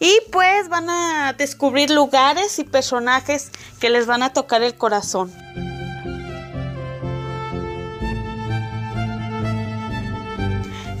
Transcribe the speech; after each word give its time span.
y 0.00 0.20
pues 0.30 0.68
van 0.68 0.90
a 0.90 1.34
descubrir 1.36 1.90
lugares 1.90 2.58
y 2.58 2.64
personajes 2.64 3.50
que 3.80 3.90
les 3.90 4.06
van 4.06 4.22
a 4.22 4.32
tocar 4.32 4.62
el 4.62 4.74
corazón. 4.76 5.32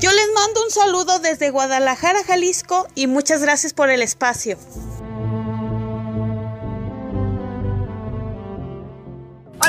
Yo 0.00 0.12
les 0.12 0.26
mando 0.34 0.62
un 0.62 0.70
saludo 0.70 1.18
desde 1.18 1.50
Guadalajara, 1.50 2.22
Jalisco 2.24 2.86
y 2.94 3.06
muchas 3.06 3.40
gracias 3.40 3.72
por 3.72 3.88
el 3.88 4.02
espacio. 4.02 4.58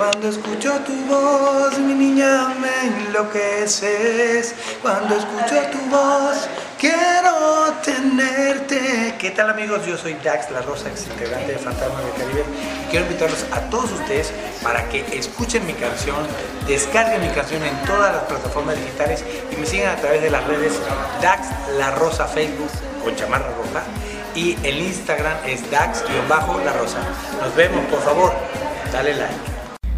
Cuando 0.00 0.30
escucho 0.30 0.72
tu 0.86 0.94
voz, 1.04 1.78
mi 1.78 1.92
niña, 1.92 2.54
me 2.58 3.06
enloqueces. 3.06 4.54
Cuando 4.80 5.14
escucho 5.14 5.60
tu 5.70 5.78
voz, 5.90 6.48
quiero 6.78 7.74
tenerte. 7.84 9.14
¿Qué 9.18 9.30
tal 9.32 9.50
amigos? 9.50 9.84
Yo 9.84 9.98
soy 9.98 10.14
Dax 10.24 10.50
La 10.52 10.62
Rosa, 10.62 10.88
ex 10.88 11.06
integrante 11.06 11.52
de 11.52 11.58
Fantasma 11.58 12.00
del 12.00 12.12
Caribe. 12.12 12.44
Quiero 12.88 13.04
invitarlos 13.04 13.44
a 13.52 13.60
todos 13.68 13.92
ustedes 13.92 14.32
para 14.62 14.88
que 14.88 15.04
escuchen 15.18 15.66
mi 15.66 15.74
canción, 15.74 16.16
descarguen 16.66 17.20
mi 17.20 17.28
canción 17.34 17.62
en 17.62 17.76
todas 17.84 18.14
las 18.14 18.22
plataformas 18.22 18.76
digitales 18.76 19.22
y 19.52 19.56
me 19.56 19.66
sigan 19.66 19.98
a 19.98 20.00
través 20.00 20.22
de 20.22 20.30
las 20.30 20.46
redes 20.46 20.80
Dax 21.20 21.46
La 21.76 21.90
Rosa 21.90 22.26
Facebook 22.26 22.70
con 23.04 23.14
chamarra 23.16 23.48
roja 23.48 23.82
y 24.34 24.56
el 24.66 24.78
Instagram 24.78 25.36
es 25.44 25.70
Dax-La 25.70 26.72
Rosa. 26.72 27.00
Nos 27.38 27.54
vemos, 27.54 27.84
por 27.90 28.00
favor, 28.00 28.32
dale 28.90 29.12
like. 29.12 29.49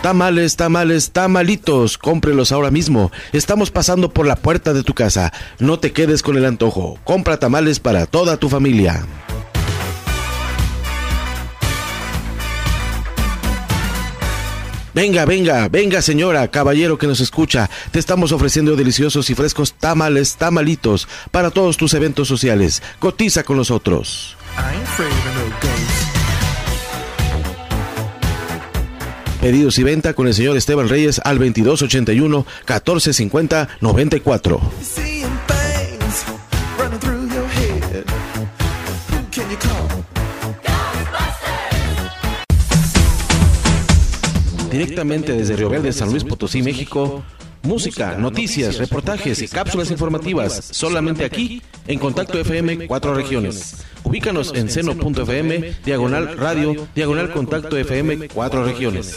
Tamales, 0.00 0.54
tamales, 0.54 1.10
tamalitos, 1.10 1.98
cómprelos 1.98 2.52
ahora 2.52 2.70
mismo. 2.70 3.10
Estamos 3.32 3.72
pasando 3.72 4.10
por 4.10 4.24
la 4.24 4.36
puerta 4.36 4.72
de 4.72 4.84
tu 4.84 4.94
casa. 4.94 5.32
No 5.58 5.80
te 5.80 5.90
quedes 5.92 6.22
con 6.22 6.36
el 6.36 6.44
antojo. 6.44 7.00
Compra 7.02 7.40
tamales 7.40 7.80
para 7.80 8.06
toda 8.06 8.36
tu 8.36 8.48
familia. 8.48 9.04
Venga, 14.96 15.26
venga, 15.26 15.68
venga 15.68 16.00
señora, 16.00 16.48
caballero 16.48 16.96
que 16.96 17.06
nos 17.06 17.20
escucha, 17.20 17.68
te 17.90 17.98
estamos 17.98 18.32
ofreciendo 18.32 18.76
deliciosos 18.76 19.28
y 19.28 19.34
frescos 19.34 19.74
tamales, 19.74 20.36
tamalitos 20.36 21.06
para 21.30 21.50
todos 21.50 21.76
tus 21.76 21.92
eventos 21.92 22.28
sociales. 22.28 22.82
Cotiza 22.98 23.42
con 23.42 23.58
nosotros. 23.58 24.38
Pedidos 29.42 29.78
y 29.78 29.82
venta 29.82 30.14
con 30.14 30.28
el 30.28 30.34
señor 30.34 30.56
Esteban 30.56 30.88
Reyes 30.88 31.20
al 31.22 31.36
2281 31.36 32.46
1450 32.66 33.68
94. 33.82 34.60
Directamente 44.76 45.32
desde 45.32 45.56
Río 45.56 45.70
Verde, 45.70 45.90
San 45.90 46.10
Luis 46.10 46.22
Potosí, 46.22 46.62
México. 46.62 47.22
Música, 47.62 48.16
noticias, 48.16 48.76
reportajes 48.76 49.40
y 49.42 49.48
cápsulas 49.48 49.90
informativas 49.90 50.68
solamente 50.70 51.24
aquí 51.24 51.62
en 51.88 51.98
Contacto 51.98 52.38
FM 52.38 52.86
Cuatro 52.86 53.14
Regiones. 53.14 53.84
Ubícanos 54.04 54.52
en 54.54 54.70
seno.fm, 54.70 55.72
diagonal 55.84 56.36
radio, 56.36 56.86
diagonal 56.94 57.32
Contacto 57.32 57.76
FM 57.76 58.28
Cuatro 58.28 58.64
Regiones. 58.64 59.16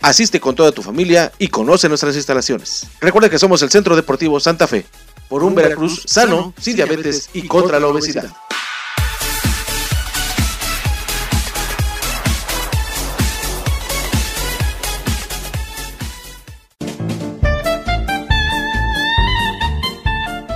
Asiste 0.00 0.40
con 0.40 0.54
toda 0.54 0.70
tu 0.72 0.82
familia 0.82 1.32
y 1.38 1.48
conoce 1.48 1.88
nuestras 1.88 2.14
instalaciones. 2.14 2.86
Recuerda 3.00 3.28
que 3.28 3.38
somos 3.38 3.62
el 3.62 3.70
Centro 3.70 3.96
Deportivo 3.96 4.38
Santa 4.38 4.68
Fe, 4.68 4.86
por 5.28 5.42
un 5.42 5.54
Veracruz 5.54 6.02
sano, 6.06 6.54
sin 6.60 6.76
diabetes 6.76 7.30
y 7.32 7.46
contra 7.48 7.80
la 7.80 7.88
obesidad. 7.88 8.30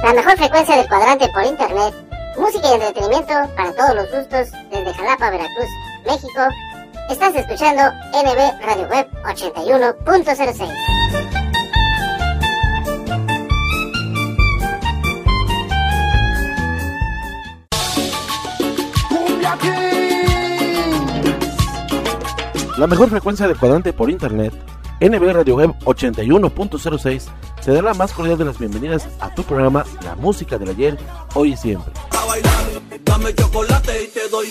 La 0.04 0.14
mejor 0.14 0.36
frecuencia 0.36 0.76
del 0.76 0.88
cuadrante 0.88 1.28
por 1.28 1.44
internet, 1.44 1.94
música 2.36 2.68
y 2.68 2.74
entretenimiento 2.74 3.32
para 3.56 3.72
todos 3.72 3.94
los 3.96 4.10
gustos 4.10 4.48
desde 4.70 4.94
Jalapa, 4.94 5.30
Veracruz, 5.30 5.68
México. 6.06 6.71
Estás 7.12 7.34
escuchando 7.34 7.82
NB 8.14 8.64
Radio 8.64 8.88
Web 8.88 9.06
81.06. 9.24 10.66
La 22.78 22.86
mejor 22.86 23.10
frecuencia 23.10 23.46
de 23.46 23.56
cuadrante 23.56 23.92
por 23.92 24.08
internet, 24.08 24.54
NB 25.02 25.32
Radio 25.34 25.56
Web 25.56 25.74
81.06, 25.84 27.24
te 27.62 27.72
da 27.72 27.82
la 27.82 27.92
más 27.92 28.14
cordial 28.14 28.38
de 28.38 28.46
las 28.46 28.58
bienvenidas 28.58 29.06
a 29.20 29.34
tu 29.34 29.42
programa 29.42 29.84
La 30.02 30.16
Música 30.16 30.56
del 30.56 30.70
Ayer, 30.70 30.96
Hoy 31.34 31.52
y 31.52 31.56
Siempre. 31.58 31.92
Dame 33.04 33.34
chocolate 33.34 34.04
y 34.04 34.06
te 34.06 34.28
doy 34.30 34.48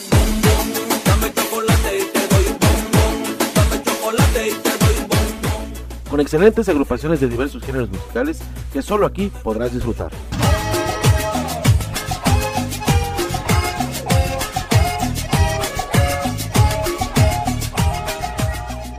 Con 6.11 6.19
excelentes 6.19 6.67
agrupaciones 6.67 7.21
de 7.21 7.29
diversos 7.29 7.63
géneros 7.63 7.89
musicales 7.89 8.41
que 8.73 8.81
solo 8.81 9.05
aquí 9.05 9.31
podrás 9.43 9.73
disfrutar. 9.73 10.11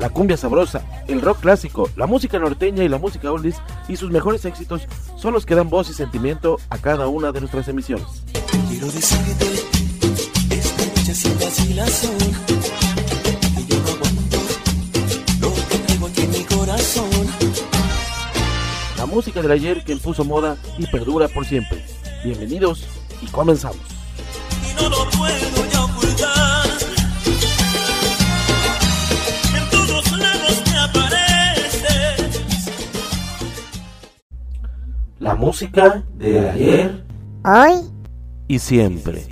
La 0.01 0.09
cumbia 0.09 0.39
sabrosa, 0.39 0.81
el 1.07 1.21
rock 1.21 1.41
clásico, 1.41 1.91
la 1.97 2.07
música 2.07 2.39
norteña 2.39 2.83
y 2.83 2.89
la 2.89 2.97
música 2.97 3.31
oldies 3.31 3.57
y 3.89 3.97
sus 3.97 4.11
mejores 4.11 4.47
éxitos 4.47 4.89
son 5.17 5.35
los 5.35 5.45
que 5.45 5.55
dan 5.55 5.69
voz 5.69 5.91
y 5.91 5.93
sentimiento 5.93 6.59
a 6.71 6.79
cada 6.79 7.09
una 7.09 7.31
de 7.31 7.41
nuestras 7.41 7.69
emisiones. 7.69 8.07
Quiero 8.71 8.87
decirte, 8.87 9.47
esta 10.51 11.15
sin 11.15 11.39
vacilación, 11.39 12.82
La 18.97 19.07
música 19.07 19.43
del 19.43 19.51
ayer 19.51 19.83
que 19.83 19.93
impuso 19.93 20.25
moda 20.25 20.57
y 20.79 20.87
perdura 20.87 21.27
por 21.27 21.45
siempre. 21.45 21.85
Bienvenidos 22.23 22.87
y 23.21 23.27
comenzamos. 23.27 23.81
Y 24.71 24.75
no 24.81 24.89
lo 24.89 25.11
puedo 25.11 25.71
ya 25.73 25.85
ocultar. 25.85 26.67
En 29.57 29.71
todos 29.71 30.13
lados 30.13 30.63
me 30.71 30.79
apareces. 30.79 32.41
La 35.19 35.35
música 35.35 36.05
del 36.15 36.49
ayer 36.49 37.05
Hoy 37.45 37.91
y 38.47 38.61
siempre. 38.61 39.27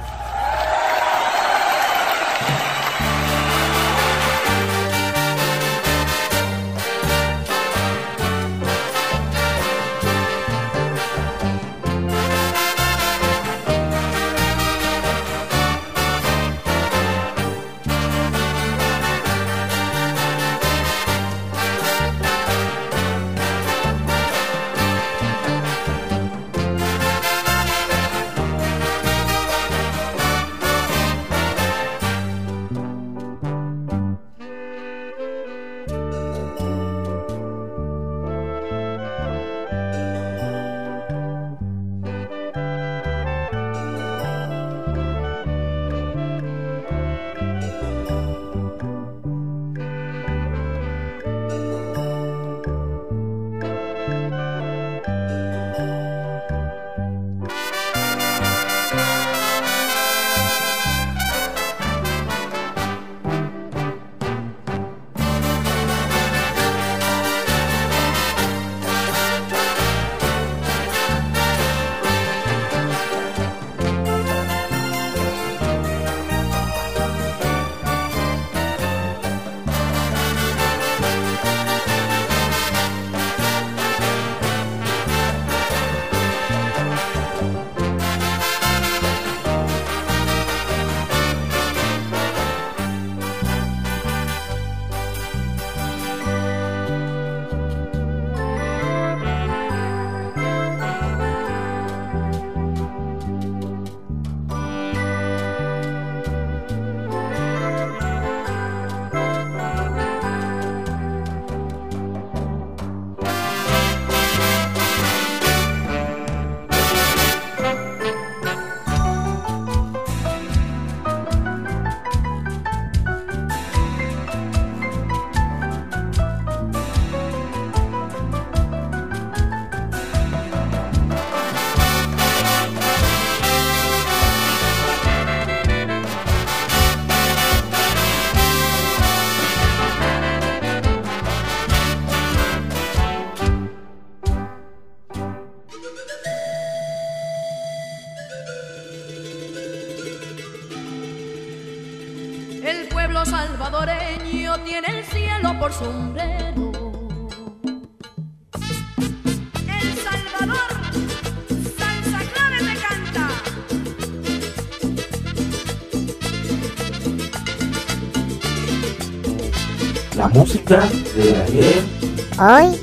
hoy 172.40 172.80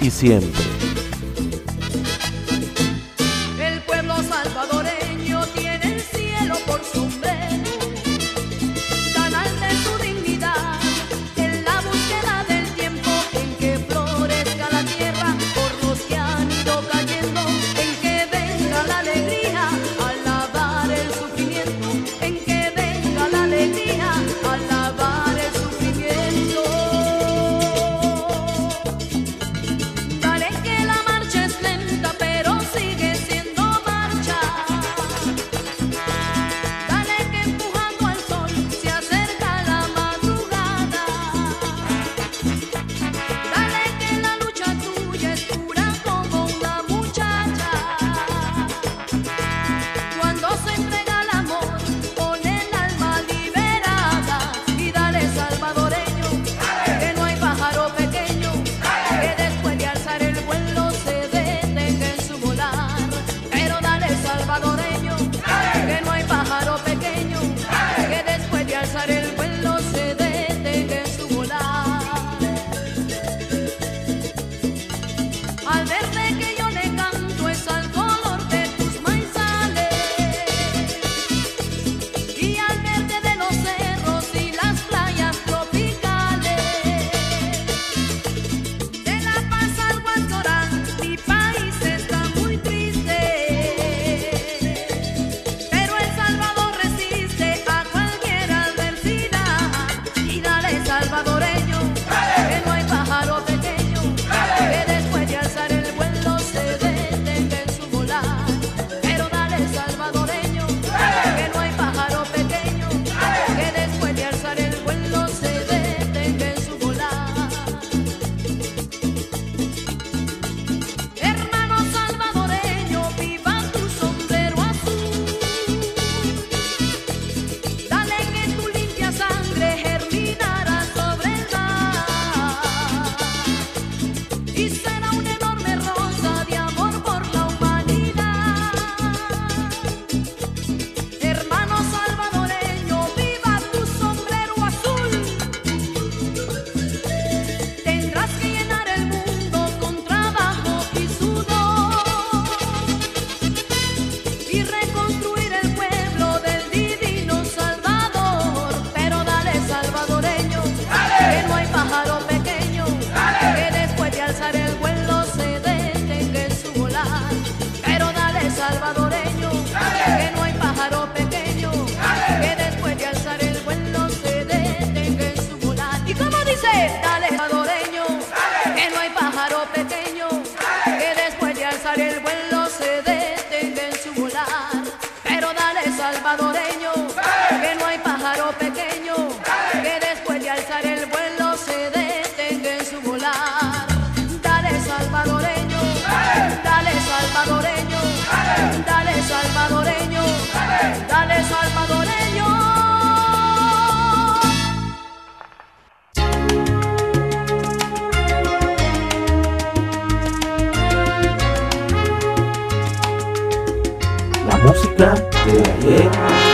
y 0.00 0.10
siempre. 0.10 0.77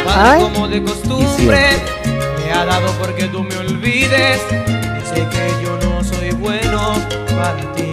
Ay. 0.07 0.43
Como 0.43 0.69
de 0.69 0.83
costumbre, 0.83 1.61
me 2.45 2.53
ha 2.53 2.65
dado 2.67 2.93
porque 3.01 3.25
tú 3.29 3.43
me 3.43 3.57
olvides. 3.57 4.41
Y 4.51 5.07
sé 5.09 5.27
que 5.29 5.65
yo 5.65 5.79
no 5.83 6.05
soy 6.05 6.31
bueno 6.33 6.95
para 7.35 7.73
ti. 7.75 7.91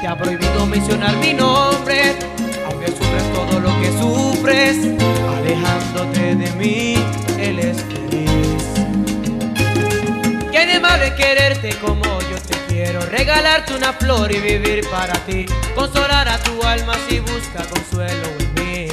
Te 0.00 0.06
ha 0.06 0.16
prohibido 0.16 0.66
mencionar 0.66 1.16
mi 1.16 1.34
nombre, 1.34 2.16
aunque 2.66 2.86
sufres 2.88 3.32
todo 3.34 3.60
lo 3.60 3.70
que 3.80 3.90
sufres, 3.98 4.78
alejándote 5.28 6.36
de 6.36 6.50
mí, 6.52 6.94
él 7.38 7.58
es 7.58 7.82
quererte 11.08 11.70
como 11.80 12.04
yo 12.20 12.36
te 12.46 12.56
quiero, 12.68 13.00
regalarte 13.00 13.74
una 13.74 13.92
flor 13.94 14.30
y 14.32 14.38
vivir 14.38 14.86
para 14.90 15.14
ti, 15.24 15.46
consolar 15.74 16.28
a 16.28 16.38
tu 16.38 16.62
alma 16.62 16.92
si 17.08 17.20
busca 17.20 17.64
consuelo 17.64 18.26
en 18.38 18.54
mí. 18.54 18.88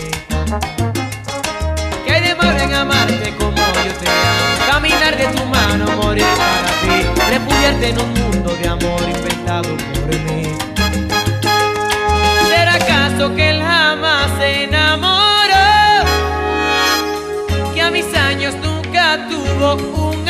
¿Qué 2.05 2.13
hay 2.13 2.21
de 2.21 2.35
malo 2.35 2.59
en 2.59 2.73
amarte 2.73 3.33
como 3.37 3.57
yo 3.57 3.93
te 3.99 4.09
amo? 4.09 4.71
Caminar 4.71 5.17
de 5.17 5.27
tu 5.27 5.43
mano, 5.45 5.85
morir 6.01 6.25
para 6.37 6.69
ti, 6.81 7.05
repudiarte 7.29 7.89
en 7.89 7.99
un 7.99 8.13
mundo 8.13 8.55
de 8.55 8.67
amor 8.67 9.01
inventado 9.01 9.75
por 9.75 10.07
mí. 10.07 10.43
¿Será 12.49 12.75
acaso 12.75 13.35
que 13.35 13.49
él 13.49 13.61
jamás 13.61 14.31
se 14.39 14.63
enamoró? 14.63 16.05
Que 17.73 17.81
a 17.81 17.91
mis 17.91 18.13
años 18.15 18.55
nunca 18.63 19.27
tuvo 19.29 20.11
un 20.11 20.26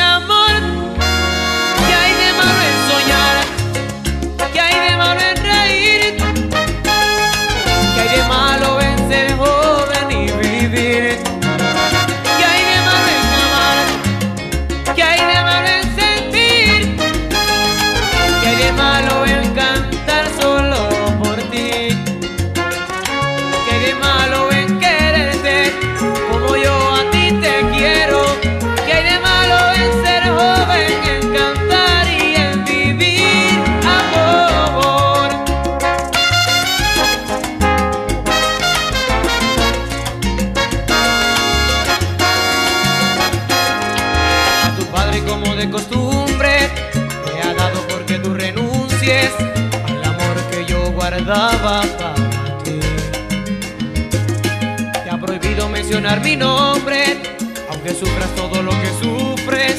mi 56.28 56.36
nombre, 56.36 57.22
aunque 57.70 57.94
sufras 57.94 58.28
todo 58.36 58.62
lo 58.62 58.70
que 58.70 58.90
sufres, 59.02 59.76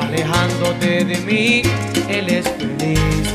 alejándote 0.00 1.04
de 1.04 1.16
mí, 1.18 1.62
él 2.08 2.28
es 2.30 2.44
feliz. 2.58 3.28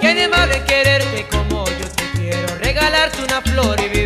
¿Qué 0.00 0.14
de 0.14 0.28
malo 0.28 0.54
en 0.54 0.64
quererte 0.64 1.26
como 1.30 1.66
yo 1.66 1.86
te 1.94 2.04
quiero? 2.18 2.56
Regalarte 2.58 3.22
una 3.22 3.42
flor 3.42 3.78
y 3.80 3.88
vivir 3.88 4.01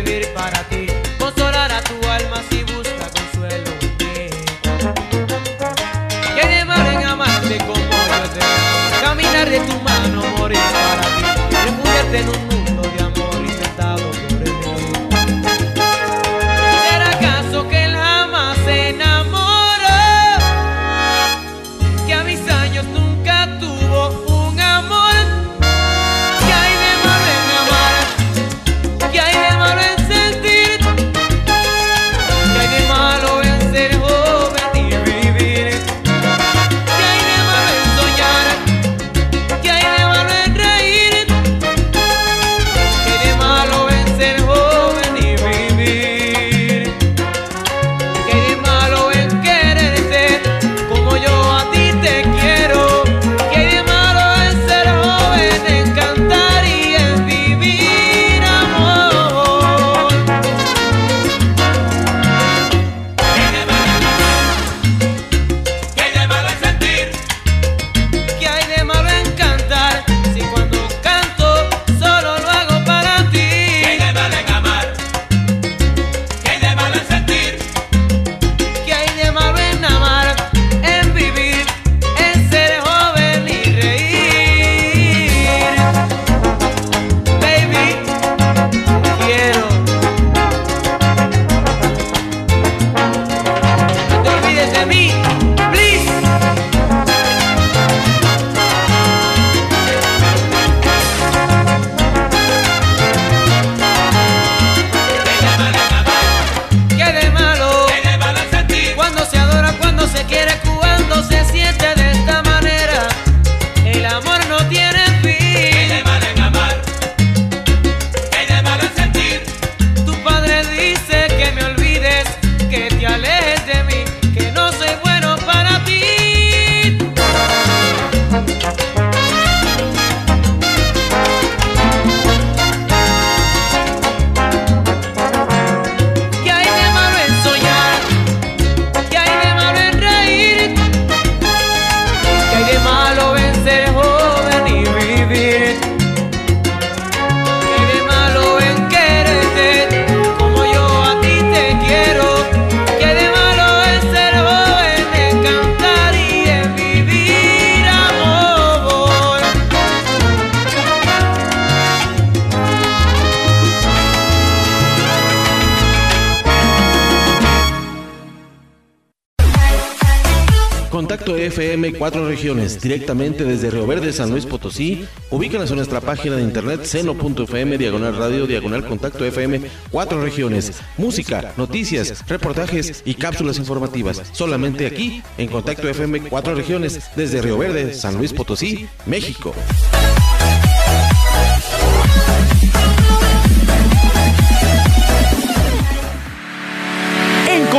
directamente 172.87 173.43
desde 173.43 173.69
Río 173.69 173.85
Verde, 173.85 174.13
San 174.13 174.31
Luis 174.31 174.45
Potosí. 174.45 175.05
Ubícanos 175.29 175.69
en 175.71 175.75
nuestra 175.75 175.99
página 175.99 176.37
de 176.37 176.43
internet 176.43 176.85
seno.fm, 176.85 177.77
diagonal 177.77 178.15
radio, 178.15 178.47
diagonal 178.47 178.85
contacto 178.85 179.25
FM 179.25 179.61
Cuatro 179.91 180.23
Regiones. 180.23 180.79
Música, 180.97 181.53
noticias, 181.57 182.25
reportajes 182.29 183.03
y 183.03 183.15
cápsulas 183.15 183.57
informativas. 183.57 184.21
Solamente 184.31 184.85
aquí, 184.85 185.21
en 185.37 185.49
Contacto 185.49 185.89
FM 185.89 186.29
Cuatro 186.29 186.55
Regiones, 186.55 187.11
desde 187.17 187.41
Río 187.41 187.57
Verde, 187.57 187.93
San 187.93 188.17
Luis 188.17 188.31
Potosí, 188.31 188.87
México. 189.05 189.53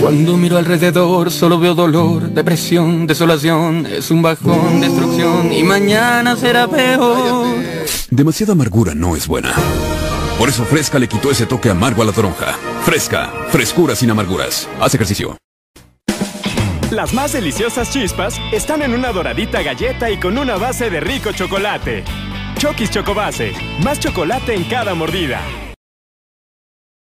Cuando 0.00 0.36
miro 0.36 0.56
alrededor 0.56 1.30
solo 1.30 1.58
veo 1.58 1.74
dolor, 1.74 2.30
depresión, 2.30 3.06
desolación, 3.06 3.86
es 3.86 4.10
un 4.10 4.22
bajón, 4.22 4.80
destrucción 4.80 5.52
y 5.52 5.62
mañana 5.62 6.36
será 6.36 6.66
peor. 6.66 7.56
Demasiada 8.10 8.52
amargura 8.52 8.94
no 8.94 9.16
es 9.16 9.26
buena. 9.26 9.52
Por 10.38 10.48
eso 10.48 10.64
Fresca 10.64 10.98
le 10.98 11.08
quitó 11.08 11.30
ese 11.30 11.46
toque 11.46 11.68
amargo 11.68 12.02
a 12.02 12.06
la 12.06 12.12
toronja. 12.12 12.56
Fresca, 12.84 13.30
frescura 13.50 13.94
sin 13.94 14.10
amarguras. 14.10 14.68
Haz 14.80 14.94
ejercicio. 14.94 15.36
Las 16.90 17.12
más 17.12 17.32
deliciosas 17.32 17.90
chispas 17.90 18.40
están 18.52 18.82
en 18.82 18.94
una 18.94 19.12
doradita 19.12 19.62
galleta 19.62 20.10
y 20.10 20.18
con 20.18 20.38
una 20.38 20.56
base 20.56 20.90
de 20.90 21.00
rico 21.00 21.30
chocolate. 21.32 22.02
Chokis 22.58 22.90
Chocobase, 22.90 23.52
más 23.84 24.00
chocolate 24.00 24.54
en 24.54 24.64
cada 24.64 24.94
mordida. 24.94 25.40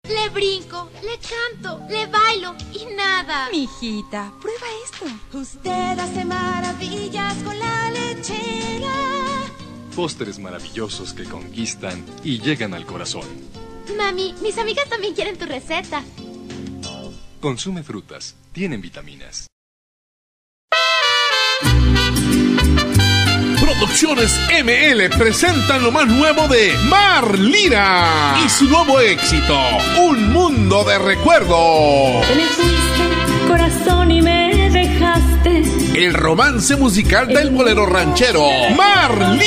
Le 0.10 0.30
brinco, 0.30 0.90
le 1.02 1.18
canto, 1.20 1.82
le 1.90 2.08
bailo 2.08 2.56
y 2.74 2.94
nada. 2.96 3.50
Mijita, 3.52 4.34
prueba 4.42 4.68
esto. 4.84 5.06
Usted 5.38 6.00
hace 6.00 6.26
maravillas 6.26 7.36
con 7.44 7.58
la 7.58 7.92
lechera. 7.92 8.94
Pósteres 9.96 10.40
maravillosos 10.40 11.14
que 11.14 11.26
conquistan 11.26 12.06
y 12.24 12.40
llegan 12.40 12.74
al 12.74 12.86
corazón. 12.86 13.28
Mami, 13.98 14.34
mis 14.42 14.58
amigas 14.58 14.88
también 14.90 15.14
quieren 15.14 15.38
tu 15.38 15.46
receta. 15.46 16.04
Consume 17.42 17.84
frutas, 17.84 18.36
tienen 18.52 18.82
vitaminas. 18.82 19.49
Producciones 23.70 24.36
ML 24.64 25.10
presentan 25.16 25.84
lo 25.84 25.92
más 25.92 26.08
nuevo 26.08 26.48
de 26.48 26.74
Mar 26.90 27.38
Lira 27.38 28.36
y 28.44 28.50
su 28.50 28.66
nuevo 28.66 29.00
éxito, 29.00 29.56
Un 30.02 30.34
Mundo 30.34 30.84
de 30.84 30.98
Recuerdos. 30.98 32.26
Te 32.28 32.36
me 32.36 32.46
fuiste, 32.48 33.48
corazón, 33.48 34.10
y 34.10 34.24
me 34.24 34.72
dejaste. 34.72 35.62
El 35.94 36.16
romance 36.16 36.78
musical 36.78 37.28
del 37.28 37.52
bolero 37.52 37.86
ranchero, 37.86 38.50
Mar 38.76 39.38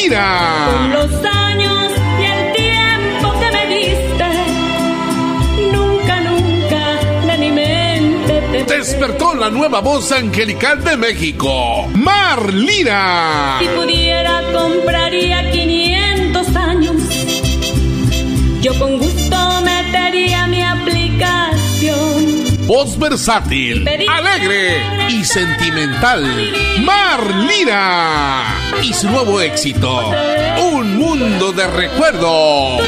Despertó 8.82 9.36
la 9.36 9.48
nueva 9.48 9.78
voz 9.78 10.10
angelical 10.10 10.82
de 10.82 10.96
México, 10.96 11.86
Mar 11.94 12.52
Lira. 12.52 13.58
Si 13.60 13.68
pudiera, 13.68 14.42
compraría 14.52 15.48
500 15.52 16.56
años. 16.56 16.96
Yo 18.60 18.76
con 18.80 18.98
gusto 18.98 19.62
metería 19.62 20.48
mi 20.48 20.64
aplicación. 20.64 21.94
Voz 22.66 22.98
versátil, 22.98 23.88
alegre 24.10 24.82
y 25.10 25.24
sentimental. 25.26 26.24
Mar 26.80 27.24
Lira. 27.36 28.42
Y 28.82 28.92
su 28.92 29.08
nuevo 29.08 29.40
éxito, 29.40 30.10
Un 30.72 30.96
Mundo 30.98 31.52
de 31.52 31.68
Recuerdos. 31.68 32.82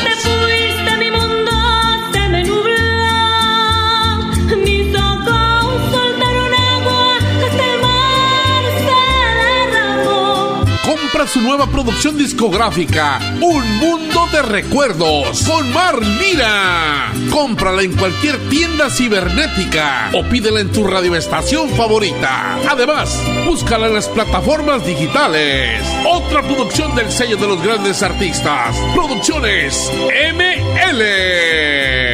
Compra 11.15 11.33
su 11.33 11.43
nueva 11.43 11.69
producción 11.69 12.19
discográfica, 12.19 13.21
Un 13.41 13.79
Mundo 13.79 14.27
de 14.33 14.43
Recuerdos, 14.43 15.45
con 15.45 15.73
Mar 15.73 16.03
Lira. 16.03 17.13
Cómprala 17.31 17.83
en 17.83 17.93
cualquier 17.93 18.37
tienda 18.49 18.91
cibernética 18.91 20.11
o 20.13 20.25
pídela 20.25 20.59
en 20.59 20.73
tu 20.73 20.85
radioestación 20.85 21.71
favorita. 21.71 22.59
Además, 22.69 23.17
búscala 23.47 23.87
en 23.87 23.95
las 23.95 24.09
plataformas 24.09 24.85
digitales. 24.85 25.81
Otra 26.05 26.43
producción 26.43 26.97
del 26.97 27.13
sello 27.13 27.37
de 27.37 27.47
los 27.47 27.63
grandes 27.63 28.03
artistas. 28.03 28.77
Producciones 28.97 29.93
ML. 30.35 32.14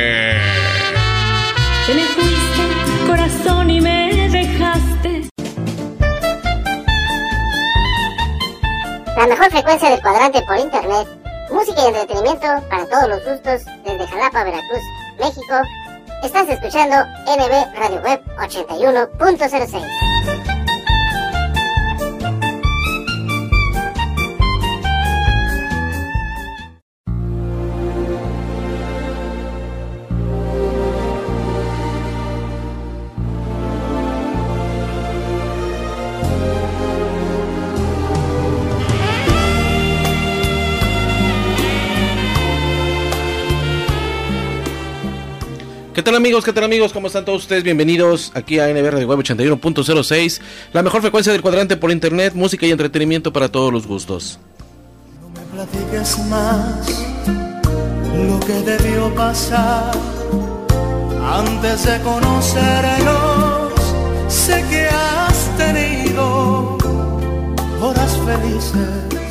La 9.20 9.26
mejor 9.26 9.50
frecuencia 9.50 9.90
del 9.90 10.00
cuadrante 10.00 10.40
por 10.46 10.56
internet. 10.56 11.06
Música 11.50 11.82
y 11.82 11.88
entretenimiento 11.88 12.46
para 12.70 12.86
todos 12.86 13.06
los 13.06 13.18
gustos 13.22 13.66
desde 13.84 14.06
Jalapa, 14.06 14.44
Veracruz, 14.44 14.80
México. 15.18 15.56
Estás 16.24 16.48
escuchando 16.48 16.96
NB 17.26 17.78
Radio 17.78 18.00
Web 18.00 18.22
81.06. 18.38 20.09
¿Qué 45.94 46.04
tal 46.04 46.14
amigos? 46.14 46.44
¿Qué 46.44 46.52
tal 46.52 46.62
amigos? 46.62 46.92
¿Cómo 46.92 47.08
están 47.08 47.24
todos 47.24 47.42
ustedes? 47.42 47.64
Bienvenidos 47.64 48.30
aquí 48.34 48.60
a 48.60 48.68
NBR 48.68 48.96
de 48.96 49.06
Web 49.06 49.18
81.06, 49.18 50.40
la 50.72 50.84
mejor 50.84 51.00
frecuencia 51.00 51.32
del 51.32 51.42
cuadrante 51.42 51.76
por 51.76 51.90
internet, 51.90 52.32
música 52.34 52.64
y 52.64 52.70
entretenimiento 52.70 53.32
para 53.32 53.48
todos 53.48 53.72
los 53.72 53.88
gustos. 53.88 54.38
platiques 55.52 56.16
más 56.26 56.88
lo 58.14 58.38
que 58.38 58.52
debió 58.52 59.12
pasar 59.16 59.90
antes 61.24 61.84
de 61.84 62.00
conocernos. 62.02 63.72
Sé 64.28 64.64
que 64.70 64.86
has 64.86 65.56
tenido 65.56 66.78
horas 67.80 68.16
felices. 68.24 69.29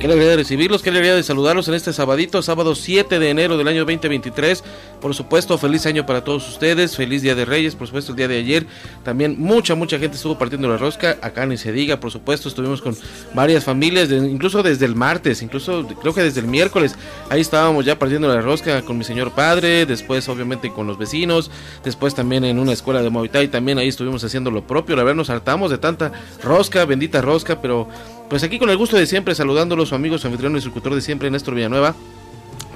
Qué 0.00 0.06
alegría 0.06 0.30
de 0.30 0.36
recibirlos, 0.36 0.80
qué 0.80 0.88
alegría 0.88 1.14
de 1.14 1.22
saludarlos 1.22 1.68
en 1.68 1.74
este 1.74 1.92
sabadito, 1.92 2.40
sábado 2.40 2.74
7 2.74 3.18
de 3.18 3.28
enero 3.28 3.58
del 3.58 3.68
año 3.68 3.80
2023. 3.80 4.64
Por 4.98 5.14
supuesto, 5.14 5.58
feliz 5.58 5.84
año 5.84 6.06
para 6.06 6.24
todos 6.24 6.48
ustedes, 6.48 6.96
feliz 6.96 7.20
Día 7.20 7.34
de 7.34 7.44
Reyes, 7.44 7.74
por 7.74 7.86
supuesto 7.86 8.12
el 8.12 8.16
día 8.16 8.26
de 8.26 8.38
ayer. 8.38 8.66
También 9.04 9.36
mucha, 9.38 9.74
mucha 9.74 9.98
gente 9.98 10.16
estuvo 10.16 10.38
partiendo 10.38 10.70
la 10.70 10.78
rosca, 10.78 11.18
acá 11.20 11.44
ni 11.44 11.58
se 11.58 11.70
diga, 11.70 12.00
por 12.00 12.10
supuesto, 12.10 12.48
estuvimos 12.48 12.80
con 12.80 12.96
varias 13.34 13.62
familias, 13.62 14.10
incluso 14.10 14.62
desde 14.62 14.86
el 14.86 14.94
martes, 14.94 15.42
incluso 15.42 15.86
creo 16.00 16.14
que 16.14 16.22
desde 16.22 16.40
el 16.40 16.46
miércoles, 16.46 16.94
ahí 17.28 17.42
estábamos 17.42 17.84
ya 17.84 17.98
partiendo 17.98 18.26
la 18.26 18.40
rosca 18.40 18.80
con 18.80 18.96
mi 18.96 19.04
señor 19.04 19.32
padre, 19.32 19.84
después 19.84 20.26
obviamente 20.30 20.72
con 20.72 20.86
los 20.86 20.96
vecinos, 20.96 21.50
después 21.84 22.14
también 22.14 22.44
en 22.44 22.58
una 22.58 22.72
escuela 22.72 23.02
de 23.02 23.10
Muay 23.10 23.28
Thai, 23.28 23.48
también 23.48 23.76
ahí 23.76 23.88
estuvimos 23.88 24.24
haciendo 24.24 24.50
lo 24.50 24.66
propio, 24.66 24.96
la 24.96 25.02
verdad 25.02 25.16
nos 25.16 25.28
hartamos 25.28 25.70
de 25.70 25.76
tanta 25.76 26.10
rosca, 26.42 26.86
bendita 26.86 27.20
rosca, 27.20 27.60
pero 27.60 27.86
pues 28.30 28.42
aquí 28.42 28.58
con 28.58 28.70
el 28.70 28.78
gusto 28.78 28.96
de 28.96 29.04
siempre, 29.04 29.34
saludándolos, 29.34 29.90
su 29.90 29.94
amigo, 29.94 30.16
su 30.16 30.26
anfitrión 30.26 30.52
y 30.52 30.56
instructor 30.56 30.94
de 30.94 31.02
siempre, 31.02 31.30
Néstor 31.30 31.54
Villanueva 31.54 31.94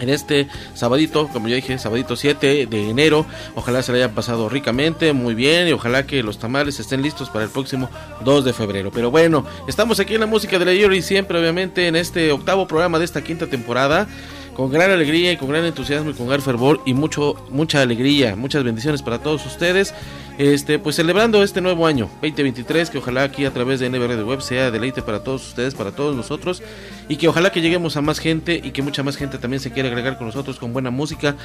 en 0.01 0.09
este 0.09 0.49
sabadito, 0.75 1.29
como 1.29 1.49
ya 1.49 1.57
dije, 1.57 1.79
sabadito 1.79 2.17
7 2.17 2.67
de 2.67 2.91
enero. 2.91 3.27
Ojalá 3.55 3.83
se 3.83 3.93
le 3.93 3.99
haya 4.03 4.15
pasado 4.15 4.49
ricamente, 4.49 5.13
muy 5.13 5.35
bien, 5.35 5.69
y 5.69 5.73
ojalá 5.73 6.07
que 6.07 6.23
los 6.23 6.39
tamales 6.39 6.81
estén 6.81 7.03
listos 7.03 7.31
para 7.31 7.45
el 7.45 7.51
próximo 7.51 7.89
2 8.25 8.45
de 8.45 8.53
febrero. 8.53 8.91
Pero 8.93 9.11
bueno, 9.11 9.45
estamos 9.69 10.01
aquí 10.01 10.15
en 10.15 10.21
la 10.21 10.27
música 10.27 10.59
de 10.59 10.65
la 10.65 10.95
y 10.95 11.03
siempre, 11.03 11.39
obviamente, 11.39 11.89
en 11.89 11.97
este 11.97 12.33
octavo 12.33 12.67
programa 12.67 12.99
de 12.99 13.05
esta 13.05 13.23
quinta 13.23 13.47
temporada. 13.47 14.07
Con 14.55 14.71
gran 14.71 14.93
alegría 14.93 15.33
y 15.33 15.37
con 15.37 15.49
gran 15.49 15.65
entusiasmo 15.65 16.11
y 16.11 16.15
con 16.15 16.29
gran 16.29 16.41
fervor 16.41 16.81
y 16.87 16.95
mucho, 16.95 17.35
mucha 17.51 17.83
alegría, 17.83 18.37
muchas 18.37 18.63
bendiciones 18.63 19.03
para 19.03 19.19
todos 19.19 19.45
ustedes. 19.47 19.93
Este, 20.37 20.81
pues 20.81 20.97
celebrando 20.97 21.45
este 21.45 21.61
nuevo 21.61 21.87
año 21.87 22.11
2023, 22.21 22.91
que 22.91 22.99
ojalá 22.99 23.23
aquí 23.23 23.45
a 23.45 23.53
través 23.53 23.79
de 23.79 23.89
NBR 23.89 24.17
de 24.17 24.25
Web 24.25 24.43
sea 24.43 24.73
deleite 24.73 25.01
para 25.01 25.23
todos 25.23 25.47
ustedes, 25.47 25.77
para 25.77 25.93
todos 25.93 26.17
nosotros, 26.17 26.61
y 27.09 27.17
que 27.17 27.29
ojalá 27.29 27.53
que 27.53 27.61
lleguemos 27.61 27.97
a 27.97 28.01
más 28.01 28.19
gente 28.19 28.61
y 28.63 28.73
que 28.73 28.83
mucha 28.83 29.05
más 29.05 29.17
gente 29.17 29.39
también 29.39 29.61
se 29.61 29.71
quiera 29.71 29.89
agregar 29.89 30.19
con 30.19 30.27
nosotros 30.27 30.59
con 30.59 30.73
buena 30.73 30.91
música, 30.91 31.37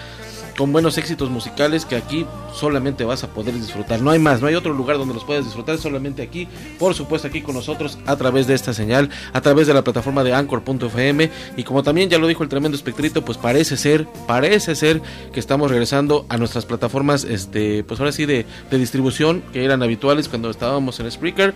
con 0.57 0.71
buenos 0.71 0.97
éxitos 0.97 1.29
musicales 1.29 1.85
que 1.85 1.97
aquí 1.97 2.25
solamente 2.51 3.03
vas 3.03 3.23
a 3.23 3.27
poder 3.27 3.53
disfrutar. 3.53 4.01
No 4.01 4.09
hay 4.09 4.17
más, 4.17 4.41
no 4.41 4.47
hay 4.47 4.55
otro 4.55 4.73
lugar 4.73 4.97
donde 4.97 5.13
los 5.13 5.23
puedas 5.23 5.45
disfrutar, 5.45 5.77
solamente 5.77 6.23
aquí, 6.23 6.47
por 6.79 6.95
supuesto 6.95 7.27
aquí 7.27 7.43
con 7.43 7.53
nosotros 7.53 7.99
a 8.07 8.15
través 8.15 8.47
de 8.47 8.55
esta 8.55 8.73
señal, 8.73 9.11
a 9.33 9.41
través 9.41 9.67
de 9.67 9.75
la 9.75 9.83
plataforma 9.83 10.23
de 10.23 10.33
anchor.fm 10.33 11.29
y 11.55 11.63
como 11.63 11.83
también 11.83 12.09
ya 12.09 12.17
lo 12.17 12.25
dijo 12.25 12.41
el 12.41 12.49
tremendo 12.49 12.75
espectrito, 12.75 13.23
pues 13.23 13.37
parece 13.37 13.77
ser, 13.77 14.07
parece 14.25 14.73
ser 14.73 14.99
que 15.31 15.39
estamos 15.39 15.69
regresando 15.69 16.25
a 16.27 16.37
nuestras 16.37 16.65
plataformas, 16.65 17.23
este, 17.23 17.83
pues 17.83 17.99
ahora 17.99 18.11
sí 18.11 18.25
de, 18.25 18.47
de 18.71 18.78
distribución 18.79 19.43
que 19.53 19.63
eran 19.63 19.83
habituales 19.83 20.27
cuando 20.27 20.49
estábamos 20.49 20.99
en 20.99 21.11
Spreaker. 21.11 21.53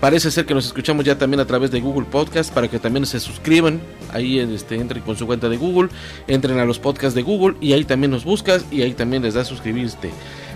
Parece 0.00 0.30
ser 0.30 0.46
que 0.46 0.54
nos 0.54 0.64
escuchamos 0.64 1.04
ya 1.04 1.18
también 1.18 1.40
a 1.40 1.44
través 1.44 1.70
de 1.70 1.80
Google 1.80 2.06
Podcast 2.10 2.52
para 2.54 2.68
que 2.68 2.78
también 2.78 3.04
se 3.04 3.20
suscriban. 3.20 3.80
Ahí 4.12 4.38
este, 4.38 4.76
entren 4.76 5.02
con 5.02 5.16
su 5.16 5.26
cuenta 5.26 5.50
de 5.50 5.58
Google, 5.58 5.90
entren 6.26 6.58
a 6.58 6.64
los 6.64 6.78
podcasts 6.78 7.14
de 7.14 7.22
Google 7.22 7.56
y 7.60 7.74
ahí 7.74 7.84
también 7.84 8.10
nos 8.10 8.24
buscas 8.24 8.64
y 8.70 8.80
ahí 8.80 8.94
también 8.94 9.22
les 9.22 9.34
da 9.34 9.44
suscribirte. 9.44 10.10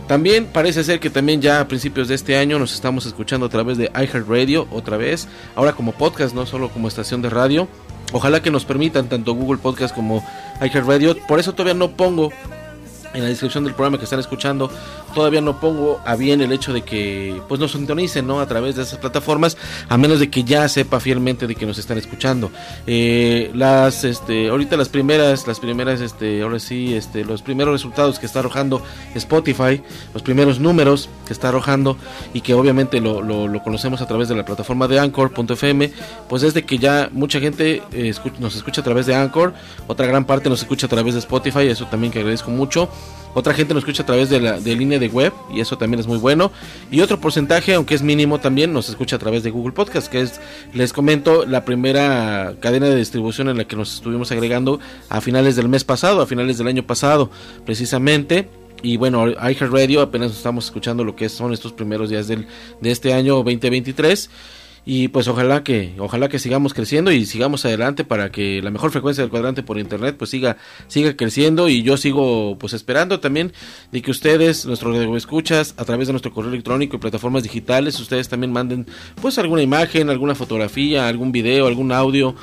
También 0.07 0.47
parece 0.47 0.83
ser 0.83 1.01
que 1.01 1.11
también 1.11 1.43
ya 1.43 1.61
a 1.61 1.69
principios 1.69 2.09
de 2.09 2.15
este 2.15 2.37
año 2.37 2.59
nos 2.59 2.75
estamos 2.75 3.05
escuchando 3.07 3.47
a 3.47 3.49
través 3.49 3.77
de 3.77 3.91
iHeartRadio 3.95 4.67
otra 4.71 4.97
vez, 4.97 5.29
ahora 5.55 5.73
como 5.73 5.93
podcast, 5.93 6.35
no 6.35 6.47
solo 6.47 6.71
como 6.71 6.89
estación 6.89 7.21
de 7.21 7.31
radio. 7.31 7.69
Ojalá 8.13 8.43
que 8.43 8.51
nos 8.51 8.65
permitan 8.65 9.09
tanto 9.09 9.35
Google 9.35 9.59
Podcast 9.59 9.95
como 9.95 10.25
iHeartRadio. 10.61 11.19
Por 11.27 11.41
eso 11.41 11.53
todavía 11.53 11.75
no 11.75 11.91
pongo 11.91 12.31
en 13.15 13.23
la 13.23 13.29
descripción 13.29 13.65
del 13.65 13.75
programa 13.75 13.99
que 13.99 14.05
están 14.05 14.21
escuchando 14.21 14.71
todavía 15.15 15.41
no 15.41 15.61
pongo 15.61 16.01
a 16.05 16.17
bien 16.17 16.41
el 16.41 16.53
hecho 16.53 16.73
de 16.73 16.83
que 16.83 17.41
pues 17.49 17.61
nos 17.61 17.73
sintonicen 17.73 18.27
no 18.27 18.41
a 18.41 18.47
través 18.47 18.77
de 18.77 18.83
esas 18.83 18.99
plataformas 18.99 19.57
a 19.89 19.97
menos 19.97 20.21
de 20.21 20.29
que 20.31 20.45
ya 20.45 20.69
sepa 20.69 21.01
fielmente 21.01 21.47
de 21.47 21.55
que 21.55 21.67
nos 21.67 21.79
están 21.79 21.99
escuchando. 21.99 22.51
Eh, 22.87 23.51
las 23.55 24.05
este 24.05 24.49
ahorita 24.49 24.77
las 24.77 24.89
primeras 24.89 25.47
las 25.47 25.61
primeras 25.61 26.01
este 26.01 26.43
ahora 26.43 26.59
sí 26.59 26.95
este 26.95 27.25
los 27.25 27.43
primeros 27.43 27.73
resultados 27.73 28.19
que 28.19 28.27
está 28.27 28.41
arrojando 28.41 28.83
Spotify 29.15 29.83
los 30.13 30.23
primeros 30.23 30.59
números 30.61 31.09
que 31.27 31.33
está 31.33 31.49
arrojando 31.49 31.97
y 32.33 32.41
que 32.41 32.55
obviamente 32.55 33.01
lo, 33.01 33.23
lo- 33.23 33.49
lo 33.49 33.63
conocemos 33.63 34.01
a 34.01 34.07
través 34.07 34.29
de 34.29 34.35
la 34.35 34.45
plataforma 34.45 34.89
de 34.89 34.99
Anchor.fm 34.99 35.93
pues 36.29 36.43
es 36.43 36.55
de 36.55 36.65
que 36.65 36.79
ya 36.79 37.09
mucha 37.13 37.41
gente 37.41 37.83
eh, 37.93 38.13
escu- 38.15 38.37
nos 38.39 38.57
escucha 38.57 38.81
a 38.81 38.85
través 38.85 39.07
de 39.07 39.15
Anchor 39.15 39.55
otra 39.87 40.07
gran 40.07 40.25
parte 40.25 40.49
nos 40.49 40.61
escucha 40.63 40.87
a 40.87 40.91
través 40.91 41.15
de 41.15 41.21
Spotify 41.21 41.67
eso 41.69 41.87
también 41.87 42.13
que 42.13 42.19
agradezco 42.19 42.51
mucho 42.51 42.89
otra 43.35 43.53
gente 43.53 43.75
nos 43.75 43.83
escucha 43.83 44.05
a 44.05 44.07
través 44.07 44.31
de 44.31 44.41
la 44.41 44.61
de 44.61 44.77
línea 44.77 44.99
de 44.99 45.09
web 45.09 45.33
y 45.53 45.61
eso 45.61 45.77
también 45.77 46.01
es 46.01 46.07
muy 46.07 46.19
bueno. 46.19 46.53
Y 46.91 47.01
otro 47.01 47.21
porcentaje, 47.21 47.75
aunque 47.75 47.95
es 47.95 48.03
mínimo 48.03 48.41
también, 48.41 48.73
nos 48.73 48.89
escucha 48.89 49.17
a 49.17 49.19
través 49.19 49.43
de 49.43 49.51
Google 49.51 49.73
Podcast, 49.73 50.11
que 50.11 50.21
es, 50.21 50.41
les 50.73 50.93
comento, 50.93 51.45
la 51.45 51.65
primera 51.65 52.55
cadena 52.61 52.87
de 52.87 52.97
distribución 52.97 53.49
en 53.49 53.59
la 53.59 53.65
que 53.65 53.77
nos 53.77 53.95
estuvimos 53.95 54.31
agregando 54.33 54.81
a 55.09 55.21
finales 55.21 55.57
del 55.57 55.69
mes 55.69 55.85
pasado, 55.85 56.23
a 56.23 56.27
finales 56.27 56.59
del 56.59 56.69
año 56.69 56.85
pasado, 56.87 57.31
precisamente. 57.67 58.49
Y 58.83 58.99
bueno, 58.99 59.29
iHeartRadio 59.29 60.03
apenas 60.03 60.33
estamos 60.33 60.67
escuchando 60.67 61.05
lo 61.05 61.17
que 61.17 61.29
son 61.29 61.53
estos 61.53 61.73
primeros 61.73 62.11
días 62.11 62.29
del, 62.29 62.47
de 62.81 62.91
este 62.91 63.15
año 63.15 63.37
2023. 63.37 64.31
Y 64.87 65.09
pues 65.09 65.29
ojalá 65.29 65.65
que 65.65 65.95
ojalá 65.99 66.29
que 66.29 66.39
sigamos 66.39 66.75
creciendo 66.75 67.11
y 67.11 67.25
sigamos 67.25 67.65
adelante 67.65 68.05
para 68.05 68.31
que 68.31 68.61
la 68.63 68.71
mejor 68.71 68.91
frecuencia 68.91 69.23
del 69.23 69.31
cuadrante 69.31 69.63
por 69.63 69.79
internet 69.79 70.17
pues 70.19 70.31
siga 70.31 70.59
siga 70.89 71.17
creciendo. 71.17 71.69
Y 71.69 71.83
yo 71.83 71.97
sigo 71.97 72.59
pues 72.59 72.75
esperando 72.75 73.21
también 73.21 73.53
de 73.93 74.03
que 74.03 74.11
ustedes 74.11 74.67
nuestros 74.67 74.95
escuchas 75.17 75.75
a 75.79 75.85
través 75.85 76.09
de 76.09 76.13
nuestro 76.13 76.33
correo 76.33 76.51
electrónico 76.51 76.97
y 76.97 76.99
plataformas 77.01 77.43
digitales 77.43 77.99
ustedes 77.99 78.29
también 78.29 78.53
manden 78.53 78.87
pues 79.21 79.39
alguna 79.39 79.63
imagen, 79.63 80.11
alguna 80.11 80.35
fotografía, 80.35 81.09
algún 81.09 81.33
video, 81.33 81.67
algún 81.67 81.93
audio 81.93 82.35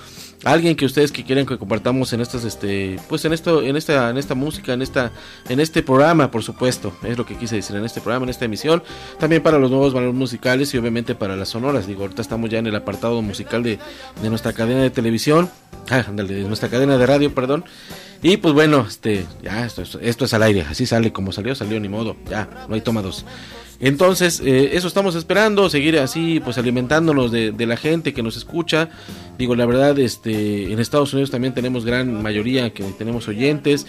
alguien 0.43 0.75
que 0.75 0.85
ustedes 0.85 1.11
que 1.11 1.23
quieren 1.23 1.45
que 1.45 1.57
compartamos 1.57 2.13
en 2.13 2.21
estas 2.21 2.43
este 2.45 2.99
pues 3.07 3.23
en 3.25 3.33
esto 3.33 3.61
en 3.61 3.75
esta 3.77 4.09
en 4.09 4.17
esta 4.17 4.33
música 4.33 4.73
en 4.73 4.81
esta 4.81 5.11
en 5.49 5.59
este 5.59 5.83
programa 5.83 6.31
por 6.31 6.41
supuesto 6.43 6.93
es 7.03 7.17
lo 7.17 7.25
que 7.25 7.35
quise 7.35 7.57
decir 7.57 7.75
en 7.75 7.85
este 7.85 8.01
programa 8.01 8.23
en 8.25 8.29
esta 8.31 8.45
emisión. 8.45 8.81
También 9.19 9.43
para 9.43 9.59
los 9.59 9.69
nuevos 9.69 9.93
valores 9.93 10.15
musicales 10.15 10.73
y 10.73 10.77
obviamente 10.77 11.13
para 11.15 11.35
las 11.35 11.49
sonoras. 11.49 11.85
Digo 11.87 12.01
ahorita 12.01 12.21
estamos 12.21 12.49
ya 12.49 12.59
en 12.59 12.67
el 12.67 12.75
apartado 12.75 13.21
musical 13.21 13.61
de, 13.63 13.77
de 14.21 14.29
nuestra 14.29 14.53
cadena 14.53 14.81
de 14.81 14.89
televisión. 14.89 15.49
Ah, 15.89 16.03
de 16.11 16.43
nuestra 16.43 16.69
cadena 16.69 16.97
de 16.97 17.05
radio 17.05 17.33
perdón. 17.35 17.65
Y 18.23 18.37
pues 18.37 18.53
bueno 18.53 18.85
este 18.87 19.25
ya 19.43 19.65
esto, 19.65 19.81
es- 19.81 19.97
esto 20.01 20.25
es 20.25 20.33
al 20.33 20.43
aire 20.43 20.61
así 20.69 20.85
sale 20.85 21.11
como 21.11 21.31
salió 21.31 21.55
salió 21.55 21.79
ni 21.79 21.89
modo 21.89 22.15
ya 22.29 22.47
no 22.67 22.75
hay 22.75 22.81
toma 22.81 23.01
dos 23.01 23.25
entonces, 23.81 24.39
eh, 24.45 24.71
eso 24.73 24.87
estamos 24.87 25.15
esperando, 25.15 25.67
seguir 25.67 25.97
así, 25.97 26.39
pues 26.39 26.59
alimentándonos 26.59 27.31
de, 27.31 27.51
la 27.65 27.77
gente 27.77 28.13
que 28.13 28.21
nos 28.21 28.37
escucha. 28.37 28.89
Digo, 29.39 29.55
la 29.55 29.65
verdad, 29.65 29.97
este, 29.97 30.71
en 30.71 30.79
Estados 30.79 31.13
Unidos 31.13 31.31
también 31.31 31.55
tenemos 31.55 31.83
gran 31.83 32.21
mayoría 32.21 32.71
que 32.71 32.83
tenemos 32.83 33.27
oyentes. 33.27 33.87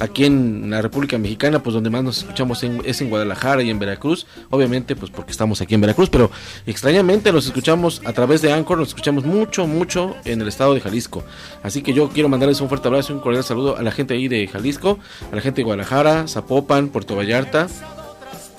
Aquí 0.00 0.24
en 0.24 0.70
la 0.70 0.80
República 0.80 1.18
Mexicana, 1.18 1.62
pues 1.62 1.74
donde 1.74 1.90
más 1.90 2.02
nos 2.02 2.18
escuchamos 2.18 2.64
es 2.84 3.00
en 3.02 3.10
Guadalajara 3.10 3.62
y 3.62 3.68
en 3.68 3.78
Veracruz. 3.78 4.26
Obviamente, 4.48 4.96
pues 4.96 5.10
porque 5.10 5.32
estamos 5.32 5.60
aquí 5.60 5.74
en 5.74 5.82
Veracruz, 5.82 6.08
pero 6.08 6.30
extrañamente 6.64 7.30
nos 7.30 7.44
escuchamos 7.44 8.00
a 8.06 8.14
través 8.14 8.40
de 8.40 8.50
Anchor, 8.50 8.78
nos 8.78 8.88
escuchamos 8.88 9.24
mucho, 9.24 9.66
mucho 9.66 10.16
en 10.24 10.40
el 10.40 10.48
estado 10.48 10.72
de 10.72 10.80
Jalisco. 10.80 11.22
Así 11.62 11.82
que 11.82 11.92
yo 11.92 12.08
quiero 12.08 12.30
mandarles 12.30 12.62
un 12.62 12.68
fuerte 12.68 12.88
abrazo 12.88 13.12
un 13.12 13.20
cordial 13.20 13.44
saludo 13.44 13.76
a 13.76 13.82
la 13.82 13.92
gente 13.92 14.14
ahí 14.14 14.26
de 14.28 14.48
Jalisco, 14.48 14.98
a 15.30 15.36
la 15.36 15.42
gente 15.42 15.56
de 15.56 15.64
Guadalajara, 15.64 16.26
Zapopan, 16.28 16.88
Puerto 16.88 17.14
Vallarta, 17.14 17.68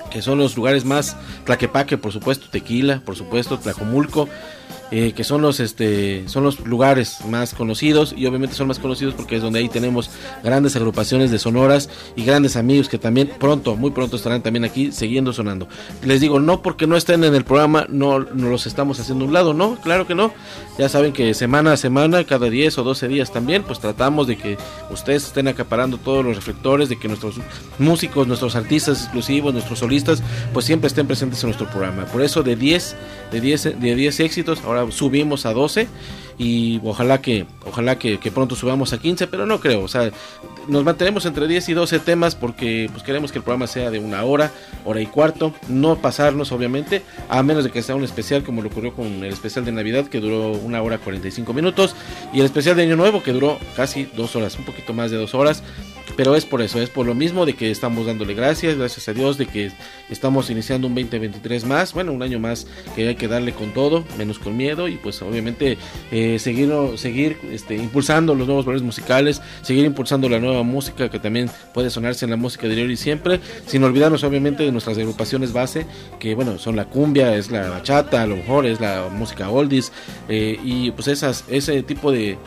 que 0.09 0.21
son 0.21 0.37
los 0.37 0.55
lugares 0.55 0.85
más 0.85 1.15
Tlaquepaque, 1.45 1.97
por 1.97 2.11
supuesto, 2.11 2.47
Tequila, 2.49 3.01
por 3.05 3.15
supuesto, 3.15 3.59
Tlajomulco, 3.59 4.29
eh, 4.91 5.13
que 5.13 5.23
son 5.23 5.41
los 5.41 5.59
este 5.59 6.27
son 6.27 6.43
los 6.43 6.59
lugares 6.59 7.17
más 7.27 7.53
conocidos 7.53 8.13
y 8.15 8.25
obviamente 8.25 8.55
son 8.55 8.67
más 8.67 8.79
conocidos 8.79 9.13
porque 9.13 9.37
es 9.37 9.41
donde 9.41 9.59
ahí 9.59 9.69
tenemos 9.69 10.09
grandes 10.43 10.75
agrupaciones 10.75 11.31
de 11.31 11.39
sonoras 11.39 11.89
y 12.15 12.23
grandes 12.23 12.55
amigos 12.55 12.89
que 12.89 12.97
también 12.97 13.31
pronto, 13.39 13.75
muy 13.75 13.91
pronto 13.91 14.15
estarán 14.15 14.43
también 14.43 14.65
aquí 14.65 14.91
siguiendo 14.91 15.33
sonando. 15.33 15.67
Les 16.03 16.21
digo, 16.21 16.39
no 16.39 16.61
porque 16.61 16.87
no 16.87 16.97
estén 16.97 17.23
en 17.23 17.35
el 17.35 17.43
programa, 17.43 17.85
no, 17.89 18.19
no 18.19 18.49
los 18.49 18.67
estamos 18.67 18.99
haciendo 18.99 19.25
a 19.25 19.27
un 19.27 19.33
lado, 19.33 19.53
no, 19.53 19.75
claro 19.81 20.07
que 20.07 20.15
no. 20.15 20.31
Ya 20.77 20.89
saben 20.89 21.13
que 21.13 21.33
semana 21.33 21.73
a 21.73 21.77
semana, 21.77 22.23
cada 22.25 22.49
10 22.49 22.77
o 22.79 22.83
12 22.83 23.07
días 23.07 23.31
también, 23.31 23.63
pues 23.63 23.79
tratamos 23.79 24.27
de 24.27 24.37
que 24.37 24.57
ustedes 24.91 25.25
estén 25.25 25.47
acaparando 25.47 25.97
todos 25.97 26.23
los 26.25 26.35
reflectores, 26.35 26.89
de 26.89 26.97
que 26.97 27.07
nuestros 27.07 27.35
músicos, 27.79 28.27
nuestros 28.27 28.55
artistas 28.55 29.03
exclusivos, 29.03 29.53
nuestros 29.53 29.79
solistas, 29.79 30.21
pues 30.53 30.65
siempre 30.65 30.87
estén 30.87 31.07
presentes 31.07 31.41
en 31.43 31.47
nuestro 31.47 31.69
programa. 31.69 32.05
Por 32.05 32.21
eso 32.21 32.43
de 32.43 32.55
10, 32.55 32.95
de 33.31 33.41
10, 33.41 33.79
de 33.79 33.95
10 33.95 34.19
éxitos, 34.19 34.61
ahora 34.65 34.84
subimos 34.91 35.45
a 35.45 35.53
12 35.53 35.87
y 36.37 36.81
ojalá 36.83 37.21
que 37.21 37.45
ojalá 37.65 37.97
que, 37.97 38.17
pronto 38.33 38.55
subamos 38.55 38.93
a 38.93 38.97
15, 38.97 39.27
pero 39.27 39.45
no 39.45 39.59
creo, 39.59 39.81
o 39.81 39.87
sea, 39.87 40.11
nos 40.67 40.83
mantenemos 40.83 41.25
entre 41.25 41.47
10 41.47 41.69
y 41.69 41.73
12 41.73 41.99
temas 41.99 42.35
porque 42.35 42.89
pues 42.91 43.03
queremos 43.03 43.31
que 43.31 43.37
el 43.37 43.43
programa 43.43 43.67
sea 43.67 43.91
de 43.91 43.99
una 43.99 44.23
hora, 44.23 44.51
hora 44.83 45.01
y 45.01 45.05
cuarto, 45.05 45.53
no 45.67 45.97
pasarnos 45.97 46.51
obviamente, 46.51 47.01
a 47.29 47.43
menos 47.43 47.63
de 47.63 47.71
que 47.71 47.81
sea 47.81 47.95
un 47.95 48.03
especial 48.03 48.43
como 48.43 48.61
lo 48.61 48.69
ocurrió 48.69 48.93
con 48.93 49.05
el 49.05 49.31
especial 49.31 49.65
de 49.65 49.71
Navidad 49.71 50.07
que 50.07 50.19
duró 50.19 50.51
una 50.51 50.81
hora 50.81 50.97
45 50.97 51.53
minutos 51.53 51.95
y 52.33 52.39
el 52.39 52.45
especial 52.45 52.75
de 52.75 52.83
Año 52.83 52.95
Nuevo 52.95 53.23
que 53.23 53.31
duró 53.31 53.57
casi 53.75 54.05
dos 54.15 54.35
horas, 54.35 54.57
un 54.57 54.65
poquito 54.65 54.93
más 54.93 55.11
de 55.11 55.17
dos 55.17 55.33
horas. 55.33 55.63
Pero 56.15 56.35
es 56.35 56.45
por 56.45 56.61
eso, 56.61 56.79
es 56.79 56.89
por 56.89 57.05
lo 57.05 57.13
mismo 57.13 57.45
de 57.45 57.55
que 57.55 57.71
estamos 57.71 58.05
dándole 58.05 58.35
gracias, 58.35 58.77
gracias 58.77 59.09
a 59.09 59.13
Dios 59.13 59.37
de 59.37 59.47
que 59.47 59.71
estamos 60.09 60.49
iniciando 60.49 60.87
un 60.87 60.95
2023 60.95 61.65
más, 61.65 61.93
bueno, 61.93 62.13
un 62.13 62.23
año 62.23 62.39
más 62.39 62.67
que 62.95 63.09
hay 63.09 63.15
que 63.15 63.27
darle 63.27 63.51
con 63.51 63.73
todo, 63.73 64.05
menos 64.17 64.39
con 64.39 64.55
miedo 64.55 64.87
y 64.87 64.95
pues 64.95 65.21
obviamente 65.21 65.77
eh, 66.11 66.24
seguir, 66.39 66.71
seguir 66.95 67.37
este, 67.51 67.75
impulsando 67.75 68.35
los 68.35 68.47
nuevos 68.47 68.65
valores 68.65 68.83
musicales, 68.83 69.41
seguir 69.61 69.85
impulsando 69.85 70.29
la 70.29 70.39
nueva 70.39 70.63
música 70.63 71.09
que 71.09 71.19
también 71.19 71.49
puede 71.73 71.89
sonarse 71.89 72.25
en 72.25 72.31
la 72.31 72.37
música 72.37 72.67
de 72.67 72.75
y 72.83 72.97
siempre, 72.97 73.39
sin 73.65 73.83
olvidarnos 73.83 74.23
obviamente 74.23 74.63
de 74.63 74.71
nuestras 74.71 74.97
agrupaciones 74.97 75.53
base, 75.53 75.85
que 76.19 76.35
bueno, 76.35 76.57
son 76.59 76.75
la 76.75 76.85
cumbia, 76.85 77.35
es 77.35 77.51
la 77.51 77.69
bachata, 77.69 78.21
a 78.21 78.27
lo 78.27 78.35
mejor 78.35 78.65
es 78.65 78.79
la 78.79 79.07
música 79.11 79.49
oldies 79.49 79.91
eh, 80.29 80.59
y 80.63 80.91
pues 80.91 81.07
esas, 81.07 81.45
ese 81.47 81.81
tipo 81.83 82.11
de, 82.11 82.37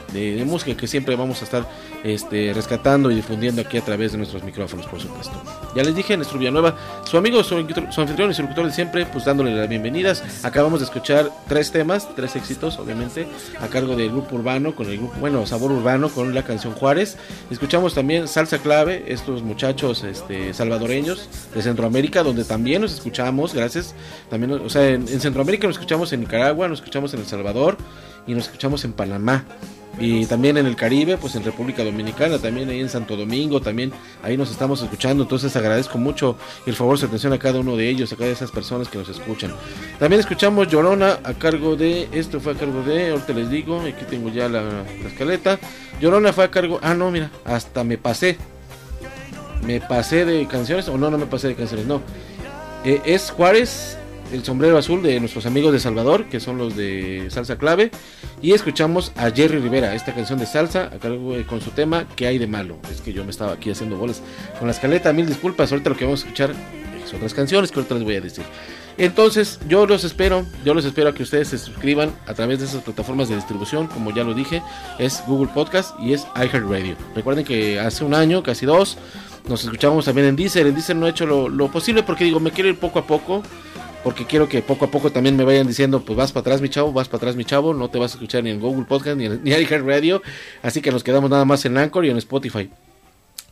música 0.47 0.77
que 0.77 0.87
siempre 0.87 1.17
vamos 1.17 1.41
a 1.43 1.45
estar 1.45 1.69
este, 2.05 2.53
rescatando 2.55 3.11
y 3.11 3.14
difundiendo 3.14 3.62
aquí 3.62 3.77
a 3.77 3.85
través 3.85 4.12
de 4.12 4.19
nuestros 4.19 4.43
micrófonos, 4.45 4.87
por 4.87 5.01
supuesto. 5.01 5.33
Ya 5.75 5.83
les 5.83 5.95
dije, 5.95 6.17
Néstor 6.17 6.38
Villanueva, 6.38 6.77
su 7.05 7.17
amigo, 7.17 7.43
su, 7.43 7.67
su 7.91 8.01
anfitrión 8.01 8.31
y 8.31 8.35
su 8.35 8.43
locutor 8.43 8.67
de 8.67 8.73
siempre, 8.73 9.07
pues 9.07 9.25
dándole 9.25 9.55
las 9.55 9.69
bienvenidas. 9.69 10.45
Acabamos 10.45 10.81
de 10.81 10.87
escuchar 10.87 11.31
tres 11.49 11.71
temas, 11.71 12.09
tres 12.14 12.37
éxitos, 12.37 12.79
obviamente, 12.79 13.27
cargo 13.68 13.96
del 13.96 14.11
grupo 14.11 14.37
urbano, 14.37 14.74
con 14.74 14.88
el 14.88 14.98
grupo, 14.98 15.14
bueno, 15.20 15.46
Sabor 15.46 15.72
Urbano, 15.72 16.09
con 16.09 16.35
la 16.35 16.44
canción 16.44 16.72
Juárez. 16.74 17.16
Escuchamos 17.50 17.94
también 17.94 18.28
Salsa 18.28 18.59
Clave, 18.59 19.04
estos 19.09 19.42
muchachos 19.42 20.04
este, 20.04 20.54
salvadoreños 20.54 21.28
de 21.54 21.62
Centroamérica, 21.62 22.22
donde 22.22 22.44
también 22.44 22.83
nos 22.83 22.94
escuchamos, 22.94 23.54
gracias. 23.54 23.94
También, 24.31 24.52
o 24.52 24.68
sea, 24.68 24.88
en, 24.88 25.09
en 25.09 25.20
Centroamérica 25.20 25.66
nos 25.66 25.76
escuchamos 25.76 26.12
en 26.12 26.20
Nicaragua, 26.20 26.68
nos 26.68 26.78
escuchamos 26.78 27.14
en 27.14 27.20
El 27.20 27.26
Salvador 27.26 27.76
y 28.26 28.35
nos 28.35 28.44
escuchamos 28.44 28.85
en 28.85 28.92
Panamá. 28.92 29.44
Y 30.01 30.27
también 30.27 30.57
en 30.57 30.67
el 30.67 30.77
Caribe, 30.77 31.17
pues 31.17 31.35
en 31.35 31.45
República 31.45 31.83
Dominicana, 31.83 32.39
también 32.39 32.69
ahí 32.69 32.81
en 32.81 32.89
Santo 32.89 33.17
Domingo, 33.17 33.61
también 33.61 33.93
ahí 34.23 34.37
nos 34.37 34.51
estamos 34.51 34.81
escuchando. 34.83 35.25
Entonces 35.25 35.55
agradezco 35.57 35.99
mucho 35.99 36.37
el 36.67 36.75
favor, 36.75 36.99
su 36.99 37.07
atención 37.07 37.33
a 37.33 37.39
cada 37.39 37.59
uno 37.61 37.77
de 37.77 37.89
ellos, 37.89 38.13
a 38.13 38.17
cada 38.17 38.29
de 38.29 38.35
esas 38.35 38.51
personas 38.51 38.89
que 38.89 38.99
nos 38.99 39.09
escuchan. 39.09 39.53
También 39.99 40.21
escuchamos 40.21 40.69
Llorona 40.69 41.19
a 41.25 41.35
cargo 41.35 41.75
de, 41.75 42.09
esto 42.13 42.41
fue 42.41 42.53
a 42.53 42.55
cargo 42.57 42.83
de, 42.83 43.11
ahorita 43.11 43.33
les 43.33 43.51
digo, 43.51 43.81
aquí 43.81 44.05
tengo 44.09 44.31
ya 44.31 44.49
la, 44.49 44.63
la 44.63 45.09
escaleta. 45.09 45.59
Llorona 46.01 46.33
fue 46.33 46.45
a 46.45 46.51
cargo, 46.51 46.79
ah 46.83 46.95
no, 46.95 47.11
mira, 47.11 47.31
hasta 47.45 47.83
me 47.83 47.99
pasé. 47.99 48.39
Me 49.67 49.81
pasé 49.81 50.25
de 50.25 50.47
canciones, 50.47 50.89
o 50.89 50.97
no, 50.97 51.11
no 51.11 51.19
me 51.19 51.27
pasé 51.27 51.49
de 51.49 51.57
canciones, 51.57 51.87
no. 51.87 52.01
Eh, 52.85 53.03
es 53.05 53.31
Juárez, 53.31 53.99
el 54.33 54.45
sombrero 54.45 54.79
azul 54.79 55.03
de 55.03 55.19
nuestros 55.21 55.47
amigos 55.47 55.73
de 55.73 55.81
Salvador, 55.81 56.27
que 56.27 56.41
son 56.41 56.59
los 56.59 56.77
de 56.77 57.27
Salsa 57.31 57.57
Clave. 57.57 57.91
Y 58.43 58.53
escuchamos 58.53 59.12
a 59.17 59.31
Jerry 59.31 59.59
Rivera, 59.59 59.95
esta 59.95 60.14
canción 60.14 60.38
de 60.38 60.47
salsa, 60.47 60.85
a 60.95 60.99
cargo 60.99 61.35
de- 61.35 61.45
con 61.45 61.61
su 61.61 61.71
tema 61.71 62.07
¿Qué 62.17 62.27
hay 62.27 62.38
de 62.38 62.47
malo? 62.47 62.77
Es 62.91 63.01
que 63.01 63.12
yo 63.12 63.25
me 63.25 63.31
estaba 63.31 63.53
aquí 63.53 63.71
haciendo 63.71 63.97
bolas 63.97 64.23
con 64.59 64.69
la 64.69 64.73
escaleta, 64.73 65.12
mil 65.12 65.27
disculpas. 65.27 65.73
Ahorita 65.73 65.91
lo 65.91 65.97
que 65.97 66.05
vamos 66.05 66.23
a 66.23 66.25
escuchar 66.25 66.51
es 67.05 67.12
otras 67.14 67.35
canciones 67.35 67.71
que 67.71 67.79
ahorita 67.81 67.95
les 67.95 68.05
voy 68.05 68.17
a 68.17 68.21
decir. 68.21 68.45
Entonces, 68.97 69.61
yo 69.69 69.87
los 69.87 70.03
espero, 70.03 70.45
yo 70.64 70.75
los 70.75 70.85
espero 70.85 71.11
a 71.11 71.14
que 71.14 71.23
ustedes 71.23 71.49
se 71.49 71.59
suscriban 71.59 72.11
a 72.27 72.35
través 72.35 72.59
de 72.59 72.64
esas 72.64 72.83
plataformas 72.83 73.29
de 73.29 73.37
distribución, 73.37 73.87
como 73.87 74.12
ya 74.12 74.25
lo 74.25 74.35
dije, 74.35 74.61
es 74.99 75.23
Google 75.29 75.51
Podcast 75.55 75.95
y 76.01 76.14
es 76.14 76.27
iHeartRadio. 76.35 76.97
Recuerden 77.14 77.45
que 77.45 77.79
hace 77.79 78.05
un 78.05 78.12
año, 78.12 78.43
casi 78.43 78.67
dos, 78.67 78.99
nos 79.49 79.62
escuchamos 79.62 80.05
también 80.05 80.27
en 80.27 80.35
Deezer. 80.37 80.67
En 80.67 80.75
Deezer 80.75 80.97
no 80.97 81.07
he 81.07 81.11
hecho 81.11 81.27
lo, 81.27 81.49
lo 81.49 81.71
posible 81.71 82.03
porque 82.03 82.25
digo, 82.25 82.41
me 82.41 82.51
quiero 82.51 82.69
ir 82.71 82.79
poco 82.81 82.99
a 82.99 83.07
poco 83.07 83.45
porque 84.09 84.25
quiero 84.25 84.49
que 84.49 84.62
poco 84.62 84.87
a 84.87 84.90
poco 84.90 85.12
también 85.12 85.37
me 85.37 85.44
vayan 85.44 85.66
diciendo, 85.66 86.01
pues 86.03 86.16
vas 86.16 86.33
para 86.33 86.40
atrás 86.40 86.62
mi 86.62 86.71
chavo, 86.71 86.94
vas 86.94 87.09
para 87.09 87.18
atrás 87.18 87.37
mi 87.37 87.44
chavo, 87.44 87.75
no 87.75 87.90
te 87.90 87.99
vas 87.99 88.12
a 88.12 88.14
escuchar 88.14 88.42
ni 88.42 88.49
en 88.49 88.59
Google 88.59 88.87
Podcast 88.87 89.18
ni 89.18 89.27
en 89.27 89.44
ni 89.44 89.53
en 89.53 89.87
Radio, 89.87 90.23
así 90.62 90.81
que 90.81 90.90
nos 90.90 91.05
quedamos 91.05 91.29
nada 91.29 91.44
más 91.44 91.62
en 91.66 91.77
Anchor 91.77 92.07
y 92.07 92.09
en 92.09 92.16
Spotify. 92.16 92.71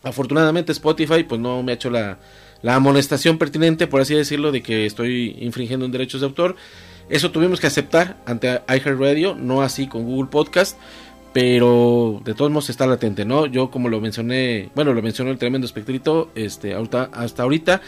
Afortunadamente 0.03 0.73
Spotify 0.73 1.25
pues 1.25 1.43
no 1.43 1.63
me 1.63 1.73
ha 1.73 1.75
hecho 1.75 1.91
la, 1.91 2.17
la 2.63 2.75
amonestación 2.75 3.37
pertinente, 3.37 3.87
por 3.87 4.01
así 4.01 4.15
decirlo, 4.15 4.51
de 4.51 4.63
que 4.63 4.87
estoy 4.87 5.37
infringiendo 5.41 5.85
en 5.85 5.93
derechos 5.93 6.23
de 6.23 6.27
autor. 6.27 6.57
Eso 7.11 7.31
tuvimos 7.31 7.61
que 7.61 7.67
aceptar 7.67 8.17
ante 8.25 8.63
iHeartRadio, 8.67 9.35
no 9.35 9.61
así 9.61 9.87
con 9.89 10.05
Google 10.05 10.31
Podcast, 10.31 10.79
pero 11.35 12.23
de 12.25 12.33
todos 12.33 12.51
modos 12.51 12.71
está 12.71 12.87
latente, 12.87 13.27
¿no? 13.27 13.45
Yo 13.45 13.71
como 13.71 13.91
lo 13.91 14.01
mencioné, 14.01 14.71
bueno, 14.75 14.95
lo 14.95 15.03
mencionó 15.03 15.31
el 15.31 15.37
tremendo 15.37 15.67
espectrito, 15.67 16.31
este, 16.35 16.73
ahorita- 16.73 17.11
hasta 17.13 17.43
ahorita 17.43 17.83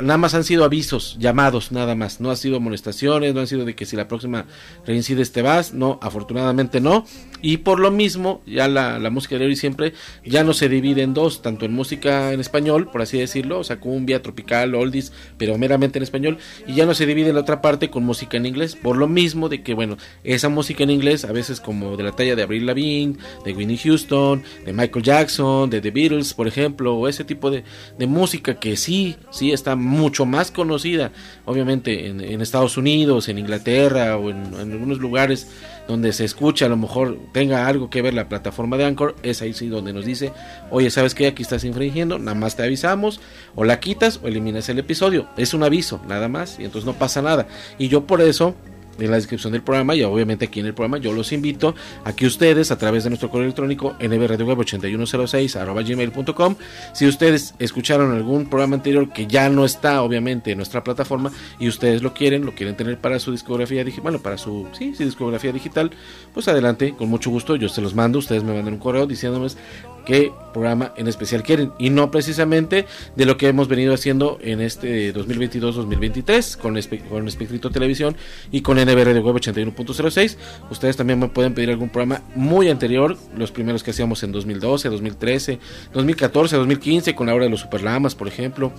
nada 0.00 0.18
más 0.18 0.34
han 0.34 0.44
sido 0.44 0.64
avisos, 0.64 1.16
llamados, 1.18 1.72
nada 1.72 1.94
más. 1.94 2.20
No 2.20 2.30
ha 2.30 2.36
sido 2.36 2.56
amonestaciones, 2.56 3.34
no 3.34 3.40
han 3.40 3.46
sido 3.46 3.64
de 3.64 3.74
que 3.74 3.86
si 3.86 3.96
la 3.96 4.08
próxima 4.08 4.46
reincides 4.86 5.32
te 5.32 5.42
vas. 5.42 5.74
No, 5.74 5.98
afortunadamente 6.02 6.80
no. 6.80 7.04
Y 7.42 7.58
por 7.58 7.80
lo 7.80 7.90
mismo, 7.90 8.42
ya 8.46 8.68
la, 8.68 8.98
la 8.98 9.10
música 9.10 9.38
de 9.38 9.46
hoy 9.46 9.56
siempre 9.56 9.94
ya 10.24 10.44
no 10.44 10.54
se 10.54 10.68
divide 10.68 11.02
en 11.02 11.14
dos, 11.14 11.42
tanto 11.42 11.64
en 11.64 11.72
música 11.72 12.32
en 12.32 12.40
español, 12.40 12.90
por 12.90 13.02
así 13.02 13.18
decirlo, 13.18 13.60
o 13.60 13.64
sea, 13.64 13.78
cumbia, 13.78 14.22
tropical, 14.22 14.74
oldies, 14.74 15.12
pero 15.36 15.56
meramente 15.58 15.98
en 15.98 16.02
español. 16.02 16.38
Y 16.66 16.74
ya 16.74 16.86
no 16.86 16.94
se 16.94 17.06
divide 17.06 17.28
en 17.28 17.36
la 17.36 17.42
otra 17.42 17.60
parte 17.60 17.90
con 17.90 18.04
música 18.04 18.36
en 18.36 18.46
inglés. 18.46 18.76
Por 18.76 18.96
lo 18.96 19.08
mismo 19.08 19.48
de 19.48 19.62
que, 19.62 19.74
bueno, 19.74 19.96
esa 20.24 20.48
música 20.48 20.84
en 20.84 20.90
inglés, 20.90 21.24
a 21.24 21.32
veces 21.32 21.60
como 21.60 21.96
de 21.96 22.02
la 22.02 22.12
talla 22.12 22.36
de 22.36 22.42
Avril 22.42 22.66
Lavigne, 22.66 23.16
de 23.44 23.52
Whitney 23.52 23.78
Houston, 23.78 24.42
de 24.64 24.72
Michael 24.72 25.04
Jackson, 25.04 25.70
de 25.70 25.80
The 25.80 25.90
Beatles, 25.90 26.34
por 26.34 26.48
ejemplo, 26.48 26.94
o 26.94 27.08
ese 27.08 27.24
tipo 27.24 27.50
de, 27.50 27.64
de 27.98 28.06
música 28.06 28.58
que 28.58 28.76
sí, 28.76 29.16
sí 29.30 29.52
está 29.52 29.76
mucho 29.88 30.26
más 30.26 30.50
conocida, 30.50 31.10
obviamente 31.44 32.06
en, 32.06 32.20
en 32.20 32.40
Estados 32.40 32.76
Unidos, 32.76 33.28
en 33.28 33.38
Inglaterra 33.38 34.16
o 34.16 34.30
en, 34.30 34.54
algunos 34.54 34.98
lugares 34.98 35.48
donde 35.88 36.12
se 36.12 36.24
escucha, 36.24 36.66
a 36.66 36.68
lo 36.68 36.76
mejor 36.76 37.18
tenga 37.32 37.66
algo 37.66 37.90
que 37.90 38.02
ver 38.02 38.14
la 38.14 38.28
plataforma 38.28 38.76
de 38.76 38.84
Anchor, 38.84 39.16
es 39.22 39.42
ahí 39.42 39.54
sí 39.54 39.68
donde 39.68 39.92
nos 39.92 40.04
dice, 40.04 40.32
oye, 40.70 40.90
¿sabes 40.90 41.14
qué? 41.14 41.26
Aquí 41.26 41.42
estás 41.42 41.64
infringiendo, 41.64 42.18
nada 42.18 42.34
más 42.34 42.56
te 42.56 42.62
avisamos, 42.62 43.20
o 43.54 43.64
la 43.64 43.80
quitas 43.80 44.20
o 44.22 44.28
eliminas 44.28 44.68
el 44.68 44.78
episodio, 44.78 45.28
es 45.36 45.54
un 45.54 45.62
aviso, 45.62 46.00
nada 46.06 46.28
más, 46.28 46.58
y 46.60 46.64
entonces 46.64 46.86
no 46.86 46.92
pasa 46.92 47.22
nada. 47.22 47.48
Y 47.78 47.88
yo 47.88 48.06
por 48.06 48.20
eso 48.20 48.54
en 48.98 49.10
la 49.10 49.16
descripción 49.16 49.52
del 49.52 49.62
programa 49.62 49.94
y 49.94 50.02
obviamente 50.02 50.46
aquí 50.46 50.60
en 50.60 50.66
el 50.66 50.74
programa 50.74 50.98
yo 50.98 51.12
los 51.12 51.32
invito 51.32 51.74
a 52.04 52.12
que 52.12 52.26
ustedes 52.26 52.70
a 52.70 52.78
través 52.78 53.04
de 53.04 53.10
nuestro 53.10 53.30
correo 53.30 53.44
electrónico 53.44 53.96
nbradioweb8106 53.98 56.56
si 56.92 57.06
ustedes 57.06 57.54
escucharon 57.58 58.12
algún 58.12 58.48
programa 58.48 58.76
anterior 58.76 59.12
que 59.12 59.26
ya 59.26 59.48
no 59.48 59.64
está 59.64 60.02
obviamente 60.02 60.52
en 60.52 60.58
nuestra 60.58 60.84
plataforma 60.84 61.32
y 61.58 61.68
ustedes 61.68 62.02
lo 62.02 62.14
quieren, 62.14 62.44
lo 62.44 62.54
quieren 62.54 62.76
tener 62.76 62.98
para 62.98 63.18
su 63.18 63.32
discografía 63.32 63.84
digital, 63.84 64.02
bueno, 64.02 64.18
para 64.20 64.38
su 64.38 64.66
sí, 64.72 64.92
discografía 64.98 65.52
digital, 65.52 65.90
pues 66.34 66.48
adelante, 66.48 66.94
con 66.96 67.08
mucho 67.08 67.30
gusto, 67.30 67.56
yo 67.56 67.68
se 67.68 67.80
los 67.80 67.94
mando, 67.94 68.18
ustedes 68.18 68.44
me 68.44 68.54
mandan 68.54 68.74
un 68.74 68.80
correo 68.80 69.06
diciéndome 69.06 69.48
qué 70.08 70.32
programa 70.54 70.94
en 70.96 71.06
especial 71.06 71.42
quieren 71.42 71.70
y 71.78 71.90
no 71.90 72.10
precisamente 72.10 72.86
de 73.14 73.26
lo 73.26 73.36
que 73.36 73.46
hemos 73.46 73.68
venido 73.68 73.92
haciendo 73.92 74.38
en 74.40 74.62
este 74.62 75.14
2022-2023 75.14 76.56
con, 76.56 76.80
con 77.10 77.28
Espectrito 77.28 77.70
Televisión 77.70 78.16
y 78.50 78.62
con 78.62 78.78
NBR 78.78 79.12
de 79.12 79.20
Web 79.20 79.36
81.06. 79.36 80.38
Ustedes 80.70 80.96
también 80.96 81.18
me 81.18 81.28
pueden 81.28 81.52
pedir 81.52 81.68
algún 81.68 81.90
programa 81.90 82.22
muy 82.34 82.70
anterior, 82.70 83.18
los 83.36 83.52
primeros 83.52 83.82
que 83.82 83.90
hacíamos 83.90 84.22
en 84.22 84.32
2012, 84.32 84.88
2013, 84.88 85.58
2014, 85.92 86.56
2015, 86.56 87.14
con 87.14 87.26
la 87.26 87.34
hora 87.34 87.44
de 87.44 87.50
los 87.50 87.60
Superlamas, 87.60 88.14
por 88.14 88.28
ejemplo 88.28 88.72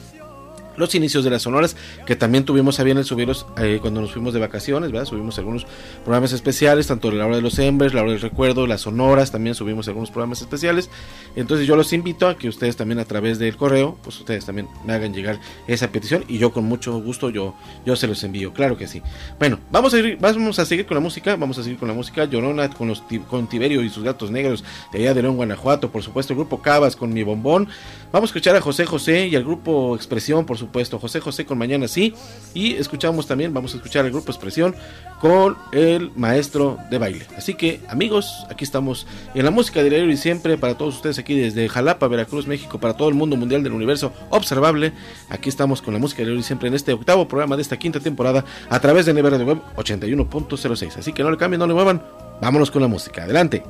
los 0.80 0.96
inicios 0.96 1.24
de 1.24 1.30
las 1.30 1.44
sonoras 1.44 1.76
que 2.06 2.16
también 2.16 2.46
tuvimos 2.46 2.80
a 2.80 2.84
bien 2.84 2.98
el 2.98 3.06
subirlos 3.06 3.46
eh, 3.58 3.80
cuando 3.82 4.02
nos 4.02 4.14
fuimos 4.14 4.34
de 4.34 4.40
vacaciones, 4.40 4.92
¿verdad? 4.92 5.06
Subimos 5.06 5.38
algunos 5.38 5.68
programas 6.04 6.32
especiales, 6.32 6.88
tanto 6.88 7.12
la 7.12 7.26
hora 7.26 7.36
de 7.36 7.42
los 7.42 7.60
Embers, 7.60 7.94
la 7.94 8.02
hora 8.02 8.12
del 8.12 8.22
recuerdo, 8.22 8.66
las 8.66 8.82
sonoras, 8.82 9.32
también 9.32 9.56
subimos 9.56 9.88
algunos 9.88 10.10
programas 10.10 10.42
especiales. 10.42 10.90
Entonces 11.36 11.68
yo 11.68 11.76
los 11.76 11.94
invito 11.94 12.28
a 12.28 12.38
que 12.38 12.48
ustedes 12.48 12.76
también 12.76 13.00
a 13.00 13.06
través 13.06 13.40
del 13.40 13.56
correo, 13.58 13.98
pues 14.04 14.20
ustedes 14.20 14.46
también 14.46 14.68
me 14.86 14.94
hagan 14.94 15.14
llegar 15.14 15.40
esa 15.68 15.92
petición 15.92 16.24
y 16.28 16.38
yo 16.38 16.52
con 16.52 16.64
mucho 16.66 17.00
gusto 17.02 17.30
yo, 17.30 17.56
yo 17.86 17.96
se 17.96 18.08
los 18.08 18.24
envío, 18.24 18.54
claro 18.54 18.78
que 18.78 18.88
sí. 18.88 19.02
Bueno, 19.38 19.60
vamos 19.72 19.94
a, 19.94 20.00
ir, 20.00 20.18
vamos 20.20 20.60
a 20.60 20.66
seguir 20.66 20.86
con 20.86 20.96
la 20.96 21.02
música, 21.02 21.36
vamos 21.36 21.58
a 21.58 21.64
seguir 21.64 21.78
con 21.78 21.88
la 21.88 21.94
música 21.94 22.26
Llorona 22.26 22.70
con, 22.70 22.88
los, 22.88 23.04
con 23.28 23.48
Tiberio 23.48 23.84
y 23.84 23.90
sus 23.90 24.04
gatos 24.04 24.32
negros 24.32 24.64
de 24.92 25.00
allá 25.00 25.14
de 25.14 25.24
León, 25.24 25.36
Guanajuato, 25.36 25.92
por 25.92 26.04
supuesto 26.04 26.34
el 26.34 26.40
grupo 26.40 26.62
Cabas 26.62 26.96
con 26.96 27.14
mi 27.14 27.24
bombón. 27.24 27.68
Vamos 28.12 28.30
a 28.30 28.32
escuchar 28.32 28.56
a 28.56 28.62
José 28.62 28.88
José 28.88 29.28
y 29.28 29.36
al 29.36 29.44
grupo 29.44 29.96
Expresión, 29.96 30.46
por 30.46 30.58
supuesto, 30.58 30.98
José 30.98 31.20
José 31.20 31.46
con 31.46 31.60
Mañana 31.60 31.88
Sí. 31.88 32.16
Y 32.56 32.74
escuchamos 32.74 33.28
también, 33.28 33.54
vamos 33.54 33.74
a 33.74 33.78
escuchar 33.78 34.04
al 34.04 34.12
grupo 34.12 34.32
Expresión 34.32 34.76
con 35.22 35.58
el 35.72 36.12
maestro 36.16 36.80
de 36.90 36.98
baile. 36.98 37.28
Así 37.38 37.54
que, 37.54 37.82
amigos, 37.88 38.48
aquí 38.50 38.64
estamos 38.64 39.06
en 39.36 39.46
la 39.46 39.52
música 39.52 39.84
de 39.84 40.00
y 40.00 40.18
siempre 40.18 40.58
para 40.58 40.76
todos 40.76 40.96
ustedes 40.96 41.20
aquí 41.20 41.38
desde 41.38 41.70
Jalapa, 41.70 42.08
Veracruz, 42.08 42.48
México, 42.48 42.80
para 42.80 42.96
todo 42.96 43.10
el 43.10 43.16
mundo 43.16 43.36
mundial 43.36 43.62
del 43.62 43.74
universo 43.74 44.12
observable. 44.32 44.94
Aquí 45.30 45.50
estamos 45.50 45.82
con 45.82 45.94
la 45.94 46.00
música 46.00 46.24
de 46.24 46.34
y 46.34 46.42
siempre 46.42 46.68
en 46.70 46.74
este 46.74 46.94
octavo 46.94 47.28
programa 47.28 47.58
de 47.58 47.62
esta 47.62 47.78
quinta 47.78 48.00
temporada 48.00 48.44
a 48.70 48.80
través 48.80 49.06
de 49.06 49.14
Never 49.14 49.38
de 49.38 49.44
Web 49.44 49.62
81.06. 49.76 50.98
Así 50.98 51.14
que 51.14 51.22
no 51.22 51.30
le 51.30 51.38
cambien, 51.38 51.60
no 51.60 51.68
le 51.68 51.74
muevan. 51.76 52.02
Vámonos 52.42 52.72
con 52.72 52.82
la 52.82 52.88
música. 52.88 53.24
Adelante. 53.24 53.62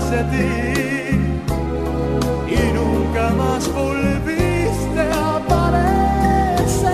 De 0.00 0.24
ti 0.24 0.48
y 2.48 2.72
nunca 2.72 3.30
más 3.30 3.70
volviste 3.72 5.00
a 5.00 5.36
aparecer. 5.36 6.88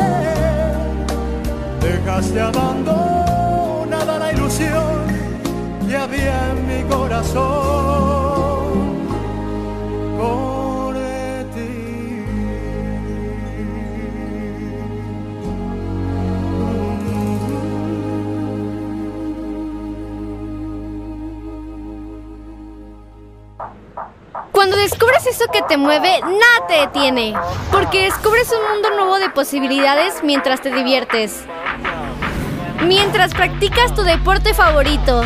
Dejaste 1.80 2.40
abandonada 2.40 4.18
la 4.18 4.32
ilusión 4.32 5.06
que 5.88 5.96
había 5.96 6.50
en 6.50 6.66
mi 6.66 6.82
corazón 6.90 7.57
que 25.52 25.62
te 25.62 25.76
mueve, 25.76 26.20
nada 26.20 26.66
te 26.68 26.74
detiene. 26.74 27.34
Porque 27.70 28.04
descubres 28.04 28.50
un 28.52 28.72
mundo 28.72 28.90
nuevo 28.90 29.18
de 29.18 29.30
posibilidades 29.30 30.22
mientras 30.22 30.60
te 30.60 30.70
diviertes. 30.70 31.42
Mientras 32.84 33.34
practicas 33.34 33.94
tu 33.94 34.02
deporte 34.02 34.54
favorito. 34.54 35.22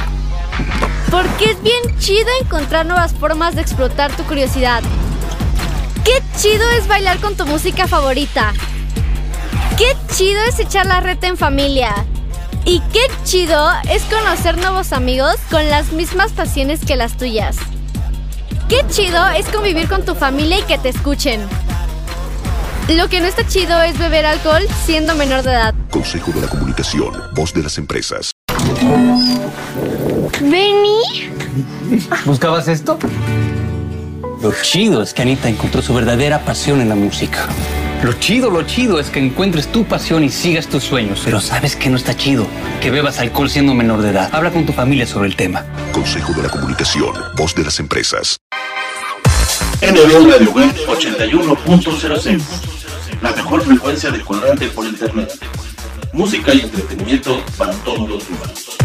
Porque 1.11 1.51
es 1.51 1.63
bien 1.63 1.99
chido 1.99 2.29
encontrar 2.41 2.87
nuevas 2.87 3.13
formas 3.15 3.55
de 3.55 3.63
explotar 3.63 4.11
tu 4.13 4.25
curiosidad. 4.25 4.83
Qué 6.05 6.23
chido 6.39 6.69
es 6.71 6.89
bailar 6.89 7.19
con 7.21 7.37
tu 7.37 7.47
música 7.47 7.87
favorita. 7.87 8.53
Qué 9.77 9.97
chido 10.15 10.41
es 10.49 10.59
echar 10.59 10.87
la 10.87 11.01
reta 11.01 11.27
en 11.27 11.37
familia. 11.37 11.95
Y 12.65 12.81
qué 12.93 13.03
chido 13.25 13.71
es 13.91 14.03
conocer 14.05 14.57
nuevos 14.59 14.93
amigos 14.93 15.35
con 15.51 15.69
las 15.69 15.93
mismas 15.93 16.33
pasiones 16.33 16.85
que 16.85 16.97
las 16.97 17.17
tuyas. 17.17 17.57
Qué 18.73 18.87
chido 18.89 19.29
es 19.29 19.47
convivir 19.49 19.87
con 19.87 20.03
tu 20.03 20.15
familia 20.15 20.61
y 20.61 20.63
que 20.63 20.79
te 20.79 20.89
escuchen. 20.89 21.43
Lo 22.89 23.07
que 23.11 23.21
no 23.21 23.27
está 23.27 23.47
chido 23.47 23.83
es 23.83 23.99
beber 23.99 24.25
alcohol 24.25 24.63
siendo 24.87 25.15
menor 25.15 25.43
de 25.43 25.51
edad. 25.51 25.75
Consejo 25.91 26.33
de 26.33 26.41
la 26.41 26.47
Comunicación, 26.47 27.13
voz 27.35 27.53
de 27.53 27.65
las 27.65 27.77
empresas. 27.77 28.31
Benny. 30.41 31.29
¿Buscabas 32.25 32.67
esto? 32.67 32.99
Lo 34.41 34.55
chido 34.63 35.03
es 35.03 35.13
que 35.13 35.21
Anita 35.21 35.51
encontró 35.51 35.83
su 35.83 35.93
verdadera 35.93 36.39
pasión 36.39 36.81
en 36.81 36.89
la 36.89 36.95
música. 36.95 37.49
Lo 38.03 38.15
chido, 38.15 38.49
lo 38.49 38.63
chido 38.63 38.99
es 38.99 39.11
que 39.11 39.19
encuentres 39.19 39.71
tu 39.71 39.85
pasión 39.85 40.25
y 40.25 40.31
sigas 40.31 40.67
tus 40.67 40.83
sueños. 40.83 41.21
Pero 41.27 41.43
¿sabes 41.43 41.77
que 41.77 41.91
no 41.91 41.99
está 41.99 42.17
chido? 42.17 42.47
Que 42.81 42.91
bebas 42.91 43.19
alcohol 43.19 43.51
siendo 43.51 43.75
menor 43.75 44.01
de 44.01 44.13
edad. 44.13 44.31
Habla 44.33 44.51
con 44.51 44.65
tu 44.65 44.73
familia 44.73 45.07
sobre 45.07 45.29
el 45.29 45.37
tema. 45.37 45.67
Consejo 45.93 46.33
de 46.33 46.45
la 46.45 46.49
Comunicación, 46.49 47.13
voz 47.37 47.55
de 47.55 47.65
las 47.65 47.79
empresas. 47.79 48.39
NB 49.83 50.31
Radio 50.31 50.53
Web 50.53 50.73
81.06. 50.87 52.41
La 53.21 53.33
mejor 53.33 53.63
frecuencia 53.63 54.13
de 54.13 54.21
cuadrante 54.21 54.69
por 54.69 54.87
internet. 54.87 55.29
Música 56.13 56.55
y 56.55 56.61
entretenimiento 56.61 57.43
para 57.59 57.73
todos 57.79 58.09
los 58.09 58.29
humanos. 58.29 58.79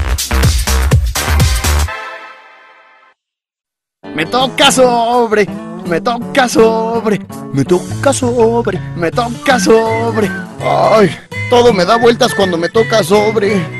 Me 4.16 4.26
toca 4.26 4.72
sobre, 4.72 5.48
me 5.86 6.02
toca 6.02 6.50
sobre, 6.50 7.22
me 7.54 7.64
toca 7.64 8.12
sobre, 8.12 8.80
me 8.95 9.12
toca 9.12 9.60
sobre. 9.60 10.32
Ay, 10.60 11.16
todo 11.52 11.74
me 11.74 11.86
da 11.86 11.98
vueltas 11.98 12.34
cuando 12.34 12.58
me 12.58 12.70
toca 12.70 13.04
sobre. 13.04 13.77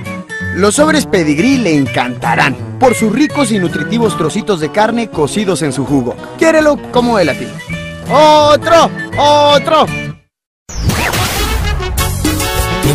Los 0.56 0.76
sobres 0.76 1.06
pedigrí 1.06 1.58
le 1.58 1.76
encantarán 1.76 2.56
por 2.80 2.96
sus 2.96 3.12
ricos 3.12 3.52
y 3.52 3.60
nutritivos 3.60 4.18
trocitos 4.18 4.60
de 4.60 4.72
carne 4.72 5.10
cocidos 5.10 5.62
en 5.62 5.74
su 5.74 5.86
jugo. 5.86 6.16
Quiérelo 6.38 6.78
como 6.92 7.20
él 7.20 7.30
a 7.30 7.34
ti. 7.34 7.48
¡Otro! 8.10 8.90
¡Otro! 9.18 9.86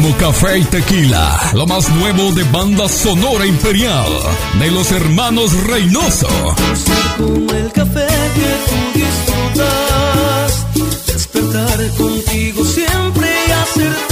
como 0.03 0.17
café 0.17 0.59
y 0.59 0.65
tequila. 0.65 1.51
Lo 1.55 1.67
más 1.67 1.89
nuevo 1.91 2.33
de 2.33 2.43
banda 2.45 2.89
sonora 2.89 3.47
imperial 3.47 4.07
de 4.59 4.71
los 4.71 4.91
hermanos 4.91 5.53
Reynoso. 5.65 6.29
Como 7.17 7.53
el 7.53 7.71
café 7.73 8.07
que 8.35 8.51
tú 8.69 8.99
disfrutas, 8.99 10.67
despertar 11.07 11.89
contigo 11.97 12.65
siempre 12.65 13.29
y 13.47 13.51
hacerte. 13.53 14.12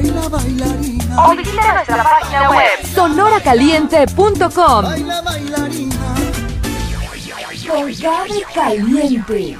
Baila, 0.00 0.28
bailarina. 0.30 1.28
O 1.28 1.36
visita 1.36 1.74
nuestra 1.74 2.02
página 2.02 2.50
web 2.50 2.86
sonoracaliente.com. 2.94 4.82
Baila, 4.82 5.20
bailarina. 5.20 5.96
Con 7.68 7.92
Caliente. 8.54 9.58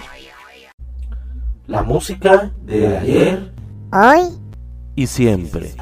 La 1.67 1.83
música 1.83 2.51
de 2.63 2.97
ayer 2.97 3.53
Hoy 3.93 4.39
y 4.97 5.07
siempre. 5.07 5.75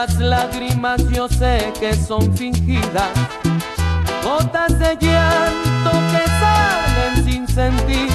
Esas 0.00 0.20
lágrimas 0.20 1.02
yo 1.10 1.26
sé 1.28 1.72
que 1.80 1.92
son 1.92 2.32
fingidas, 2.36 3.10
gotas 4.22 4.78
de 4.78 4.96
llanto 5.00 5.90
que 6.12 6.30
salen 6.38 7.24
sin 7.24 7.48
sentir, 7.48 8.08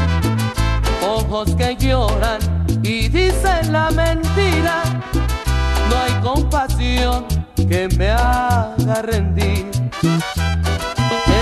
ojos 1.06 1.54
que 1.58 1.76
lloran 1.76 2.40
y 2.84 3.10
dicen 3.10 3.74
la 3.74 3.92
mentira. 3.92 4.82
No 5.90 5.96
hay 6.06 6.14
compasión 6.22 7.26
que 7.56 7.90
me 7.98 8.12
haga 8.12 9.02
rendir. 9.02 9.70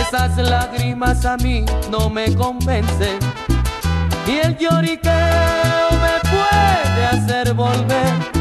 Esas 0.01 0.37
lágrimas 0.37 1.23
a 1.23 1.37
mí 1.37 1.65
no 1.91 2.09
me 2.09 2.33
convencen, 2.35 3.19
ni 4.25 4.39
el 4.39 4.57
lloriqueo 4.57 5.91
me 6.01 6.29
puede 6.31 7.05
hacer 7.05 7.53
volver. 7.53 8.40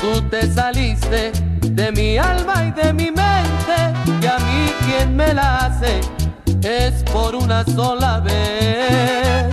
Tú 0.00 0.22
te 0.30 0.50
saliste 0.52 1.32
de 1.60 1.92
mi 1.92 2.18
alma 2.18 2.64
y 2.64 2.70
de 2.70 2.92
mi 2.92 3.10
mente 3.10 3.76
y 4.22 4.26
a 4.26 4.38
mí 4.38 4.72
quien 4.86 5.16
me 5.16 5.34
la 5.34 5.66
hace 5.66 6.00
es 6.62 7.02
por 7.12 7.34
una 7.34 7.64
sola 7.64 8.20
vez. 8.20 9.46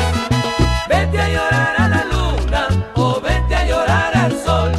Vete 0.88 1.20
a 1.20 1.30
llorar 1.30 1.76
a 1.78 1.88
la 1.88 2.06
luna 2.06 2.68
o 2.96 3.20
vete 3.22 3.56
a 3.56 3.66
llorar 3.68 4.18
al 4.18 4.32
sol. 4.44 4.75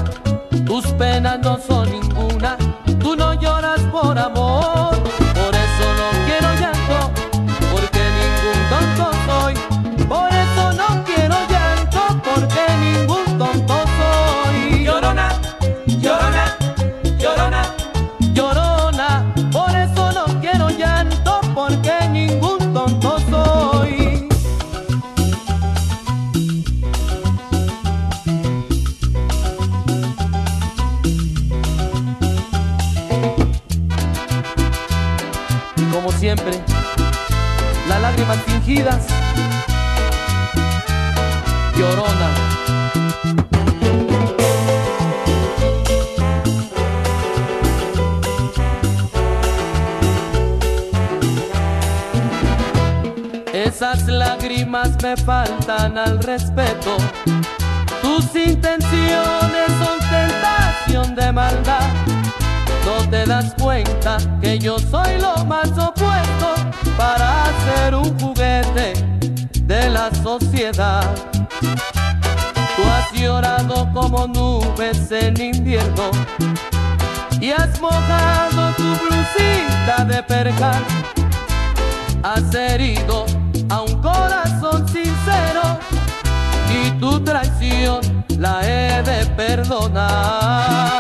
Llorona. 41.79 42.31
Esas 53.53 54.09
lágrimas 54.09 55.01
me 55.01 55.17
faltan 55.17 55.97
al 55.97 56.21
respeto. 56.23 56.97
Tus 58.03 58.35
intenciones 58.35 59.69
son 59.79 59.99
tentación 60.11 61.15
de 61.15 61.33
maldad. 61.33 62.16
No 62.87 63.11
te 63.11 63.27
das 63.27 63.53
cuenta 63.61 64.17
que 64.41 64.61
yo 64.61 64.79
soy 64.79 65.19
lo 65.21 65.45
más 65.45 65.71
opuesto 65.71 66.55
para 66.97 67.47
ser 67.65 67.97
un 67.97 68.17
juguete 68.21 68.93
de 69.63 69.91
la 69.91 70.09
sociedad. 70.15 71.05
Tú 71.61 72.83
has 72.85 73.13
llorado 73.13 73.89
como 73.93 74.29
nubes 74.29 75.11
en 75.11 75.41
invierno 75.41 76.13
y 77.41 77.51
has 77.51 77.81
mojado 77.81 78.73
tu 78.77 78.85
blusita 79.05 80.05
de 80.07 80.23
percal. 80.23 80.85
Has 82.23 82.55
herido 82.55 83.27
a 83.69 83.83
un 83.83 84.01
corazón 84.01 84.87
sincero 84.87 85.77
y 86.71 86.91
tu 87.01 87.19
traición 87.25 88.01
la 88.39 88.61
he 88.63 89.03
de 89.03 89.27
perdonar. 89.35 90.96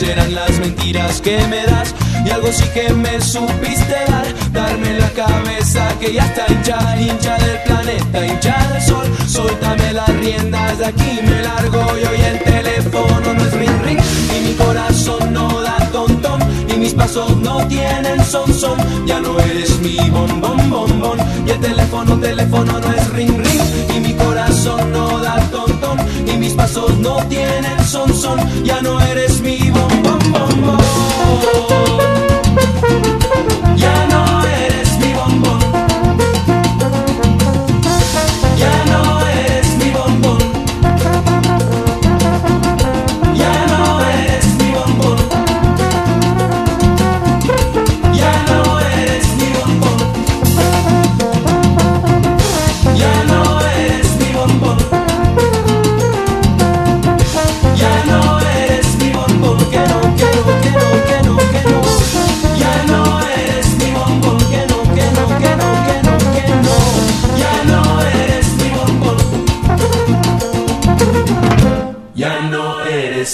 Crecerán 0.00 0.34
las 0.34 0.58
mentiras 0.58 1.20
que 1.20 1.38
me 1.48 1.62
das. 1.66 1.94
Y 2.24 2.30
algo 2.30 2.48
sí 2.52 2.64
que 2.72 2.92
me 2.92 3.20
supiste 3.20 3.96
dar, 4.08 4.52
darme 4.52 4.98
la 4.98 5.10
cabeza 5.10 5.88
que 6.00 6.14
ya 6.14 6.24
está 6.24 6.46
hincha, 6.50 7.00
hincha 7.00 7.36
del 7.38 7.58
planeta, 7.64 8.26
hincha 8.26 8.68
del 8.72 8.82
sol. 8.82 9.06
Suéltame 9.26 9.92
las 9.92 10.08
riendas 10.08 10.78
de 10.78 10.86
aquí, 10.86 11.20
me 11.22 11.42
largo 11.42 11.80
yo 11.98 12.14
y 12.14 12.20
el 12.22 12.38
teléfono 12.42 13.34
no 13.34 13.42
es 13.42 13.52
ring 13.52 13.82
ring. 13.84 13.98
Y 14.36 14.48
mi 14.48 14.54
corazón 14.54 15.32
no 15.32 15.60
da 15.60 15.76
tontón, 15.92 16.40
y 16.68 16.76
mis 16.78 16.94
pasos 16.94 17.36
no 17.36 17.66
tienen 17.68 18.24
son 18.24 18.52
son. 18.54 18.78
Ya 19.06 19.20
no 19.20 19.38
eres 19.38 19.78
mi 19.80 19.96
bombón 20.10 20.70
bombón, 20.70 21.18
y 21.46 21.50
el 21.50 21.60
teléfono, 21.60 22.18
teléfono 22.18 22.80
no 22.80 22.92
es 22.92 23.10
ring 23.10 23.36
ring. 23.36 23.62
Y 23.96 24.00
mi 24.00 24.14
corazón 24.14 24.92
no 24.92 25.18
da 25.18 25.36
tontón, 25.50 25.98
y 26.26 26.36
mis 26.38 26.54
pasos 26.54 26.96
no 26.98 27.16
tienen 27.28 27.84
son 27.84 28.14
son. 28.14 28.38
Ya 28.64 28.80
no 28.82 29.00
eres 29.00 29.40
mi 29.40 29.59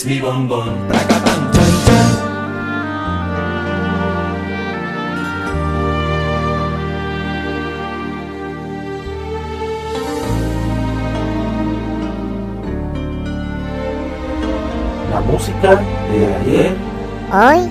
mi 0.06 0.20
bombón. 0.20 0.86
Pracatán, 0.88 1.50
chan, 1.52 1.72
chan. 1.86 2.10
La 15.12 15.20
música 15.20 15.70
de 16.12 16.34
ayer 16.36 16.76
Hoy 17.32 17.68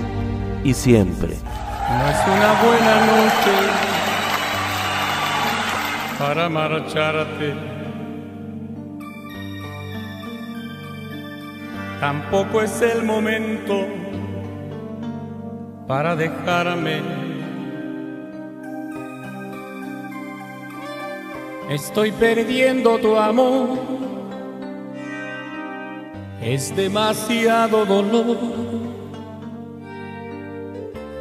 y 0.63 0.73
siempre. 0.73 1.37
No 1.87 2.09
es 2.09 2.19
una 2.27 2.51
buena 2.61 2.95
noche 3.05 3.55
para 6.19 6.49
marcharte. 6.49 7.74
Tampoco 11.99 12.61
es 12.61 12.81
el 12.81 13.03
momento 13.03 13.85
para 15.87 16.15
dejarme. 16.15 17.01
Estoy 21.69 22.11
perdiendo 22.11 22.97
tu 22.99 23.15
amor. 23.17 23.79
Es 26.41 26.75
demasiado 26.75 27.85
dolor. 27.85 28.37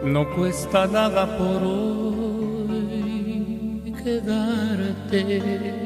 No 0.02 0.28
cuesta 0.34 0.86
nada 0.86 1.38
por 1.38 1.62
hoy 1.62 2.94
quedarte. 4.02 5.83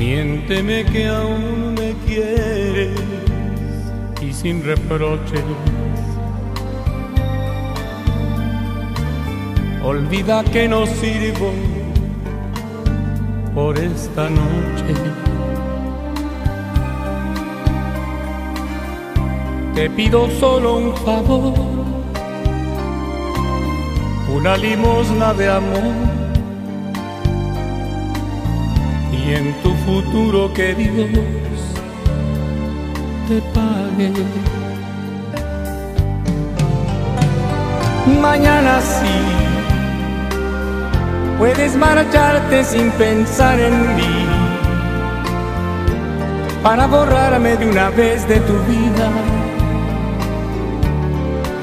Miénteme 0.00 0.82
que 0.86 1.08
aún 1.08 1.74
me 1.74 1.92
quieres 2.06 2.98
y 4.22 4.32
sin 4.32 4.64
reproches. 4.64 5.44
Olvida 9.84 10.42
que 10.44 10.66
no 10.68 10.86
sirvo 10.86 11.52
por 13.54 13.78
esta 13.78 14.30
noche. 14.30 14.94
Te 19.74 19.90
pido 19.90 20.30
solo 20.40 20.78
un 20.78 20.96
favor, 20.96 21.52
una 24.34 24.56
limosna 24.56 25.34
de 25.34 25.50
amor 25.50 26.29
en 29.34 29.54
tu 29.62 29.74
futuro 29.86 30.52
que 30.52 30.74
Dios 30.74 31.60
te 33.28 33.40
pague. 33.54 34.12
Mañana 38.20 38.80
sí, 38.80 39.18
puedes 41.38 41.76
marcharte 41.76 42.64
sin 42.64 42.90
pensar 42.92 43.58
en 43.60 43.96
mí, 43.96 44.26
para 46.62 46.86
borrarme 46.86 47.56
de 47.56 47.70
una 47.70 47.90
vez 47.90 48.26
de 48.28 48.40
tu 48.40 48.54
vida 48.64 49.10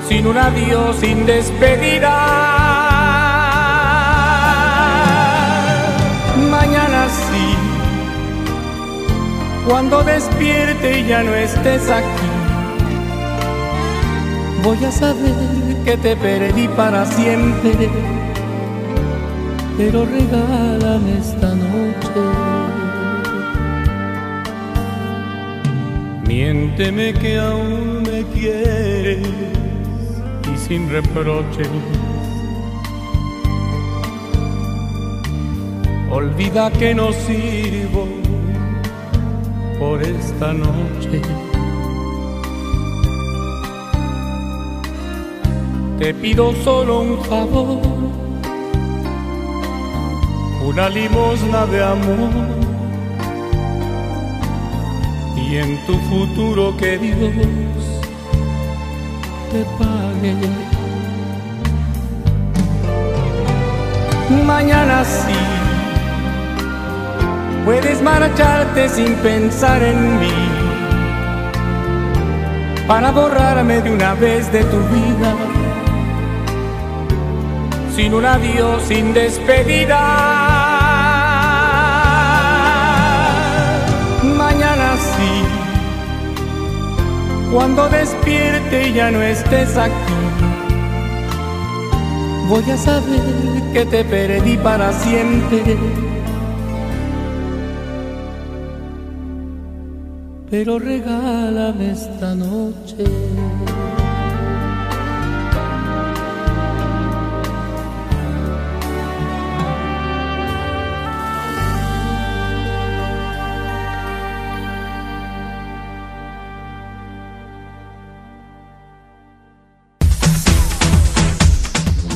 sin 0.08 0.26
un 0.26 0.38
adiós, 0.38 0.96
sin 0.98 1.26
despedida. 1.26 2.47
Cuando 9.68 10.02
despierte 10.02 11.02
y 11.02 11.08
ya 11.08 11.24
no 11.24 11.36
estés 11.36 11.90
aquí, 11.90 12.28
voy 14.64 14.82
a 14.86 14.92
saber 14.92 15.76
que 15.84 15.98
te 15.98 16.16
perdí 16.16 16.70
para 16.70 17.06
siempre. 17.06 17.90
Pero 19.78 20.06
regálame 20.06 21.18
esta 21.20 21.54
noche. 21.54 22.22
Miénteme 26.26 27.14
que 27.14 27.38
aún 27.38 28.04
me 28.04 28.24
quieres 28.34 29.28
y 30.54 30.58
sin 30.58 30.90
reproches. 30.90 31.68
Olvida 36.10 36.72
que 36.72 36.96
no 36.96 37.12
sirvo 37.12 38.27
por 39.80 40.02
esta 40.02 40.54
noche. 40.54 41.22
Te 46.00 46.14
pido 46.14 46.54
solo 46.64 47.02
un 47.02 47.24
favor, 47.26 47.82
una 50.66 50.90
limosna 50.90 51.66
de 51.66 51.84
amor 51.84 52.30
y 55.36 55.58
en 55.58 55.86
tu 55.86 55.94
futuro 56.10 56.76
que 56.78 56.98
Dios 56.98 57.20
te 59.52 59.64
pague. 59.80 60.36
Mañana 64.46 65.04
sí, 65.04 65.57
puedes 67.68 68.02
marcharte 68.02 68.88
sin 68.88 69.14
pensar 69.16 69.84
en 69.84 70.20
mí, 70.22 70.32
para 72.88 73.12
borrarme 73.12 73.82
de 73.82 73.92
una 73.92 74.14
vez 74.14 74.50
de 74.54 74.64
tu 74.64 74.78
vida, 74.96 75.36
sin 77.94 78.14
un 78.14 78.26
adiós, 78.26 78.84
sin 78.84 79.14
despedida. 79.14 80.00
Mañana 84.24 84.96
sí, 84.96 85.34
cuando 87.52 87.90
despierte 87.90 88.88
y 88.88 88.94
ya 88.94 89.12
no 89.12 89.22
estés 89.22 89.76
aquí, 89.76 90.20
voy 92.48 92.72
a 92.72 92.78
saber 92.78 93.74
que 93.74 93.86
te 93.86 94.06
perdí 94.06 94.56
para 94.56 94.94
siempre. 94.94 96.07
Pero 100.50 100.80
regálame 100.80 101.92
esta 101.92 102.34
noche. 102.34 103.04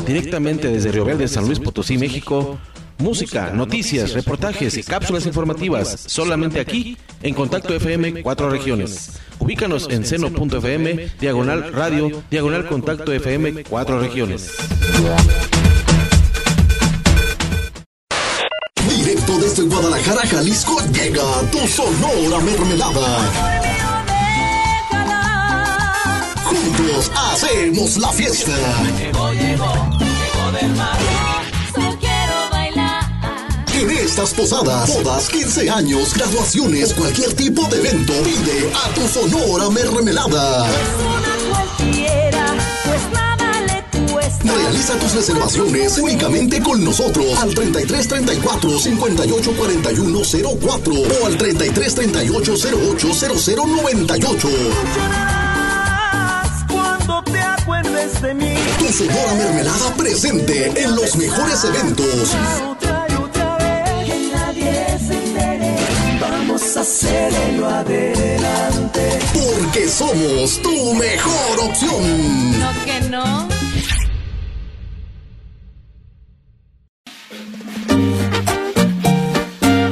Directamente 0.08 0.70
desde 0.70 0.92
Río 0.92 1.04
Verde, 1.04 1.28
San 1.28 1.46
Luis 1.46 1.60
Potosí, 1.60 1.98
México. 1.98 2.58
Música, 2.98 3.52
noticias, 3.52 4.14
reportajes 4.14 4.78
y 4.78 4.84
cápsulas 4.84 5.26
informativas 5.26 6.04
solamente 6.08 6.60
aquí 6.60 6.98
en 7.24 7.34
Contacto 7.34 7.74
FM 7.76 8.24
Cuatro 8.24 8.50
Regiones. 8.50 9.20
Ubícanos 9.40 9.88
en 9.90 10.06
seno.fm, 10.06 11.10
diagonal 11.20 11.74
radio, 11.74 12.24
diagonal 12.30 12.68
Contacto 12.68 13.12
FM 13.12 13.64
Cuatro 13.64 14.00
Regiones. 14.00 14.52
Directo 18.88 19.38
desde 19.40 19.64
Guadalajara, 19.64 20.28
Jalisco, 20.28 20.78
llega 20.94 21.24
tu 21.52 21.60
Sonora 21.68 22.40
Mermelada. 22.44 23.62
Juntos 26.44 27.12
hacemos 27.16 27.98
la 27.98 28.10
fiesta. 28.10 28.52
Llegó, 28.98 29.32
llegó, 29.32 29.74
llegó 30.00 30.52
del 30.60 30.76
mar. 30.76 31.21
En 33.82 33.90
estas 33.90 34.36
posadas, 34.36 34.94
bodas, 34.94 35.28
15 35.30 35.68
años, 35.72 36.14
graduaciones, 36.14 36.94
cualquier 36.94 37.34
tipo 37.34 37.68
de 37.68 37.78
evento, 37.80 38.14
pide 38.22 38.72
a 38.76 38.94
tu 38.94 39.08
Sonora 39.08 39.72
Mermelada. 39.72 40.68
Cualquiera, 41.50 42.46
pues 42.86 43.02
nada 43.12 43.62
le 43.62 44.12
cuesta. 44.12 44.54
Realiza 44.54 45.00
tus 45.00 45.16
reservaciones 45.16 45.98
únicamente 45.98 46.62
con 46.62 46.84
nosotros 46.84 47.26
al 47.40 47.56
33 47.56 48.08
34 48.08 48.78
58 48.78 49.52
41 49.58 50.20
04 50.62 50.94
o 50.94 51.26
al 51.26 51.38
33 51.38 51.96
38 51.96 52.54
08 52.92 53.14
00 53.16 53.66
98. 53.66 54.48
Cuando 56.72 57.24
te 57.24 57.40
acuerdes 57.40 58.22
de 58.22 58.34
mí. 58.36 58.54
Tu 58.78 58.94
Sonora 58.94 59.34
Mermelada 59.34 59.92
presente 59.96 60.72
en 60.84 60.96
los 60.96 61.16
mejores 61.16 61.64
eventos. 61.64 62.36
A 67.02 67.04
hacerlo 67.04 67.68
adelante. 67.68 69.20
Porque 69.34 69.88
somos 69.88 70.62
tu 70.62 70.94
mejor 70.94 71.60
opción. 71.60 72.60
No 72.60 72.86
que 72.86 73.02
no. 73.10 73.48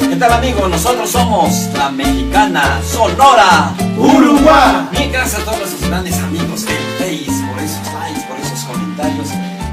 ¿Qué 0.08 0.16
tal 0.18 0.34
amigos? 0.34 0.70
Nosotros 0.70 1.10
somos 1.10 1.52
la 1.76 1.90
mexicana 1.90 2.80
Sonora 2.84 3.74
Uruguay. 3.98 4.88
Bien, 4.92 5.12
gracias 5.12 5.42
a 5.42 5.46
todos 5.46 5.60
nuestros 5.60 5.90
grandes 5.90 6.16
amigos 6.20 6.66
del 6.66 6.78
Face 7.00 7.44
por 7.48 7.64
esos 7.64 7.94
likes, 7.94 8.22
por 8.28 8.38
esos 8.40 8.60
comentarios 8.66 9.30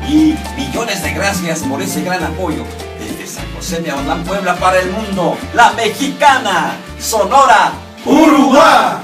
y 0.08 0.34
millones 0.56 1.02
de 1.02 1.12
gracias 1.12 1.58
por 1.60 1.82
ese 1.82 2.02
gran 2.02 2.24
apoyo 2.24 2.64
desde 2.98 3.26
San 3.26 3.44
José 3.54 3.82
de 3.82 3.90
Aulán, 3.90 4.24
Puebla 4.24 4.56
para 4.56 4.80
el 4.80 4.90
mundo. 4.90 5.36
La 5.54 5.72
mexicana 5.72 6.76
Sonora 6.98 7.72
Uruguay. 8.04 8.96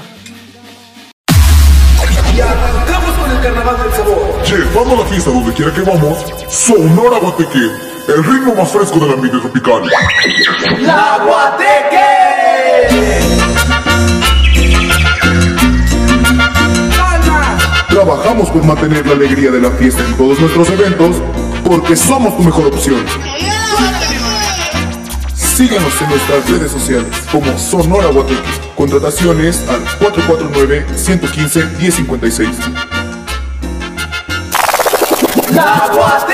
Y 2.35 2.41
arrancamos 2.41 3.11
con 3.19 3.31
el 3.31 3.41
carnaval 3.41 3.77
del 3.83 3.93
sabor. 3.93 4.43
Llevando 4.43 4.95
la 4.95 5.05
fiesta 5.05 5.29
donde 5.29 5.53
quiera 5.53 5.73
que 5.73 5.81
vamos, 5.81 6.25
Sonora 6.49 7.19
Guateque, 7.19 7.71
el 8.07 8.23
ritmo 8.23 8.55
más 8.55 8.71
fresco 8.71 8.99
del 8.99 9.13
ambiente 9.13 9.39
tropical. 9.39 9.83
¡La 10.81 11.19
Guateque! 11.23 11.93
Trabajamos 17.89 18.49
por 18.49 18.63
mantener 18.63 19.05
la 19.05 19.13
alegría 19.13 19.51
de 19.51 19.61
la 19.61 19.69
fiesta 19.71 20.03
en 20.03 20.17
todos 20.17 20.39
nuestros 20.39 20.69
eventos, 20.71 21.17
porque 21.63 21.95
somos 21.95 22.35
tu 22.35 22.43
mejor 22.43 22.67
opción. 22.67 23.05
Síguenos 25.53 26.01
en 26.01 26.09
nuestras 26.09 26.49
redes 26.49 26.71
sociales 26.71 27.15
como 27.31 27.55
Sonora 27.59 28.07
Guateque. 28.07 28.41
Contrataciones 28.75 29.63
al 29.69 29.85
449-115-1056. 29.99 32.49
¡La 35.51 35.91
Guateque! 35.93 36.33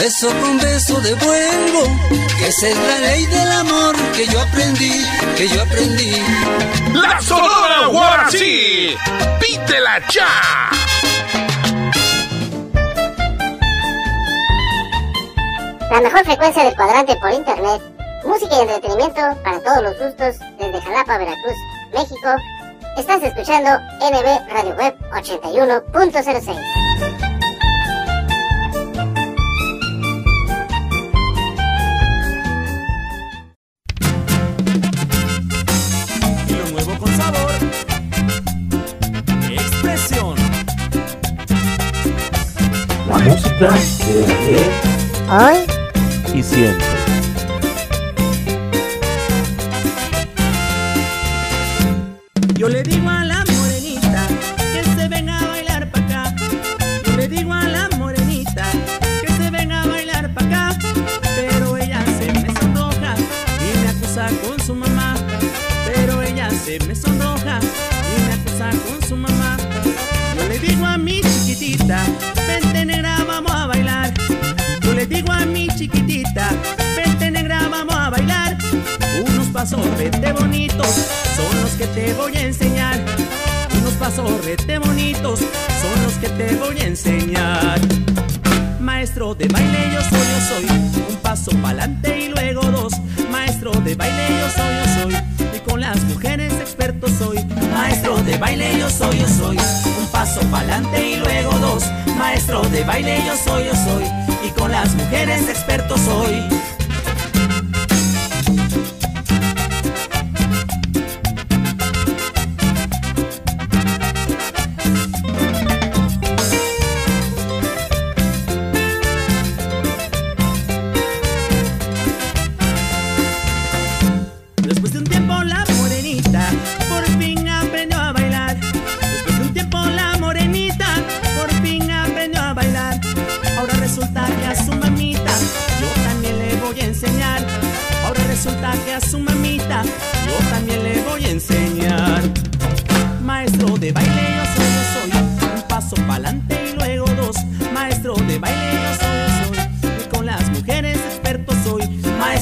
beso 0.00 0.28
con 0.40 0.58
beso 0.58 1.00
devuelvo. 1.00 1.82
Esa 2.46 2.68
es 2.68 2.76
la 2.76 2.98
ley 2.98 3.26
del 3.26 3.52
amor 3.52 3.96
que 4.14 4.26
yo 4.26 4.40
aprendí, 4.40 5.04
que 5.36 5.48
yo 5.48 5.62
aprendí. 5.62 6.12
¡La 6.92 7.20
Sonora 7.20 7.86
Guarachi! 7.88 8.96
¡Pítela 9.40 10.00
ya! 10.10 10.70
La 15.90 16.00
mejor 16.00 16.24
frecuencia 16.24 16.64
del 16.64 16.76
cuadrante 16.76 17.16
por 17.16 17.32
internet. 17.32 17.82
Música 18.24 18.56
y 18.56 18.60
entretenimiento 18.60 19.20
para 19.42 19.60
todos 19.60 19.82
los 19.82 19.98
gustos 19.98 20.36
desde 20.58 20.80
Jalapa, 20.80 21.18
Veracruz, 21.18 21.56
México. 21.92 22.36
Estás 22.96 23.22
escuchando 23.22 23.70
NB 24.00 24.52
Radio 24.52 24.74
Web 24.76 24.96
81.06. 25.12 27.17
Hoy 43.60 43.66
y 46.32 46.42
siempre. 46.44 46.86
Yo 52.54 52.68
le 52.68 52.84
digo 52.84 52.97
pasos 79.58 79.98
rete 79.98 80.32
bonitos 80.34 80.86
son 81.34 81.62
los 81.62 81.72
que 81.72 81.88
te 81.88 82.14
voy 82.14 82.32
a 82.36 82.42
enseñar. 82.42 82.96
Unos 83.76 83.92
pasos 83.94 84.30
rete 84.44 84.78
bonitos 84.78 85.40
son 85.40 86.02
los 86.04 86.12
que 86.20 86.28
te 86.28 86.54
voy 86.54 86.78
a 86.78 86.84
enseñar. 86.84 87.80
Maestro 88.78 89.34
de 89.34 89.48
baile 89.48 89.78
yo 89.92 90.00
soy, 90.00 90.26
yo 90.32 90.40
soy. 90.48 90.78
Un 91.10 91.16
paso 91.16 91.50
pa'lante 91.60 92.20
y 92.20 92.28
luego 92.28 92.62
dos. 92.70 92.92
Maestro 93.32 93.72
de 93.72 93.96
baile 93.96 94.28
yo 94.40 94.48
soy, 94.56 94.74
yo 94.76 95.02
soy. 95.02 95.56
Y 95.56 95.68
con 95.68 95.80
las 95.80 96.04
mujeres 96.04 96.52
experto 96.52 97.08
soy. 97.08 97.44
Maestro 97.72 98.16
de 98.18 98.38
baile 98.38 98.78
yo 98.78 98.88
soy, 98.88 99.18
yo 99.18 99.26
soy. 99.26 99.56
Un 99.56 100.06
paso 100.12 100.40
pa'lante 100.52 101.04
y 101.04 101.16
luego 101.16 101.50
dos. 101.58 101.82
Maestro 102.16 102.62
de 102.70 102.84
baile 102.84 103.24
yo 103.26 103.34
soy, 103.36 103.64
yo 103.64 103.74
soy. 103.74 104.04
Y 104.46 104.50
con 104.50 104.70
las 104.70 104.94
mujeres 104.94 105.48
experto 105.48 105.98
soy. 105.98 106.44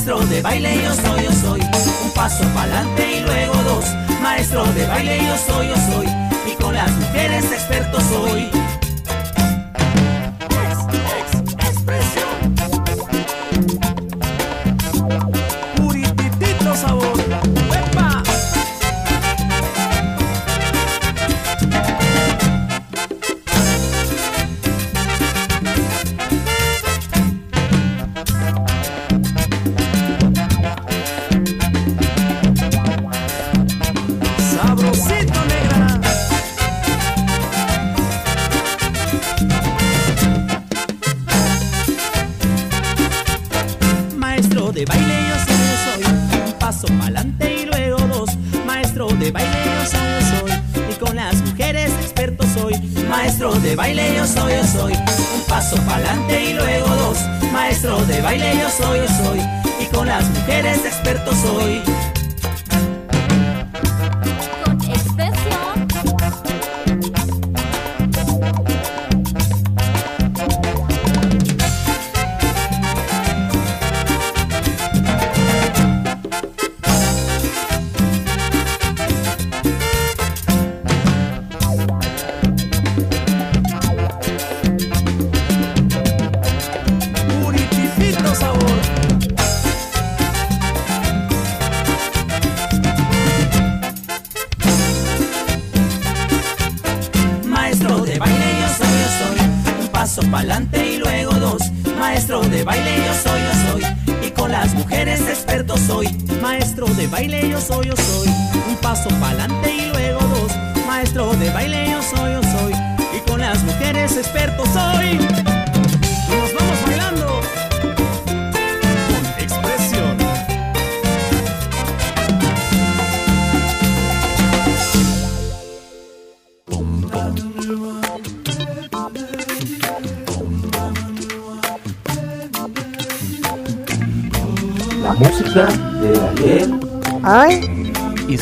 Maestro 0.06 0.24
de 0.28 0.40
baile 0.40 0.84
yo 0.84 0.94
soy, 0.94 1.24
yo 1.24 1.32
soy. 1.32 1.60
Un 2.04 2.10
paso 2.12 2.44
pa'lante 2.54 3.16
y 3.16 3.20
luego 3.22 3.54
dos. 3.64 3.86
Maestro 4.22 4.64
de 4.66 4.86
baile 4.86 5.18
yo 5.18 5.36
soy, 5.36 5.66
yo 5.66 5.74
soy. 5.74 6.06
Y 6.46 6.54
con 6.62 6.74
las 6.74 6.92
mujeres 6.92 7.44
experto 7.50 8.00
soy. 8.02 8.48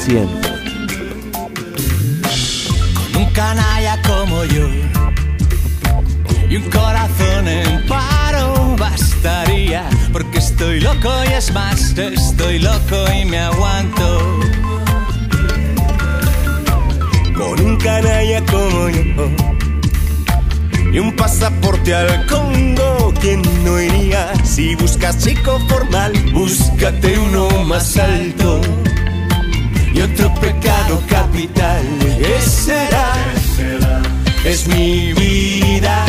Y 0.06 0.10
siempre. 0.10 0.50
un 3.16 3.24
canalla 3.32 4.00
como 4.02 4.44
yo 4.44 4.68
y 6.48 6.56
un 6.56 6.70
corazón 6.70 7.48
en 7.48 7.86
paro 7.86 8.76
vas 8.78 9.14
digas 11.22 11.52
más, 11.52 11.96
estoy 11.98 12.58
loco 12.58 12.96
y 13.12 13.24
me 13.24 13.38
aguanto. 13.38 14.40
Con 17.36 17.60
un 17.60 17.76
canalla 17.76 18.44
como 18.46 18.88
yo 18.88 19.02
y 20.92 20.98
un 20.98 21.16
pasaporte 21.16 21.94
al 21.94 22.26
Congo, 22.26 23.12
¿quién 23.20 23.42
no 23.64 23.80
iría? 23.80 24.32
Si 24.44 24.74
buscas 24.76 25.18
chico 25.18 25.58
formal, 25.68 26.12
búscate 26.32 27.18
uno 27.18 27.48
más 27.64 27.96
alto 27.96 28.60
y 29.94 30.00
otro 30.02 30.32
pecado 30.34 31.00
capital. 31.08 31.82
Ese 32.18 32.88
será, 33.56 34.02
es 34.44 34.66
mi 34.66 35.12
vida, 35.12 36.04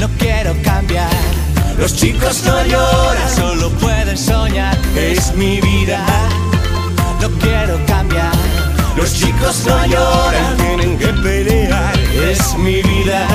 No 0.00 0.08
quiero 0.18 0.54
cambiar. 0.62 1.10
los 1.78 1.94
chicos 1.96 2.42
no 2.44 2.62
lloran, 2.64 3.30
Solo 3.36 3.70
pueden 3.78 4.16
soñar. 4.16 4.76
es 4.96 5.34
mi 5.34 5.60
vida. 5.60 6.04
No 7.20 7.28
quiero 7.40 7.84
cambiar. 7.86 8.32
Los 8.96 9.12
chicos 9.14 9.64
no 9.66 9.86
lloran, 9.86 10.56
tienen 10.56 10.98
que 10.98 11.08
pelear, 11.08 11.98
es 12.30 12.56
mi 12.56 12.80
vida. 12.82 13.26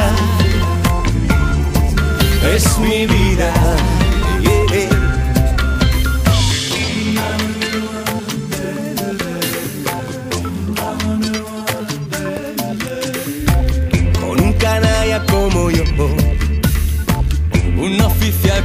Es 2.55 2.77
mi 2.79 3.05
vida. 3.07 3.51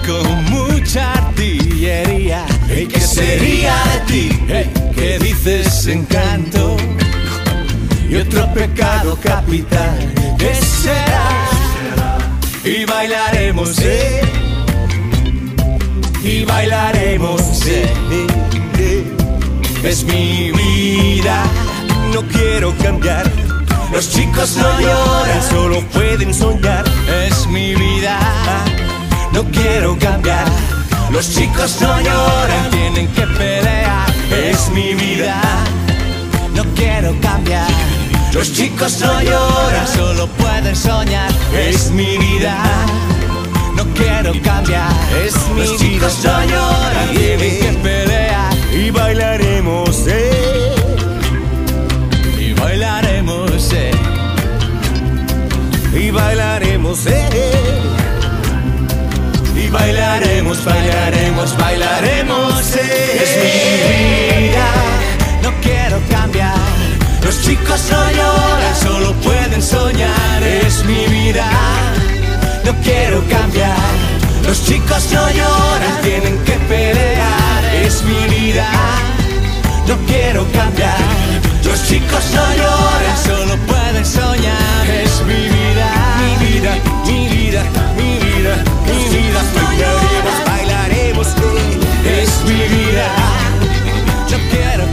Con 0.09 0.45
mucha 0.51 1.13
artillería. 1.13 2.45
¿y 2.75 2.87
qué 2.87 3.01
sería 3.01 3.75
de 3.93 4.01
ti? 4.13 4.39
Hey, 4.49 4.71
¿Qué 4.95 5.19
dices, 5.19 5.87
encanto? 5.87 6.77
Y 8.09 8.17
otro 8.17 8.51
pecado 8.55 9.19
capital, 9.23 10.15
¿qué 10.39 10.55
será? 10.55 11.29
Y 12.65 12.85
bailaremos, 12.87 13.79
eh, 13.81 14.23
y 16.23 16.45
bailaremos. 16.45 17.67
eh, 17.67 17.87
eh, 18.79 19.05
Es 19.85 20.05
mi 20.05 20.51
vida, 20.53 21.45
no 22.15 22.23
quiero 22.29 22.75
cambiar. 22.79 23.31
Los 23.93 24.11
chicos 24.11 24.57
no 24.57 24.81
lloran, 24.81 25.43
solo 25.51 25.81
pueden 25.93 26.33
soñar. 26.35 26.85
Es 27.27 27.47
mi 27.47 27.75
vida. 27.75 28.19
No 29.33 29.45
quiero 29.53 29.97
cambiar. 29.99 30.47
Los 31.11 31.31
chicos 31.35 31.79
no 31.81 32.01
lloran, 32.01 32.71
Tienen 32.71 33.09
que 33.09 33.23
pelear. 33.27 34.07
es 34.31 34.69
mi 34.71 34.95
vida. 34.95 35.41
No 36.55 36.65
quiero 36.75 37.15
cambiar. 37.21 37.69
Los 38.33 38.53
chicos 38.53 39.01
no 39.01 39.21
lloran, 39.23 39.87
Solo 39.97 40.27
pueden 40.29 40.77
soñar. 40.77 41.31
es 41.57 41.91
mi 41.91 42.19
vida. 42.19 42.57
No 43.77 43.85
quiero 43.95 44.33
cambiar. 44.43 44.91
Es 45.25 45.35
mi 45.55 45.61
Los 45.63 45.71
vida. 45.71 45.79
chicos 45.79 46.19
no 46.25 46.45
lloran. 46.45 47.09
Tienen 47.15 47.59
que 47.61 47.79
pelear. 47.83 48.53
Y 48.73 48.91
bailaremos, 48.91 50.05
eh. 50.09 50.75
Y 52.39 52.53
bailaremos, 52.53 53.73
eh. 53.73 53.91
Y 55.95 56.11
bailaremos, 56.11 57.07
eh. 57.07 57.58
Bailaremos, 59.71 60.65
bailaremos, 60.65 61.57
bailaremos, 61.59 62.77
eh. 62.77 63.23
Es 63.23 63.33
mi 63.43 64.47
vida. 64.49 64.67
No 65.43 65.51
quiero 65.61 65.99
cambiar. 66.11 66.57
Los 67.23 67.43
chicos 67.43 67.81
no 67.91 68.11
lloran, 68.11 68.75
Solo 68.83 69.13
pueden 69.21 69.63
soñar. 69.63 70.43
es 70.43 70.85
mi 70.85 71.07
vida. 71.07 71.47
No 72.65 72.73
quiero 72.83 73.23
cambiar. 73.29 73.77
Los 74.47 74.65
chicos 74.65 75.03
no 75.13 75.29
lloran, 75.31 76.03
Tienen 76.03 76.39
que 76.45 76.53
pelear. 76.69 77.65
es 77.85 78.03
mi 78.05 78.21
vida. 78.35 78.67
No 79.87 79.97
quiero 80.07 80.47
cambiar. 80.53 80.97
Los 81.65 81.87
chicos 81.87 82.25
no 82.35 82.45
lloran, 82.61 83.17
Solo 83.27 83.57
pueden 83.67 83.78
soñar. 84.05 84.87
es 85.03 85.23
mi 85.23 85.49
vida. 85.49 85.89
Mi 86.21 86.47
vida, 86.47 86.73
mi 87.07 87.29
vida, 87.29 87.63
mi 87.97 88.19
vida, 88.19 88.65
mi 88.87 88.99
vida. 89.17 89.43
Bailaremos, 89.55 90.47
bailaremos, 90.47 91.29
es 92.05 92.45
mi 92.45 92.61
vida. 92.77 93.07
Yo 94.29 94.39
quiero 94.51 94.85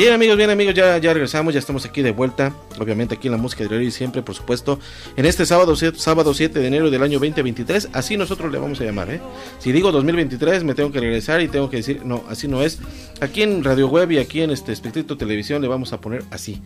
Bien 0.00 0.14
amigos, 0.14 0.38
bien 0.38 0.48
amigos, 0.48 0.72
ya, 0.72 0.96
ya 0.96 1.12
regresamos, 1.12 1.52
ya 1.52 1.60
estamos 1.60 1.84
aquí 1.84 2.00
de 2.00 2.10
vuelta, 2.10 2.54
obviamente 2.78 3.16
aquí 3.16 3.28
en 3.28 3.32
la 3.32 3.36
música 3.36 3.66
de 3.66 3.84
y 3.84 3.90
siempre, 3.90 4.22
por 4.22 4.34
supuesto, 4.34 4.80
en 5.14 5.26
este 5.26 5.44
sábado, 5.44 5.76
sábado 5.76 6.32
7 6.32 6.58
de 6.58 6.66
enero 6.66 6.90
del 6.90 7.02
año 7.02 7.18
2023, 7.18 7.90
así 7.92 8.16
nosotros 8.16 8.50
le 8.50 8.58
vamos 8.58 8.80
a 8.80 8.84
llamar, 8.84 9.10
¿eh? 9.10 9.20
Si 9.58 9.72
digo 9.72 9.92
2023 9.92 10.64
me 10.64 10.72
tengo 10.72 10.90
que 10.90 11.00
regresar 11.00 11.42
y 11.42 11.48
tengo 11.48 11.68
que 11.68 11.76
decir, 11.76 12.00
no, 12.02 12.24
así 12.30 12.48
no 12.48 12.62
es. 12.62 12.78
Aquí 13.20 13.42
en 13.42 13.62
Radio 13.62 13.88
Web 13.88 14.12
y 14.12 14.16
aquí 14.16 14.40
en 14.40 14.52
este 14.52 14.72
Espectrito 14.72 15.18
Televisión 15.18 15.60
le 15.60 15.68
vamos 15.68 15.92
a 15.92 16.00
poner 16.00 16.24
así. 16.30 16.62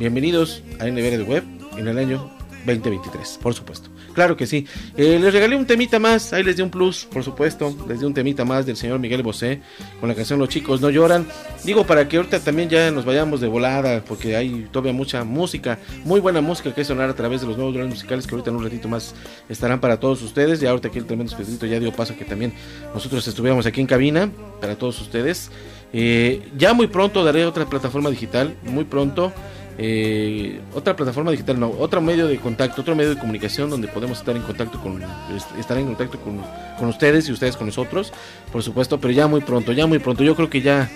Bienvenidos 0.00 0.64
a 0.80 0.86
NB 0.86 1.08
Radio 1.08 1.24
Web 1.24 1.44
en 1.78 1.86
el 1.86 1.96
año 1.96 2.32
2023, 2.66 3.38
por 3.40 3.54
supuesto. 3.54 3.91
Claro 4.14 4.36
que 4.36 4.46
sí. 4.46 4.66
Eh, 4.96 5.18
les 5.20 5.32
regalé 5.32 5.56
un 5.56 5.66
temita 5.66 5.98
más, 5.98 6.32
ahí 6.32 6.42
les 6.42 6.56
di 6.56 6.62
un 6.62 6.70
plus, 6.70 7.04
por 7.04 7.24
supuesto. 7.24 7.74
Les 7.88 8.00
di 8.00 8.06
un 8.06 8.14
temita 8.14 8.44
más 8.44 8.66
del 8.66 8.76
señor 8.76 8.98
Miguel 8.98 9.22
Bosé 9.22 9.60
con 10.00 10.08
la 10.08 10.14
canción 10.14 10.38
Los 10.38 10.48
chicos 10.48 10.80
no 10.80 10.90
lloran. 10.90 11.26
Digo, 11.64 11.86
para 11.86 12.08
que 12.08 12.16
ahorita 12.16 12.40
también 12.40 12.68
ya 12.68 12.90
nos 12.90 13.04
vayamos 13.04 13.40
de 13.40 13.48
volada, 13.48 14.04
porque 14.04 14.36
hay 14.36 14.68
todavía 14.70 14.92
mucha 14.92 15.24
música, 15.24 15.78
muy 16.04 16.20
buena 16.20 16.40
música 16.40 16.74
que 16.74 16.84
sonar 16.84 17.08
a 17.08 17.14
través 17.14 17.40
de 17.40 17.46
los 17.46 17.56
nuevos 17.56 17.74
dramas 17.74 17.94
musicales 17.94 18.26
que 18.26 18.34
ahorita 18.34 18.50
en 18.50 18.56
un 18.56 18.64
ratito 18.64 18.88
más 18.88 19.14
estarán 19.48 19.80
para 19.80 19.98
todos 19.98 20.22
ustedes. 20.22 20.62
Y 20.62 20.66
ahorita 20.66 20.88
aquí 20.88 20.98
el 20.98 21.06
tremendo 21.06 21.32
espectrito 21.32 21.66
ya 21.66 21.80
dio 21.80 21.92
paso 21.92 22.12
a 22.12 22.16
que 22.16 22.24
también 22.24 22.52
nosotros 22.94 23.26
estuviéramos 23.26 23.66
aquí 23.66 23.80
en 23.80 23.86
cabina 23.86 24.30
para 24.60 24.76
todos 24.76 25.00
ustedes. 25.00 25.50
Eh, 25.92 26.42
ya 26.56 26.72
muy 26.72 26.86
pronto 26.86 27.22
daré 27.24 27.44
otra 27.44 27.66
plataforma 27.66 28.10
digital, 28.10 28.54
muy 28.62 28.84
pronto. 28.84 29.32
Eh, 29.78 30.60
otra 30.74 30.94
plataforma 30.96 31.30
digital, 31.30 31.58
no, 31.58 31.70
otro 31.78 32.00
medio 32.00 32.26
de 32.26 32.38
contacto, 32.38 32.82
otro 32.82 32.94
medio 32.94 33.10
de 33.10 33.18
comunicación 33.18 33.70
donde 33.70 33.88
podemos 33.88 34.18
estar 34.18 34.36
en 34.36 34.42
contacto 34.42 34.80
con, 34.80 35.02
est- 35.02 35.58
estar 35.58 35.76
en 35.78 35.86
contacto 35.86 36.18
con, 36.20 36.40
con 36.78 36.88
ustedes 36.88 37.28
y 37.28 37.32
ustedes 37.32 37.56
con 37.56 37.66
nosotros, 37.66 38.12
por 38.52 38.62
supuesto, 38.62 39.00
pero 39.00 39.12
ya 39.12 39.26
muy 39.26 39.40
pronto, 39.40 39.72
ya 39.72 39.86
muy 39.86 39.98
pronto. 39.98 40.22
Yo 40.24 40.34
creo 40.36 40.50
que 40.50 40.60
ya, 40.60 40.90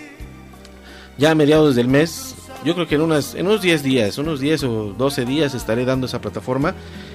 ya 1.19 1.31
a 1.31 1.35
mediados 1.35 1.75
del 1.75 1.89
mes, 1.89 2.35
yo 2.65 2.75
creo 2.75 2.87
que 2.87 2.97
en, 2.97 3.01
unas, 3.03 3.35
en 3.35 3.47
unos 3.47 3.63
10 3.63 3.83
días, 3.83 4.19
unos 4.19 4.41
10 4.41 4.65
o 4.65 4.95
12 4.97 5.25
días 5.25 5.55
estaré 5.55 5.85
dando 5.85 6.07
esa 6.07 6.21
plataforma, 6.21 6.75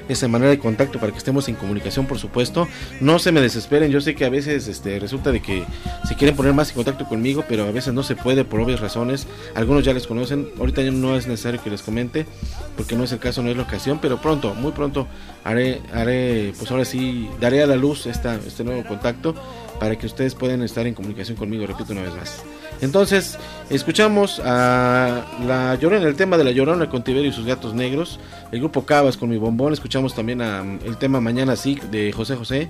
esa 0.10 0.28
manera 0.28 0.52
de 0.52 0.60
contacto 0.60 1.00
para 1.00 1.12
que 1.12 1.18
estemos 1.18 1.48
en 1.48 1.56
comunicación, 1.56 2.06
por 2.06 2.20
supuesto. 2.20 2.68
No 3.00 3.20
se 3.20 3.32
me 3.32 3.42
desesperen, 3.42 3.92
yo 3.92 4.02
sé 4.02 4.16
que 4.16 4.26
a 4.26 4.30
veces 4.30 4.68
este, 4.68 5.00
resulta 5.00 5.32
de 5.32 5.42
que 5.42 5.64
se 6.08 6.16
quieren 6.16 6.36
poner 6.36 6.54
más 6.54 6.70
en 6.70 6.76
contacto 6.76 7.08
conmigo, 7.08 7.44
pero 7.48 7.66
a 7.66 7.72
veces 7.72 7.94
no 7.94 8.04
se 8.04 8.16
puede 8.16 8.46
por 8.46 8.60
obvias 8.60 8.80
razones. 8.80 9.28
Algunos 9.56 9.84
ya 9.84 9.94
les 9.94 10.08
conocen, 10.08 10.50
ahorita 10.60 10.82
ya 10.82 10.92
no 10.92 11.16
es 11.16 11.28
necesario 11.28 11.62
que 11.64 11.70
les 11.70 11.82
comente, 11.82 12.26
porque 12.76 12.96
no 12.96 13.04
es 13.04 13.12
el 13.12 13.20
caso, 13.20 13.42
no 13.42 13.50
es 13.50 13.58
la 13.58 13.64
ocasión, 13.64 14.00
pero 14.02 14.22
pronto, 14.22 14.54
muy 14.54 14.72
pronto 14.72 15.08
haré, 15.44 15.82
haré 15.94 16.54
pues 16.58 16.70
ahora 16.72 16.86
sí, 16.86 17.30
daré 17.40 17.62
a 17.64 17.68
la 17.68 17.76
luz 17.76 18.06
esta, 18.06 18.36
este 18.36 18.64
nuevo 18.64 18.84
contacto 18.86 19.36
para 19.80 19.98
que 19.98 20.06
ustedes 20.06 20.36
puedan 20.36 20.62
estar 20.62 20.86
en 20.86 20.94
comunicación 20.94 21.38
conmigo, 21.38 21.66
repito 21.66 21.94
una 21.94 22.04
vez 22.04 22.14
más. 22.16 22.44
Entonces, 22.82 23.38
escuchamos 23.70 24.42
a 24.44 25.26
la 25.46 25.76
Llorona, 25.76 26.08
el 26.08 26.16
tema 26.16 26.38
de 26.38 26.44
la 26.44 26.52
Llorona 26.52 26.90
con 26.90 27.04
Tiberio 27.04 27.30
y 27.30 27.34
sus 27.34 27.46
gatos 27.46 27.76
negros, 27.76 28.20
el 28.52 28.60
grupo 28.60 28.86
Cabas 28.86 29.18
con 29.18 29.30
mi 29.30 29.38
bombón, 29.38 29.72
escuchamos 29.72 30.16
también 30.16 30.42
a, 30.42 30.64
el 30.84 30.98
tema 30.98 31.22
Mañana 31.22 31.56
sí 31.56 31.80
de 31.92 32.12
José 32.12 32.36
José. 32.36 32.70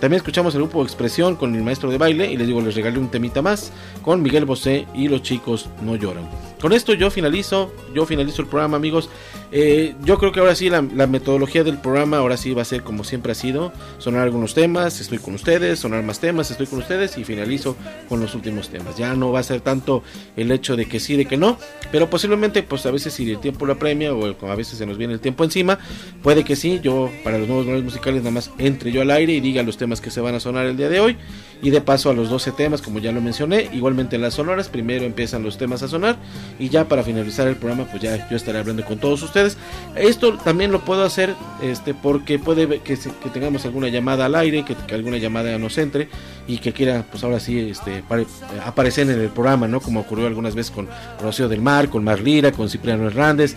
También 0.00 0.18
escuchamos 0.18 0.54
el 0.54 0.60
grupo 0.60 0.82
Expresión 0.82 1.36
con 1.36 1.54
el 1.54 1.62
maestro 1.62 1.90
de 1.90 1.96
baile 1.96 2.30
y 2.30 2.36
les 2.36 2.46
digo, 2.46 2.60
les 2.60 2.74
regalé 2.74 2.98
un 2.98 3.08
temita 3.08 3.40
más 3.40 3.72
con 4.02 4.20
Miguel 4.20 4.44
Bosé 4.44 4.86
y 4.94 5.08
los 5.08 5.22
chicos 5.22 5.70
no 5.82 5.96
lloran. 5.96 6.28
Con 6.66 6.72
esto 6.72 6.94
yo 6.94 7.12
finalizo, 7.12 7.72
yo 7.94 8.06
finalizo 8.06 8.42
el 8.42 8.48
programa 8.48 8.76
amigos. 8.76 9.08
Eh, 9.52 9.94
yo 10.02 10.18
creo 10.18 10.32
que 10.32 10.40
ahora 10.40 10.56
sí 10.56 10.68
la, 10.68 10.82
la 10.82 11.06
metodología 11.06 11.62
del 11.62 11.78
programa 11.78 12.16
ahora 12.16 12.36
sí 12.36 12.52
va 12.52 12.62
a 12.62 12.64
ser 12.64 12.82
como 12.82 13.04
siempre 13.04 13.30
ha 13.30 13.34
sido, 13.36 13.72
sonar 13.98 14.22
algunos 14.22 14.54
temas, 14.54 15.00
estoy 15.00 15.18
con 15.18 15.34
ustedes, 15.34 15.78
sonar 15.78 16.02
más 16.02 16.18
temas, 16.18 16.50
estoy 16.50 16.66
con 16.66 16.80
ustedes 16.80 17.16
y 17.18 17.24
finalizo 17.24 17.76
con 18.08 18.18
los 18.18 18.34
últimos 18.34 18.68
temas. 18.68 18.96
Ya 18.96 19.14
no 19.14 19.30
va 19.30 19.38
a 19.38 19.42
ser 19.44 19.60
tanto 19.60 20.02
el 20.36 20.50
hecho 20.50 20.74
de 20.74 20.86
que 20.86 20.98
sí, 20.98 21.16
de 21.16 21.26
que 21.26 21.36
no, 21.36 21.56
pero 21.92 22.10
posiblemente 22.10 22.64
pues 22.64 22.84
a 22.86 22.90
veces 22.90 23.12
si 23.14 23.30
el 23.30 23.38
tiempo 23.38 23.64
lo 23.64 23.74
apremia 23.74 24.12
o 24.12 24.34
a 24.48 24.54
veces 24.56 24.76
se 24.76 24.86
nos 24.86 24.98
viene 24.98 25.14
el 25.14 25.20
tiempo 25.20 25.44
encima, 25.44 25.78
puede 26.20 26.42
que 26.42 26.56
sí, 26.56 26.80
yo 26.82 27.12
para 27.22 27.38
los 27.38 27.46
nuevos 27.46 27.66
valores 27.66 27.84
musicales 27.84 28.22
nada 28.22 28.32
más 28.32 28.50
entre 28.58 28.90
yo 28.90 29.02
al 29.02 29.12
aire 29.12 29.34
y 29.34 29.40
diga 29.40 29.62
los 29.62 29.76
temas 29.76 30.00
que 30.00 30.10
se 30.10 30.20
van 30.20 30.34
a 30.34 30.40
sonar 30.40 30.66
el 30.66 30.76
día 30.76 30.88
de 30.88 30.98
hoy 30.98 31.16
y 31.62 31.70
de 31.70 31.80
paso 31.80 32.10
a 32.10 32.12
los 32.12 32.28
12 32.28 32.50
temas 32.52 32.82
como 32.82 32.98
ya 32.98 33.12
lo 33.12 33.20
mencioné, 33.20 33.70
igualmente 33.72 34.16
en 34.16 34.22
las 34.22 34.34
sonoras, 34.34 34.68
primero 34.68 35.04
empiezan 35.04 35.44
los 35.44 35.58
temas 35.58 35.84
a 35.84 35.88
sonar 35.88 36.16
y 36.58 36.68
ya 36.68 36.86
para 36.86 37.02
finalizar 37.02 37.46
el 37.48 37.56
programa 37.56 37.84
pues 37.90 38.02
ya 38.02 38.28
yo 38.28 38.36
estaré 38.36 38.58
hablando 38.58 38.84
con 38.84 38.98
todos 38.98 39.22
ustedes. 39.22 39.56
Esto 39.94 40.34
también 40.38 40.72
lo 40.72 40.84
puedo 40.84 41.04
hacer 41.04 41.34
este 41.62 41.94
porque 41.94 42.38
puede 42.38 42.80
que, 42.80 42.98
que 42.98 43.30
tengamos 43.32 43.64
alguna 43.64 43.88
llamada 43.88 44.26
al 44.26 44.34
aire, 44.34 44.64
que, 44.64 44.94
alguna 44.94 45.18
llamada 45.18 45.58
nos 45.58 45.78
entre 45.78 46.08
y 46.46 46.58
que 46.58 46.72
quiera 46.72 47.04
pues 47.10 47.24
ahora 47.24 47.40
sí 47.40 47.70
este 47.70 48.02
pare- 48.08 48.26
aparecer 48.64 49.10
en 49.10 49.20
el 49.20 49.28
programa, 49.28 49.68
¿no? 49.68 49.80
Como 49.80 50.00
ocurrió 50.00 50.26
algunas 50.26 50.54
veces 50.54 50.70
con 50.72 50.88
Rocío 51.20 51.48
del 51.48 51.60
Mar, 51.60 51.88
con 51.88 52.04
Mar 52.04 52.20
Lira, 52.20 52.52
con 52.52 52.68
Cipriano 52.68 53.06
Hernández. 53.06 53.56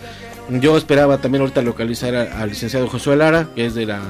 Yo 0.60 0.76
esperaba 0.76 1.18
también 1.18 1.42
ahorita 1.42 1.62
localizar 1.62 2.14
al 2.14 2.48
licenciado 2.48 2.88
Josué 2.88 3.16
Lara, 3.16 3.48
que 3.54 3.66
es 3.66 3.74
de 3.74 3.86
la 3.86 4.00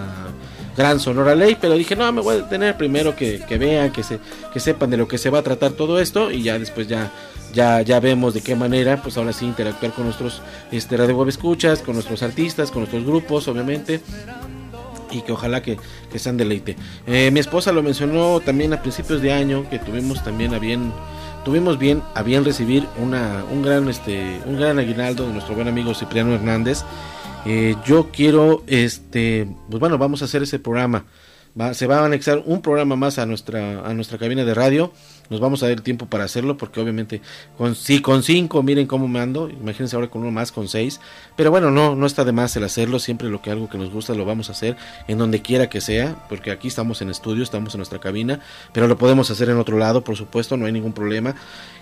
gran 0.80 0.98
Sonora 0.98 1.34
Ley, 1.34 1.58
pero 1.60 1.74
dije, 1.74 1.94
no, 1.94 2.10
me 2.10 2.22
voy 2.22 2.36
a 2.36 2.38
detener 2.38 2.76
primero 2.78 3.14
que, 3.14 3.40
que 3.46 3.58
vean, 3.58 3.92
que 3.92 4.02
se 4.02 4.18
que 4.50 4.60
sepan 4.60 4.88
de 4.88 4.96
lo 4.96 5.06
que 5.06 5.18
se 5.18 5.28
va 5.28 5.40
a 5.40 5.42
tratar 5.42 5.72
todo 5.72 6.00
esto 6.00 6.30
y 6.30 6.42
ya 6.42 6.58
después 6.58 6.88
ya 6.88 7.12
ya 7.52 7.82
ya 7.82 8.00
vemos 8.00 8.32
de 8.32 8.40
qué 8.40 8.56
manera, 8.56 9.02
pues 9.02 9.18
ahora 9.18 9.34
sí 9.34 9.44
interactuar 9.44 9.92
con 9.92 10.04
nuestros 10.04 10.40
este 10.72 10.96
radio 10.96 11.16
web 11.16 11.28
escuchas, 11.28 11.82
con 11.82 11.94
nuestros 11.94 12.22
artistas, 12.22 12.70
con 12.70 12.80
nuestros 12.80 13.04
grupos, 13.04 13.46
obviamente 13.46 14.00
y 15.10 15.22
que 15.22 15.32
ojalá 15.32 15.60
que, 15.60 15.76
que 16.10 16.18
sean 16.18 16.36
deleite. 16.36 16.76
Eh, 17.06 17.30
mi 17.32 17.40
esposa 17.40 17.72
lo 17.72 17.82
mencionó 17.82 18.40
también 18.40 18.72
a 18.72 18.80
principios 18.80 19.20
de 19.20 19.32
año 19.32 19.68
que 19.68 19.78
tuvimos 19.78 20.22
también 20.24 20.54
a 20.54 20.58
bien 20.58 20.92
tuvimos 21.44 21.78
bien 21.78 22.02
a 22.14 22.22
bien 22.22 22.44
recibir 22.44 22.86
una 22.98 23.44
un 23.50 23.62
gran 23.62 23.88
este 23.88 24.40
un 24.46 24.56
gran 24.56 24.78
aguinaldo 24.78 25.26
de 25.26 25.32
nuestro 25.32 25.54
buen 25.54 25.68
amigo 25.68 25.94
Cipriano 25.94 26.34
Hernández. 26.34 26.84
Eh, 27.46 27.74
yo 27.86 28.10
quiero 28.12 28.62
este 28.66 29.48
pues 29.68 29.80
bueno 29.80 29.96
vamos 29.98 30.22
a 30.22 30.26
hacer 30.26 30.42
ese 30.42 30.58
programa. 30.58 31.04
Va- 31.60 31.74
se 31.74 31.88
va 31.88 31.98
a 31.98 32.04
anexar 32.04 32.42
un 32.46 32.62
programa 32.62 32.94
más 32.94 33.18
a 33.18 33.26
nuestra 33.26 33.80
a 33.84 33.92
nuestra 33.94 34.18
cabina 34.18 34.44
de 34.44 34.54
radio. 34.54 34.92
Nos 35.30 35.40
vamos 35.40 35.62
a 35.62 35.66
dar 35.66 35.72
el 35.72 35.82
tiempo 35.82 36.06
para 36.06 36.24
hacerlo 36.24 36.56
porque 36.56 36.80
obviamente 36.80 37.22
con 37.56 37.74
sí 37.74 38.00
con 38.02 38.22
cinco 38.22 38.62
miren 38.62 38.86
cómo 38.86 39.08
me 39.08 39.20
ando. 39.20 39.48
Imagínense 39.48 39.96
ahora 39.96 40.08
con 40.10 40.22
uno 40.22 40.30
más 40.30 40.52
con 40.52 40.68
seis. 40.68 41.00
Pero 41.36 41.50
bueno 41.50 41.70
no 41.70 41.96
no 41.96 42.06
está 42.06 42.24
de 42.24 42.32
más 42.32 42.54
el 42.56 42.64
hacerlo. 42.64 42.98
Siempre 42.98 43.28
lo 43.28 43.40
que 43.42 43.50
algo 43.50 43.68
que 43.68 43.78
nos 43.78 43.90
gusta 43.90 44.14
lo 44.14 44.24
vamos 44.24 44.48
a 44.48 44.52
hacer 44.52 44.76
en 45.08 45.18
donde 45.18 45.40
quiera 45.42 45.68
que 45.68 45.80
sea 45.80 46.24
porque 46.28 46.50
aquí 46.52 46.68
estamos 46.68 47.00
en 47.02 47.10
estudio 47.10 47.42
estamos 47.42 47.74
en 47.74 47.78
nuestra 47.78 47.98
cabina 48.00 48.40
pero 48.72 48.86
lo 48.86 48.96
podemos 48.98 49.30
hacer 49.30 49.48
en 49.48 49.56
otro 49.56 49.76
lado 49.78 50.04
por 50.04 50.16
supuesto 50.16 50.56
no 50.56 50.66
hay 50.66 50.72
ningún 50.72 50.92
problema. 50.92 51.34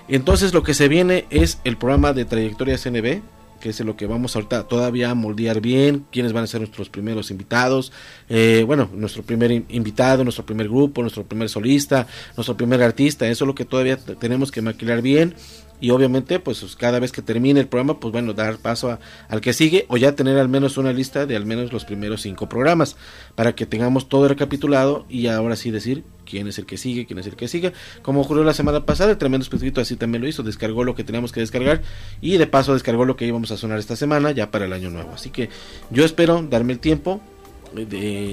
Entonces 0.09 0.55
lo 0.55 0.63
que 0.63 0.73
se 0.73 0.89
viene 0.89 1.27
es 1.31 1.59
el 1.65 1.77
programa 1.77 2.13
de 2.15 2.25
trayectoria 2.25 2.79
CNB 2.79 3.21
que 3.61 3.71
es 3.71 3.81
lo 3.81 3.97
que 3.97 4.07
vamos 4.07 4.35
ahorita 4.37 4.69
todavía 4.69 5.11
a 5.11 5.15
moldear 5.15 5.61
bien, 5.61 6.05
quiénes 6.13 6.33
van 6.33 6.45
a 6.45 6.47
ser 6.47 6.61
nuestros 6.61 6.89
primeros 6.89 7.31
invitados, 7.31 7.93
eh, 8.29 8.63
bueno, 8.67 8.89
nuestro 8.95 9.23
primer 9.23 9.51
in- 9.51 9.67
invitado, 9.69 10.23
nuestro 10.25 10.45
primer 10.47 10.69
grupo, 10.69 11.01
nuestro 11.03 11.25
primer 11.25 11.49
solista, 11.49 12.07
nuestro 12.37 12.57
primer 12.57 12.83
artista, 12.83 13.29
eso 13.29 13.45
es 13.45 13.47
lo 13.47 13.55
que 13.55 13.65
todavía 13.65 13.97
tenemos 13.97 14.51
que 14.53 14.63
maquilar 14.63 15.03
bien 15.03 15.35
y 15.81 15.91
obviamente 15.91 16.41
pues 16.41 16.77
cada 16.77 16.99
vez 16.99 17.13
que 17.13 17.23
termine 17.23 17.61
el 17.61 17.69
programa 17.69 18.01
pues 18.01 18.13
bueno 18.13 18.33
dar 18.33 18.59
paso 18.59 18.99
al 19.29 19.41
que 19.41 19.53
sigue 19.53 19.87
o 19.89 19.97
ya 19.97 20.15
tener 20.15 20.39
al 20.39 20.49
menos 20.49 20.77
una 20.77 20.93
lista 20.93 21.27
de 21.27 21.37
al 21.37 21.47
menos 21.47 21.73
los 21.73 21.85
primeros 21.85 22.23
cinco 22.23 22.49
programas 22.49 22.97
para 23.35 23.55
que 23.55 23.67
tengamos 23.67 24.09
todo 24.09 24.29
recapitulado 24.29 25.07
y 25.09 25.27
ahora 25.29 25.57
sí 25.57 25.71
decir 25.71 26.05
quién 26.29 26.47
es 26.47 26.59
el 26.59 26.67
que 26.67 26.77
sigue, 26.77 27.07
quién 27.07 27.19
es 27.19 27.27
el 27.27 27.37
que 27.37 27.49
sigue, 27.49 27.73
como 28.03 28.21
ocurrió 28.21 28.45
la 28.45 28.53
semana 28.53 28.85
pasada, 28.85 29.13
el 29.13 29.19
tremendo 29.19 29.43
especialito 29.45 29.81
así 29.81 29.97
también 29.97 30.23
lo 30.23 30.29
hizo, 30.29 30.43
descargó 30.43 30.85
lo 30.85 30.95
que 30.95 31.05
teníamos 31.05 31.33
que 31.33 31.41
descargar 31.41 31.83
y 32.21 32.37
de 32.37 32.47
paso 32.47 32.75
descargó 32.75 33.05
lo 33.05 33.17
que 33.17 33.27
íbamos 33.27 33.51
a 33.51 33.57
sonar 33.57 33.79
esta 33.79 33.97
semana 33.97 34.31
ya 34.33 34.51
para 34.51 34.67
el 34.67 34.73
año 34.73 34.91
nuevo, 34.91 35.13
así 35.15 35.31
que 35.31 35.49
yo 35.91 36.05
espero 36.05 36.43
darme 36.43 36.75
el 36.75 36.81
tiempo 36.81 37.21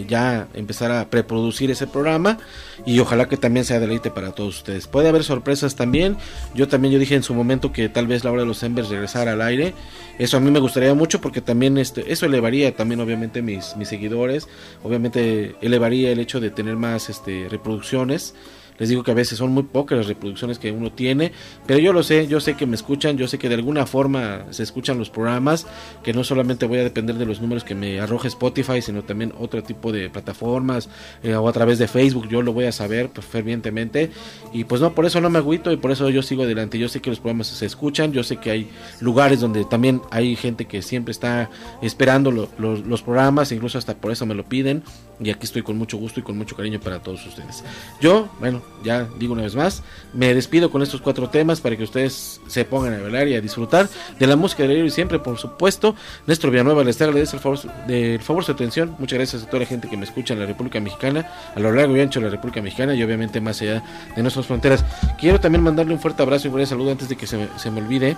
ya 0.07 0.47
empezar 0.53 0.91
a 0.91 1.09
preproducir 1.09 1.71
ese 1.71 1.87
programa 1.87 2.37
y 2.85 2.99
ojalá 2.99 3.27
que 3.27 3.37
también 3.37 3.65
sea 3.65 3.79
deleite 3.79 4.11
para 4.11 4.31
todos 4.31 4.57
ustedes. 4.57 4.87
Puede 4.87 5.09
haber 5.09 5.23
sorpresas 5.23 5.75
también. 5.75 6.17
Yo 6.53 6.67
también 6.67 6.93
yo 6.93 6.99
dije 6.99 7.15
en 7.15 7.23
su 7.23 7.33
momento 7.33 7.71
que 7.71 7.89
tal 7.89 8.07
vez 8.07 8.23
la 8.23 8.31
hora 8.31 8.41
de 8.41 8.47
los 8.47 8.63
Embers 8.63 8.89
regresara 8.89 9.33
al 9.33 9.41
aire. 9.41 9.73
Eso 10.17 10.37
a 10.37 10.39
mí 10.39 10.51
me 10.51 10.59
gustaría 10.59 10.93
mucho 10.93 11.21
porque 11.21 11.41
también 11.41 11.77
este 11.77 12.11
eso 12.11 12.25
elevaría 12.25 12.75
también 12.75 13.01
obviamente 13.01 13.41
mis 13.41 13.75
mis 13.75 13.89
seguidores, 13.89 14.47
obviamente 14.83 15.55
elevaría 15.61 16.11
el 16.11 16.19
hecho 16.19 16.39
de 16.39 16.51
tener 16.51 16.75
más 16.75 17.09
este 17.09 17.47
reproducciones. 17.49 18.33
Les 18.77 18.89
digo 18.89 19.03
que 19.03 19.11
a 19.11 19.13
veces 19.13 19.37
son 19.37 19.51
muy 19.51 19.63
pocas 19.63 19.97
las 19.97 20.07
reproducciones 20.07 20.59
que 20.59 20.71
uno 20.71 20.91
tiene, 20.91 21.31
pero 21.65 21.79
yo 21.79 21.93
lo 21.93 22.03
sé, 22.03 22.27
yo 22.27 22.39
sé 22.39 22.55
que 22.55 22.65
me 22.65 22.75
escuchan, 22.75 23.17
yo 23.17 23.27
sé 23.27 23.37
que 23.37 23.47
de 23.49 23.55
alguna 23.55 23.85
forma 23.85 24.45
se 24.51 24.63
escuchan 24.63 24.97
los 24.99 25.09
programas, 25.09 25.65
que 26.03 26.13
no 26.13 26.23
solamente 26.23 26.65
voy 26.65 26.79
a 26.79 26.83
depender 26.83 27.15
de 27.15 27.25
los 27.25 27.39
números 27.41 27.63
que 27.63 27.73
me 27.75 27.99
arroje 28.01 28.27
Spotify, 28.27 28.81
sino 28.81 29.03
también 29.03 29.33
otro 29.39 29.63
tipo 29.63 29.91
de 29.91 30.09
plataformas 30.09 30.89
eh, 31.23 31.35
o 31.35 31.47
a 31.47 31.53
través 31.53 31.79
de 31.79 31.87
Facebook, 31.87 32.27
yo 32.27 32.41
lo 32.41 32.51
voy 32.53 32.65
a 32.65 32.71
saber 32.71 33.09
pues, 33.09 33.25
fervientemente. 33.25 34.11
Y 34.51 34.65
pues 34.65 34.81
no, 34.81 34.93
por 34.93 35.05
eso 35.05 35.21
no 35.21 35.29
me 35.29 35.37
agüito 35.39 35.71
y 35.71 35.77
por 35.77 35.91
eso 35.91 36.09
yo 36.09 36.21
sigo 36.21 36.43
adelante, 36.43 36.77
yo 36.77 36.89
sé 36.89 36.99
que 37.01 37.09
los 37.09 37.19
programas 37.19 37.47
se 37.47 37.65
escuchan, 37.65 38.11
yo 38.11 38.23
sé 38.23 38.37
que 38.37 38.51
hay 38.51 38.69
lugares 38.99 39.39
donde 39.39 39.63
también 39.65 40.01
hay 40.11 40.35
gente 40.35 40.65
que 40.65 40.81
siempre 40.81 41.11
está 41.11 41.49
esperando 41.81 42.31
lo- 42.31 42.49
lo- 42.57 42.75
los 42.77 43.01
programas, 43.01 43.51
incluso 43.51 43.77
hasta 43.77 43.95
por 43.95 44.11
eso 44.11 44.25
me 44.25 44.35
lo 44.35 44.43
piden 44.43 44.83
y 45.19 45.29
aquí 45.29 45.45
estoy 45.45 45.61
con 45.61 45.77
mucho 45.77 45.97
gusto 45.97 46.19
y 46.19 46.23
con 46.23 46.37
mucho 46.37 46.55
cariño 46.55 46.79
para 46.79 46.99
todos 46.99 47.25
ustedes. 47.25 47.63
Yo, 48.01 48.29
bueno, 48.39 48.61
ya 48.83 49.07
digo 49.17 49.33
una 49.33 49.43
vez 49.43 49.55
más, 49.55 49.83
me 50.13 50.33
despido 50.33 50.69
con 50.69 50.81
estos 50.81 51.01
cuatro 51.01 51.29
temas 51.29 51.61
para 51.61 51.77
que 51.77 51.83
ustedes 51.83 52.41
se 52.47 52.65
pongan 52.65 52.93
a 52.93 53.01
bailar 53.01 53.27
y 53.27 53.35
a 53.35 53.41
disfrutar 53.41 53.89
de 54.19 54.27
la 54.27 54.35
música 54.35 54.63
de 54.63 54.85
y 54.85 54.89
siempre, 54.89 55.19
por 55.19 55.37
supuesto. 55.37 55.95
Néstor 56.27 56.51
Villanueva 56.51 56.83
les 56.83 57.01
agradece 57.01 57.37
el 57.37 57.41
favor, 57.41 57.59
del 57.87 58.21
favor 58.21 58.43
su 58.43 58.51
atención. 58.51 58.95
Muchas 58.99 59.17
gracias 59.17 59.43
a 59.43 59.45
toda 59.47 59.59
la 59.59 59.65
gente 59.65 59.89
que 59.89 59.97
me 59.97 60.05
escucha 60.05 60.33
en 60.33 60.39
la 60.39 60.45
República 60.45 60.79
Mexicana, 60.79 61.31
a 61.55 61.59
lo 61.59 61.71
largo 61.71 61.95
y 61.95 62.01
ancho 62.01 62.19
de 62.19 62.25
la 62.25 62.31
República 62.31 62.61
Mexicana 62.61 62.93
y 62.95 63.03
obviamente 63.03 63.39
más 63.41 63.61
allá 63.61 63.83
de 64.15 64.21
nuestras 64.21 64.45
fronteras. 64.45 64.83
Quiero 65.19 65.39
también 65.39 65.63
mandarle 65.63 65.93
un 65.93 65.99
fuerte 65.99 66.21
abrazo 66.21 66.47
y 66.47 66.51
un 66.51 66.65
saludo 66.67 66.91
antes 66.91 67.09
de 67.09 67.15
que 67.15 67.27
se 67.27 67.47
se 67.57 67.71
me 67.71 67.81
olvide. 67.81 68.17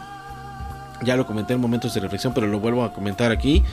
Ya 1.04 1.16
lo 1.16 1.26
comenté 1.28 1.54
en 1.54 1.62
momentos 1.62 1.93
de 1.93 2.00
reflexión, 2.00 2.34
pero 2.34 2.48
lo 2.48 2.60
vuelvo 2.60 2.84
a 2.84 2.93
comentar 2.93 3.32
aquí. 3.32 3.64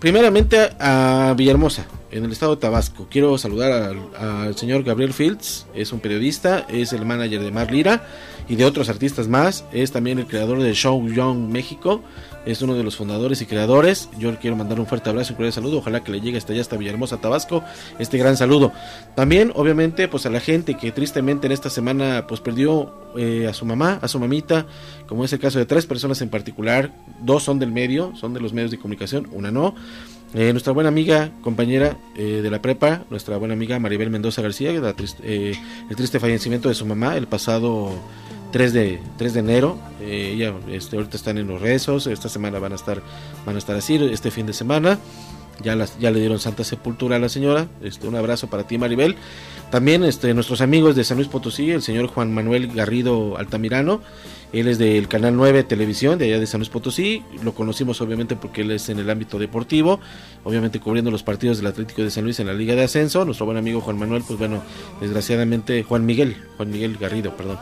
Primeramente 0.00 0.70
a 0.78 1.34
Villahermosa, 1.36 1.86
en 2.16 2.24
el 2.24 2.32
estado 2.32 2.54
de 2.54 2.60
Tabasco. 2.60 3.06
Quiero 3.10 3.36
saludar 3.38 3.72
al, 3.72 3.98
al 4.18 4.56
señor 4.56 4.82
Gabriel 4.82 5.12
Fields, 5.12 5.66
es 5.74 5.92
un 5.92 6.00
periodista, 6.00 6.66
es 6.68 6.92
el 6.92 7.04
manager 7.04 7.42
de 7.42 7.50
Mar 7.50 7.70
Lira 7.70 8.06
y 8.48 8.56
de 8.56 8.64
otros 8.64 8.88
artistas 8.88 9.28
más. 9.28 9.64
Es 9.72 9.92
también 9.92 10.18
el 10.18 10.26
creador 10.26 10.62
del 10.62 10.74
show 10.74 11.06
Young 11.08 11.48
México, 11.48 12.02
es 12.46 12.62
uno 12.62 12.74
de 12.74 12.84
los 12.84 12.96
fundadores 12.96 13.42
y 13.42 13.46
creadores. 13.46 14.08
Yo 14.18 14.30
le 14.30 14.38
quiero 14.38 14.56
mandar 14.56 14.78
un 14.78 14.86
fuerte 14.86 15.10
abrazo 15.10 15.30
y 15.30 15.32
un 15.32 15.36
cordial 15.36 15.52
saludo. 15.52 15.78
Ojalá 15.78 16.04
que 16.04 16.12
le 16.12 16.20
llegue 16.20 16.38
hasta 16.38 16.52
allá, 16.52 16.62
hasta 16.62 16.76
Villahermosa, 16.76 17.20
Tabasco, 17.20 17.62
este 17.98 18.18
gran 18.18 18.36
saludo. 18.36 18.72
También, 19.16 19.52
obviamente, 19.54 20.06
pues 20.08 20.26
a 20.26 20.30
la 20.30 20.40
gente 20.40 20.76
que 20.76 20.92
tristemente 20.92 21.46
en 21.46 21.52
esta 21.52 21.70
semana 21.70 22.26
pues 22.28 22.40
perdió 22.40 22.94
eh, 23.16 23.48
a 23.48 23.52
su 23.52 23.66
mamá, 23.66 23.98
a 24.00 24.08
su 24.08 24.20
mamita, 24.20 24.66
como 25.08 25.24
es 25.24 25.32
el 25.32 25.40
caso 25.40 25.58
de 25.58 25.66
tres 25.66 25.86
personas 25.86 26.22
en 26.22 26.28
particular. 26.28 26.92
Dos 27.20 27.42
son 27.42 27.58
del 27.58 27.72
medio, 27.72 28.14
son 28.14 28.32
de 28.32 28.40
los 28.40 28.52
medios 28.52 28.70
de 28.70 28.78
comunicación, 28.78 29.28
una 29.32 29.50
no. 29.50 29.74
Eh, 30.34 30.52
nuestra 30.52 30.72
buena 30.72 30.88
amiga, 30.88 31.30
compañera 31.40 31.96
eh, 32.14 32.40
de 32.42 32.50
la 32.50 32.60
prepa, 32.60 33.04
nuestra 33.10 33.36
buena 33.38 33.54
amiga 33.54 33.78
Maribel 33.78 34.10
Mendoza 34.10 34.42
García, 34.42 34.72
la 34.72 34.92
triste- 34.94 35.22
eh, 35.24 35.54
el 35.88 35.96
triste 35.96 36.20
fallecimiento 36.20 36.68
de 36.68 36.74
su 36.74 36.84
mamá 36.84 37.16
el 37.16 37.26
pasado 37.26 37.90
3 38.52 38.72
de, 38.72 39.00
3 39.16 39.32
de 39.34 39.40
enero. 39.40 39.78
Eh, 40.00 40.32
ella 40.34 40.52
este, 40.68 40.96
ahorita 40.96 41.16
están 41.16 41.38
en 41.38 41.46
los 41.46 41.60
rezos, 41.62 42.06
esta 42.06 42.28
semana 42.28 42.58
van 42.58 42.72
a 42.72 42.74
estar, 42.74 43.00
van 43.46 43.54
a 43.54 43.58
estar 43.58 43.76
así, 43.76 43.94
este 44.12 44.30
fin 44.30 44.46
de 44.46 44.52
semana. 44.52 44.98
Ya, 45.62 45.74
las, 45.74 45.98
ya 45.98 46.10
le 46.10 46.20
dieron 46.20 46.38
santa 46.38 46.64
sepultura 46.64 47.16
a 47.16 47.18
la 47.18 47.28
señora. 47.28 47.68
Este, 47.82 48.06
un 48.06 48.16
abrazo 48.16 48.48
para 48.48 48.66
ti, 48.66 48.78
Maribel. 48.78 49.16
También 49.70 50.04
este, 50.04 50.32
nuestros 50.34 50.60
amigos 50.60 50.94
de 50.94 51.02
San 51.02 51.16
Luis 51.16 51.28
Potosí, 51.28 51.70
el 51.70 51.82
señor 51.82 52.06
Juan 52.06 52.32
Manuel 52.32 52.68
Garrido 52.68 53.36
Altamirano. 53.36 54.00
Él 54.52 54.68
es 54.68 54.78
del 54.78 55.08
Canal 55.08 55.34
9 55.34 55.64
Televisión, 55.64 56.18
de 56.18 56.26
allá 56.26 56.38
de 56.38 56.46
San 56.46 56.60
Luis 56.60 56.70
Potosí. 56.70 57.22
Lo 57.42 57.52
conocimos 57.52 58.00
obviamente 58.00 58.36
porque 58.36 58.62
él 58.62 58.70
es 58.70 58.88
en 58.88 58.98
el 58.98 59.10
ámbito 59.10 59.38
deportivo, 59.38 59.98
obviamente 60.44 60.78
cubriendo 60.78 61.10
los 61.10 61.24
partidos 61.24 61.58
del 61.58 61.66
Atlético 61.66 62.02
de 62.02 62.10
San 62.10 62.24
Luis 62.24 62.38
en 62.38 62.46
la 62.46 62.54
Liga 62.54 62.74
de 62.74 62.84
Ascenso. 62.84 63.24
Nuestro 63.24 63.44
buen 63.44 63.58
amigo 63.58 63.80
Juan 63.80 63.98
Manuel, 63.98 64.22
pues 64.26 64.38
bueno, 64.38 64.62
desgraciadamente, 65.00 65.82
Juan 65.82 66.06
Miguel, 66.06 66.36
Juan 66.56 66.70
Miguel 66.70 66.96
Garrido, 66.96 67.36
perdón. 67.36 67.58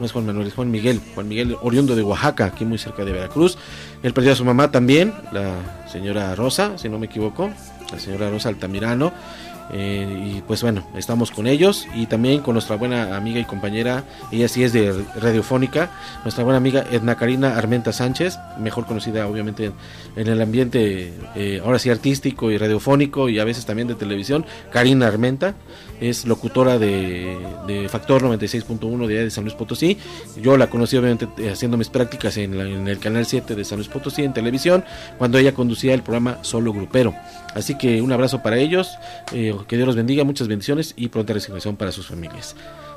No 0.00 0.06
es 0.06 0.12
Juan 0.12 0.26
Manuel, 0.26 0.48
es 0.48 0.54
Juan 0.54 0.72
Miguel. 0.72 1.00
Juan 1.14 1.28
Miguel, 1.28 1.56
oriundo 1.62 1.94
de 1.94 2.02
Oaxaca, 2.02 2.46
aquí 2.46 2.64
muy 2.64 2.78
cerca 2.78 3.04
de 3.04 3.12
Veracruz. 3.12 3.56
Él 4.04 4.12
perdió 4.12 4.32
a 4.32 4.36
su 4.36 4.44
mamá 4.44 4.70
también, 4.70 5.14
la 5.32 5.54
señora 5.90 6.34
Rosa, 6.34 6.76
si 6.76 6.90
no 6.90 6.98
me 6.98 7.06
equivoco, 7.06 7.50
la 7.90 7.98
señora 7.98 8.28
Rosa 8.28 8.50
Altamirano. 8.50 9.14
Eh, 9.72 10.34
y 10.36 10.40
pues 10.42 10.60
bueno, 10.60 10.86
estamos 10.94 11.30
con 11.30 11.46
ellos 11.46 11.88
y 11.94 12.04
también 12.04 12.42
con 12.42 12.52
nuestra 12.52 12.76
buena 12.76 13.16
amiga 13.16 13.40
y 13.40 13.44
compañera, 13.44 14.04
ella 14.30 14.46
sí 14.46 14.62
es 14.62 14.74
de 14.74 14.92
radiofónica, 15.16 15.90
nuestra 16.22 16.44
buena 16.44 16.58
amiga 16.58 16.84
Edna 16.92 17.14
Karina 17.14 17.56
Armenta 17.56 17.90
Sánchez, 17.90 18.38
mejor 18.58 18.84
conocida 18.84 19.26
obviamente 19.26 19.72
en, 20.16 20.28
el 20.28 20.42
ambiente 20.42 21.14
eh, 21.34 21.62
ahora 21.64 21.78
sí 21.78 21.88
artístico 21.88 22.50
y 22.50 22.58
radiofónico 22.58 23.30
y 23.30 23.38
a 23.38 23.44
veces 23.44 23.64
también 23.64 23.88
de 23.88 23.94
televisión. 23.94 24.44
Karina 24.70 25.06
Armenta 25.06 25.54
es 26.08 26.26
locutora 26.26 26.78
de, 26.78 27.86
Factor 27.88 28.22
96.1 28.22 29.06
de, 29.06 29.30
San 29.30 29.44
Luis 29.44 29.54
Potosí. 29.54 29.98
Yo 30.40 30.56
la 30.56 30.68
conocí 30.68 30.96
obviamente 30.96 31.28
eh, 31.38 31.50
haciendo 31.50 31.76
mis 31.76 31.88
prácticas 31.88 32.36
en 32.36 32.88
el 32.88 32.98
canal 32.98 33.26
7 33.26 33.54
de 33.54 33.64
San 33.64 33.78
Luis 33.78 33.88
Potosí 33.88 34.22
en 34.22 34.32
televisión 34.32 34.84
cuando 35.18 35.38
ella 35.38 35.52
conducía 35.52 35.94
el 35.94 36.02
programa 36.02 36.38
Solo 36.42 36.72
Grupero. 36.72 37.14
Así 37.54 37.76
que 37.76 38.02
un 38.02 38.12
abrazo 38.12 38.42
para 38.42 38.58
ellos, 38.58 38.98
eh, 39.32 39.54
que 39.68 39.76
Dios 39.76 39.86
los 39.86 39.96
bendiga, 39.96 40.24
muchas 40.24 40.48
bendiciones 40.48 40.94
y 40.96 41.08
pronta 41.08 41.32
resignación 41.32 41.76
para 41.76 41.92
sus 41.92 42.06
familias. 42.06 42.56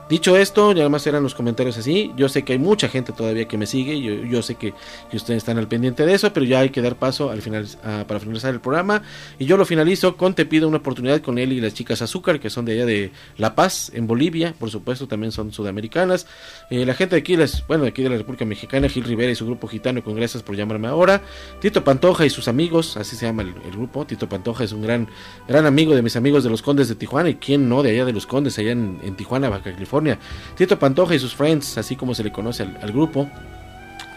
Dicho 0.09 0.37
esto, 0.37 0.71
ya 0.71 0.87
más 0.87 1.05
eran 1.05 1.21
los 1.21 1.35
comentarios 1.35 1.77
así. 1.77 2.13
Yo 2.15 2.29
sé 2.29 2.43
que 2.43 2.53
hay 2.53 2.59
mucha 2.59 2.87
gente 2.87 3.11
todavía 3.11 3.45
que 3.45 3.57
me 3.57 3.65
sigue. 3.65 4.01
Yo, 4.01 4.13
yo 4.23 4.41
sé 4.41 4.55
que, 4.55 4.73
que 5.11 5.17
ustedes 5.17 5.39
están 5.39 5.57
al 5.57 5.67
pendiente 5.67 6.05
de 6.05 6.13
eso, 6.13 6.31
pero 6.31 6.45
ya 6.45 6.61
hay 6.61 6.69
que 6.69 6.81
dar 6.81 6.95
paso 6.95 7.29
al 7.29 7.41
final 7.41 7.67
para 8.07 8.19
finalizar 8.19 8.53
el 8.53 8.61
programa. 8.61 9.01
Y 9.37 9.45
yo 9.45 9.57
lo 9.57 9.65
finalizo 9.65 10.15
con 10.15 10.33
Te 10.33 10.45
pido 10.45 10.67
una 10.69 10.77
oportunidad 10.77 11.19
con 11.21 11.37
él 11.37 11.51
y 11.51 11.59
las 11.59 11.73
chicas 11.73 12.01
Azúcar, 12.01 12.39
que 12.39 12.49
son 12.49 12.63
de 12.63 12.73
allá 12.73 12.85
de 12.85 13.11
La 13.37 13.53
Paz, 13.53 13.91
en 13.93 14.07
Bolivia. 14.07 14.55
Por 14.57 14.71
supuesto, 14.71 15.07
también 15.07 15.33
son 15.33 15.51
sudamericanas. 15.51 16.25
Eh, 16.69 16.85
la 16.85 16.93
gente 16.93 17.15
de 17.15 17.21
aquí, 17.21 17.37
les, 17.37 17.65
bueno, 17.65 17.83
de 17.83 17.89
aquí 17.89 18.03
de 18.03 18.09
la 18.09 18.17
República 18.17 18.43
Mexicana, 18.43 18.89
Gil 18.89 19.05
Rivera 19.05 19.31
y 19.31 19.35
su 19.35 19.45
grupo 19.45 19.67
gitano, 19.67 20.03
con 20.03 20.15
gracias 20.15 20.43
por 20.43 20.55
llamarme 20.55 20.89
ahora. 20.89 21.21
Tito 21.61 21.83
Pantoja 21.83 22.25
y 22.25 22.29
sus 22.29 22.49
amigos, 22.49 22.97
así 22.97 23.15
se 23.15 23.25
llama 23.25 23.43
el, 23.43 23.53
grupo. 23.71 24.05
Tito 24.05 24.27
Pantoja 24.27 24.65
es 24.65 24.73
un 24.73 24.81
gran, 24.81 25.07
gran 25.47 25.65
amigo 25.65 25.95
de 25.95 26.01
mis 26.01 26.17
amigos 26.17 26.43
de 26.43 26.49
los 26.49 26.61
Condes 26.61 26.89
de 26.89 26.95
Tijuana. 26.95 27.29
Y 27.29 27.35
quién 27.35 27.69
no, 27.69 27.83
de 27.83 27.91
allá 27.91 28.03
de 28.03 28.11
los 28.11 28.27
Condes, 28.27 28.59
allá 28.59 28.71
en, 28.71 28.99
en 29.01 29.15
Tijuana, 29.15 29.47
Baja 29.47 29.71
California. 29.71 30.19
Tito 30.57 30.77
Pantoja 30.77 31.15
y 31.15 31.19
sus 31.19 31.33
friends, 31.33 31.77
así 31.77 31.95
como 31.95 32.13
se 32.13 32.23
le 32.23 32.33
conoce 32.33 32.63
al, 32.63 32.77
al 32.81 32.91
grupo 32.91 33.29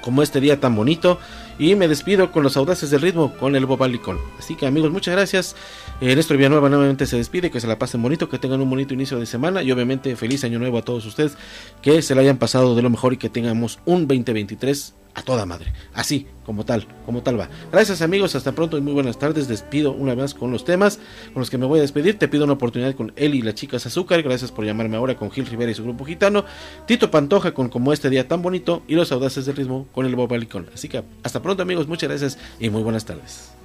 como 0.00 0.22
este 0.22 0.40
día 0.40 0.58
tan 0.58 0.74
bonito 0.74 1.18
y 1.58 1.74
me 1.74 1.88
despido 1.88 2.32
con 2.32 2.42
los 2.42 2.56
audaces 2.56 2.90
del 2.90 3.02
ritmo 3.02 3.34
con 3.36 3.54
el 3.54 3.66
bobalicón 3.66 4.18
así 4.38 4.54
que 4.54 4.66
amigos 4.66 4.90
muchas 4.90 5.14
gracias 5.14 5.56
eh, 6.00 6.16
Néstor 6.16 6.36
Villanueva 6.36 6.68
nuevamente 6.68 7.06
se 7.06 7.16
despide 7.16 7.50
que 7.50 7.60
se 7.60 7.66
la 7.66 7.78
pasen 7.78 8.02
bonito 8.02 8.28
que 8.28 8.38
tengan 8.38 8.60
un 8.60 8.70
bonito 8.70 8.94
inicio 8.94 9.18
de 9.18 9.26
semana 9.26 9.62
y 9.62 9.70
obviamente 9.70 10.14
feliz 10.16 10.44
año 10.44 10.58
nuevo 10.58 10.78
a 10.78 10.82
todos 10.82 11.04
ustedes 11.06 11.36
que 11.82 12.02
se 12.02 12.14
la 12.14 12.22
hayan 12.22 12.38
pasado 12.38 12.74
de 12.74 12.82
lo 12.82 12.90
mejor 12.90 13.12
y 13.12 13.16
que 13.16 13.28
tengamos 13.28 13.80
un 13.84 14.06
2023 14.06 14.94
a 15.14 15.22
toda 15.22 15.46
madre. 15.46 15.72
Así 15.92 16.26
como 16.44 16.64
tal 16.64 16.86
como 17.04 17.22
tal 17.22 17.38
va. 17.38 17.48
Gracias 17.72 18.02
amigos 18.02 18.34
hasta 18.34 18.52
pronto 18.52 18.78
y 18.78 18.80
muy 18.80 18.92
buenas 18.92 19.18
tardes. 19.18 19.48
Despido 19.48 19.92
una 19.92 20.14
vez 20.14 20.34
con 20.34 20.50
los 20.50 20.64
temas 20.64 20.98
con 21.32 21.40
los 21.40 21.50
que 21.50 21.58
me 21.58 21.66
voy 21.66 21.78
a 21.78 21.82
despedir. 21.82 22.18
Te 22.18 22.28
pido 22.28 22.44
una 22.44 22.54
oportunidad 22.54 22.94
con 22.94 23.12
él 23.16 23.34
y 23.34 23.42
las 23.42 23.54
chicas 23.54 23.86
azúcar. 23.86 24.22
Gracias 24.22 24.52
por 24.52 24.64
llamarme 24.64 24.96
ahora 24.96 25.16
con 25.16 25.30
Gil 25.30 25.46
Rivera 25.46 25.70
y 25.70 25.74
su 25.74 25.84
grupo 25.84 26.04
gitano. 26.04 26.44
Tito 26.86 27.10
Pantoja 27.10 27.52
con 27.52 27.68
como 27.68 27.92
este 27.92 28.10
día 28.10 28.28
tan 28.28 28.42
bonito 28.42 28.82
y 28.86 28.94
los 28.94 29.12
audaces 29.12 29.46
del 29.46 29.56
ritmo 29.56 29.86
con 29.92 30.06
el 30.06 30.16
bobalicón. 30.16 30.68
Así 30.74 30.88
que 30.88 31.02
hasta 31.22 31.42
pronto 31.42 31.62
amigos. 31.62 31.88
Muchas 31.88 32.08
gracias 32.08 32.38
y 32.58 32.70
muy 32.70 32.82
buenas 32.82 33.04
tardes 33.04 33.59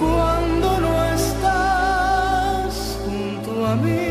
Cuando 0.00 0.80
no 0.80 1.04
estás 1.12 2.72
junto 3.04 3.66
a 3.66 3.76
mí. 3.76 4.06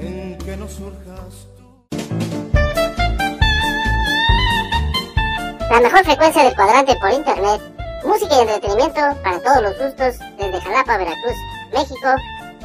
en 0.00 0.36
que 0.44 0.56
no 0.58 0.68
surjas 0.68 1.46
La 5.70 5.80
mejor 5.80 6.04
frecuencia 6.04 6.44
del 6.44 6.54
cuadrante 6.54 6.96
por 6.96 7.10
internet, 7.12 7.62
música 8.04 8.36
y 8.36 8.40
entretenimiento 8.40 9.00
para 9.22 9.40
todos 9.40 9.62
los 9.62 9.78
gustos 9.78 10.18
desde 10.38 10.60
Jalapa, 10.60 10.98
Veracruz, 10.98 11.36
México. 11.76 12.08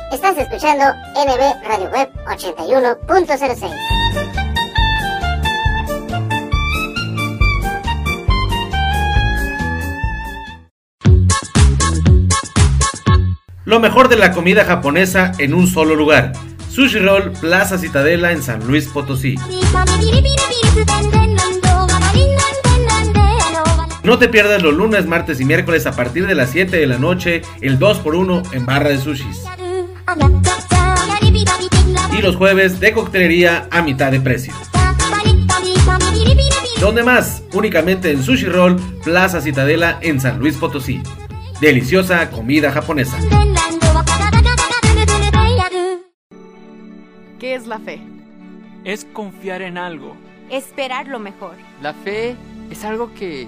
Estás 0.09 0.38
escuchando 0.38 0.86
NB 1.16 1.68
Radio 1.68 1.89
Web 1.89 2.09
81.06. 2.28 3.70
Lo 13.66 13.82
mejor 13.82 14.07
de 14.07 14.16
la 14.16 14.32
comida 14.32 14.64
japonesa 14.64 15.34
en 15.39 15.53
un 15.53 15.68
solo 15.68 15.95
lugar. 15.95 16.32
Sushi 16.70 16.99
Roll 16.99 17.34
Plaza 17.34 17.78
Citadela 17.78 18.32
en 18.32 18.41
San 18.41 18.66
Luis 18.66 18.88
Potosí. 18.88 19.36
No 24.03 24.17
te 24.17 24.27
pierdas 24.27 24.63
los 24.63 24.73
lunes, 24.73 25.05
martes 25.05 25.39
y 25.39 25.45
miércoles 25.45 25.85
a 25.85 25.91
partir 25.91 26.25
de 26.25 26.33
las 26.33 26.49
7 26.49 26.75
de 26.75 26.87
la 26.87 26.97
noche, 26.97 27.43
el 27.61 27.77
2x1 27.77 28.53
en 28.53 28.65
barra 28.65 28.89
de 28.89 28.97
sushis. 28.97 29.43
Y 32.17 32.21
los 32.21 32.35
jueves 32.35 32.79
de 32.79 32.93
coctelería 32.93 33.67
a 33.69 33.81
mitad 33.83 34.11
de 34.11 34.19
precio. 34.19 34.53
¿Dónde 36.79 37.03
más? 37.03 37.43
Únicamente 37.53 38.11
en 38.11 38.23
Sushi 38.23 38.47
Roll 38.47 38.77
Plaza 39.03 39.39
Citadela 39.39 39.99
en 40.01 40.19
San 40.19 40.39
Luis 40.39 40.57
Potosí. 40.57 41.03
Deliciosa 41.59 42.31
comida 42.31 42.71
japonesa. 42.71 43.17
¿Qué 47.39 47.53
es 47.53 47.67
la 47.67 47.77
fe? 47.77 48.01
Es 48.83 49.05
confiar 49.05 49.61
en 49.61 49.77
algo. 49.77 50.17
Esperar 50.49 51.07
lo 51.07 51.19
mejor. 51.19 51.53
La 51.83 51.93
fe 51.93 52.35
es 52.71 52.83
algo 52.83 53.13
que, 53.13 53.47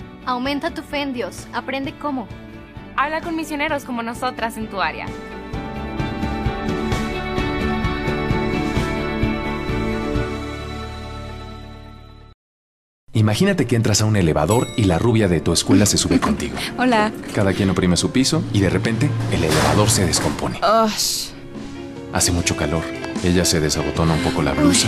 Aumenta 0.25 0.71
tu 0.71 0.81
fe 0.83 1.01
en 1.01 1.13
Dios. 1.13 1.47
Aprende 1.53 1.93
cómo. 1.97 2.27
Habla 2.95 3.21
con 3.21 3.35
misioneros 3.35 3.83
como 3.85 4.03
nosotras 4.03 4.57
en 4.57 4.67
tu 4.69 4.81
área. 4.81 5.05
Imagínate 13.13 13.67
que 13.67 13.75
entras 13.75 14.01
a 14.01 14.05
un 14.05 14.15
elevador 14.15 14.67
y 14.77 14.85
la 14.85 14.97
rubia 14.97 15.27
de 15.27 15.41
tu 15.41 15.51
escuela 15.51 15.85
se 15.85 15.97
sube 15.97 16.19
contigo. 16.21 16.55
Hola. 16.77 17.11
Cada 17.35 17.53
quien 17.53 17.69
oprime 17.69 17.97
su 17.97 18.11
piso 18.11 18.43
y 18.53 18.61
de 18.61 18.69
repente 18.69 19.09
el 19.31 19.43
elevador 19.43 19.89
se 19.89 20.05
descompone. 20.05 20.59
Ush. 20.85 21.29
Hace 22.13 22.31
mucho 22.31 22.55
calor. 22.55 22.83
Ella 23.23 23.45
se 23.45 23.59
desabotona 23.59 24.13
un 24.13 24.21
poco 24.21 24.41
la 24.41 24.53
blusa. 24.53 24.87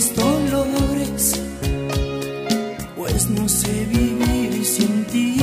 Mis 0.00 0.16
dolores, 0.16 1.42
pues 2.96 3.28
no 3.28 3.46
sé 3.46 3.84
vivir 3.84 4.64
sin 4.64 5.04
ti. 5.04 5.36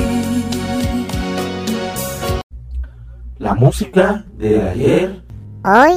La 3.37 3.53
música 3.53 4.25
de 4.35 4.69
ayer, 4.69 5.21
hoy 5.63 5.93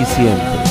y 0.00 0.04
siempre. 0.06 0.63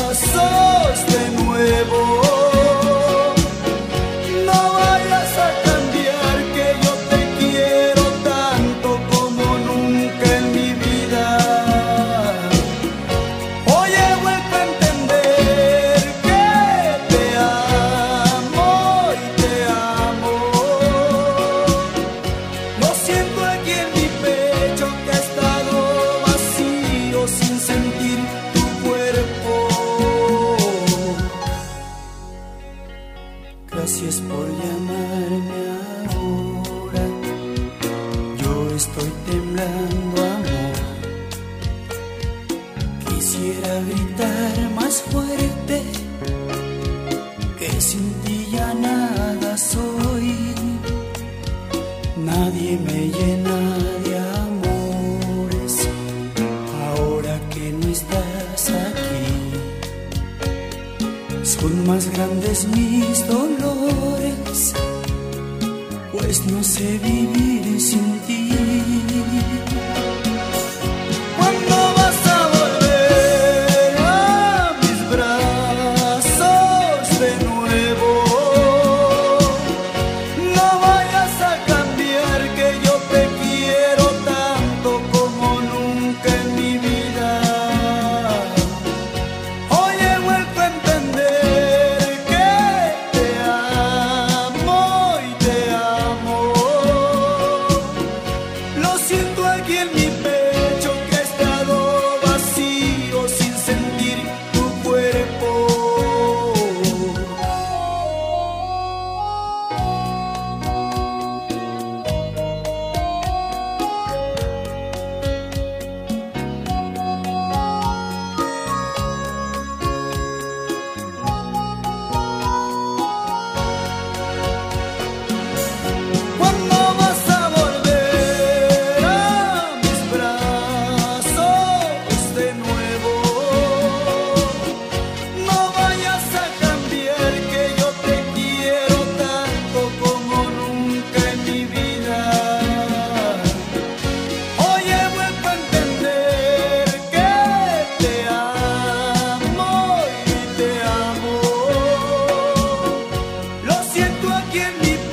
Lo 154.24 154.30
siento 154.30 154.38
aquí 154.38 155.13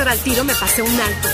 al 0.00 0.18
tiro, 0.20 0.42
me 0.42 0.54
pasé 0.54 0.80
un 0.80 1.00
alto. 1.00 1.28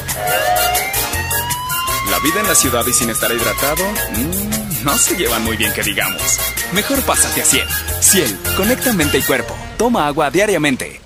La 2.11 2.19
vida 2.19 2.41
en 2.41 2.49
la 2.49 2.55
ciudad 2.55 2.85
y 2.87 2.93
sin 2.93 3.09
estar 3.09 3.31
hidratado, 3.31 3.85
mm, 3.85 4.85
no 4.85 4.99
se 4.99 5.17
llevan 5.17 5.45
muy 5.45 5.57
bien 5.57 5.73
que 5.73 5.83
digamos. 5.83 6.41
Mejor 6.73 7.01
pásate 7.03 7.43
a 7.43 7.45
Ciel. 7.45 7.69
Ciel, 8.01 8.37
conecta 8.57 8.93
mente 8.93 9.19
y 9.19 9.23
cuerpo. 9.23 9.55
Toma 9.77 10.09
agua 10.09 10.31
diariamente. 10.31 11.01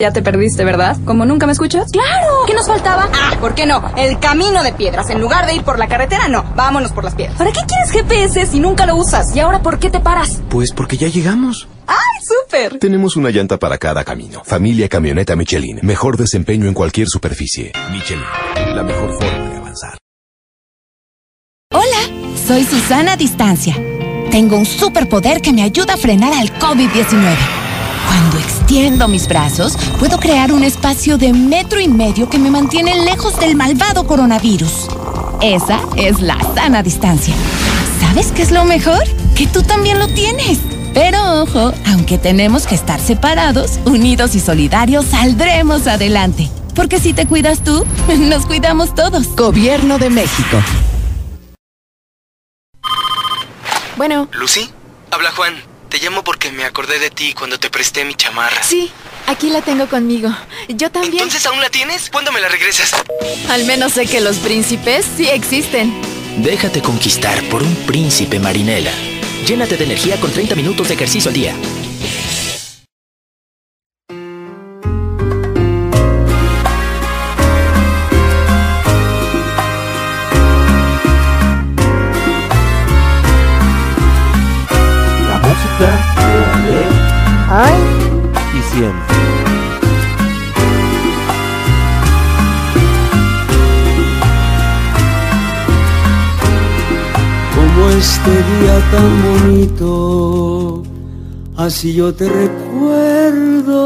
Ya 0.00 0.12
te 0.12 0.22
perdiste, 0.22 0.64
¿verdad? 0.64 0.96
¿Como 1.04 1.24
nunca 1.24 1.46
me 1.46 1.52
escuchas? 1.52 1.92
¡Claro! 1.92 2.44
¿Qué 2.46 2.54
nos 2.54 2.66
faltaba? 2.66 3.08
Ah, 3.12 3.36
¿por 3.38 3.54
qué 3.54 3.64
no? 3.64 3.92
El 3.96 4.18
camino 4.18 4.64
de 4.64 4.72
piedras. 4.72 5.08
En 5.10 5.20
lugar 5.20 5.46
de 5.46 5.54
ir 5.54 5.62
por 5.62 5.78
la 5.78 5.86
carretera, 5.86 6.26
no. 6.26 6.44
Vámonos 6.56 6.90
por 6.90 7.04
las 7.04 7.14
piedras. 7.14 7.38
¿Para 7.38 7.52
qué 7.52 7.60
quieres 7.66 7.90
GPS 7.92 8.46
si 8.46 8.58
nunca 8.58 8.86
lo 8.86 8.96
usas? 8.96 9.36
¿Y 9.36 9.40
ahora 9.40 9.62
por 9.62 9.78
qué 9.78 9.90
te 9.90 10.00
paras? 10.00 10.40
Pues 10.48 10.72
porque 10.72 10.96
ya 10.96 11.06
llegamos. 11.06 11.68
¡Ay, 11.86 12.24
súper! 12.24 12.78
Tenemos 12.78 13.16
una 13.16 13.30
llanta 13.30 13.58
para 13.58 13.78
cada 13.78 14.04
camino. 14.04 14.42
Familia 14.44 14.88
Camioneta 14.88 15.36
Michelin. 15.36 15.80
Mejor 15.82 16.16
desempeño 16.16 16.66
en 16.68 16.74
cualquier 16.74 17.08
superficie. 17.08 17.72
Michelin. 17.90 18.24
La 18.74 18.82
mejor 18.82 19.12
forma 19.14 19.48
de 19.50 19.56
avanzar. 19.56 19.98
Hola, 21.72 22.36
soy 22.46 22.64
Susana 22.64 23.16
Distancia. 23.16 23.74
Tengo 24.30 24.56
un 24.56 24.66
superpoder 24.66 25.40
que 25.42 25.52
me 25.52 25.62
ayuda 25.62 25.94
a 25.94 25.96
frenar 25.96 26.32
al 26.32 26.50
COVID-19. 26.58 27.36
Cuando 28.06 28.38
extiendo 28.38 29.08
mis 29.08 29.28
brazos, 29.28 29.76
puedo 29.98 30.18
crear 30.18 30.52
un 30.52 30.64
espacio 30.64 31.18
de 31.18 31.32
metro 31.32 31.80
y 31.80 31.88
medio 31.88 32.28
que 32.28 32.38
me 32.38 32.50
mantiene 32.50 33.04
lejos 33.04 33.38
del 33.40 33.56
malvado 33.56 34.06
coronavirus. 34.06 34.88
Esa 35.40 35.80
es 35.96 36.20
la 36.20 36.38
sana 36.54 36.82
distancia. 36.82 37.34
¿Sabes 38.00 38.32
qué 38.32 38.42
es 38.42 38.50
lo 38.50 38.64
mejor? 38.64 39.02
Que 39.34 39.46
tú 39.46 39.62
también 39.62 39.98
lo 39.98 40.08
tienes. 40.08 40.58
Pero 40.94 41.42
ojo, 41.42 41.72
aunque 41.86 42.18
tenemos 42.18 42.66
que 42.66 42.74
estar 42.74 43.00
separados, 43.00 43.78
unidos 43.86 44.34
y 44.34 44.40
solidarios, 44.40 45.06
saldremos 45.06 45.86
adelante. 45.86 46.50
Porque 46.74 46.98
si 46.98 47.12
te 47.14 47.26
cuidas 47.26 47.64
tú, 47.64 47.86
nos 48.18 48.46
cuidamos 48.46 48.94
todos. 48.94 49.34
Gobierno 49.34 49.98
de 49.98 50.10
México. 50.10 50.62
Bueno. 53.96 54.28
¿Lucy? 54.32 54.70
Habla 55.10 55.30
Juan. 55.32 55.54
Te 55.88 55.98
llamo 55.98 56.24
porque 56.24 56.50
me 56.50 56.64
acordé 56.64 56.98
de 56.98 57.10
ti 57.10 57.34
cuando 57.34 57.58
te 57.58 57.68
presté 57.68 58.04
mi 58.04 58.14
chamarra. 58.14 58.62
Sí, 58.62 58.90
aquí 59.26 59.50
la 59.50 59.60
tengo 59.60 59.86
conmigo. 59.88 60.30
Yo 60.68 60.90
también. 60.90 61.14
¿Entonces 61.14 61.44
aún 61.46 61.60
la 61.60 61.68
tienes? 61.68 62.08
¿Cuándo 62.10 62.32
me 62.32 62.40
la 62.40 62.48
regresas? 62.48 62.92
Al 63.50 63.64
menos 63.64 63.92
sé 63.92 64.06
que 64.06 64.22
los 64.22 64.36
príncipes 64.38 65.06
sí 65.16 65.28
existen. 65.28 65.92
Déjate 66.38 66.80
conquistar 66.80 67.42
por 67.50 67.62
un 67.62 67.74
príncipe 67.86 68.38
marinela. 68.38 68.90
Llénate 69.46 69.76
de 69.76 69.84
energía 69.84 70.20
con 70.20 70.30
30 70.30 70.54
minutos 70.54 70.88
de 70.88 70.94
ejercicio 70.94 71.28
al 71.28 71.34
día. 71.34 71.56
La 85.28 85.38
música 85.38 85.88
de 86.66 86.84
Ay. 87.50 87.82
y 88.58 88.62
siempre. 88.74 89.31
Este 98.02 98.34
día 98.52 98.76
tan 98.90 99.10
bonito, 99.28 100.82
así 101.56 101.94
yo 101.94 102.12
te 102.12 102.28
recuerdo. 102.28 103.78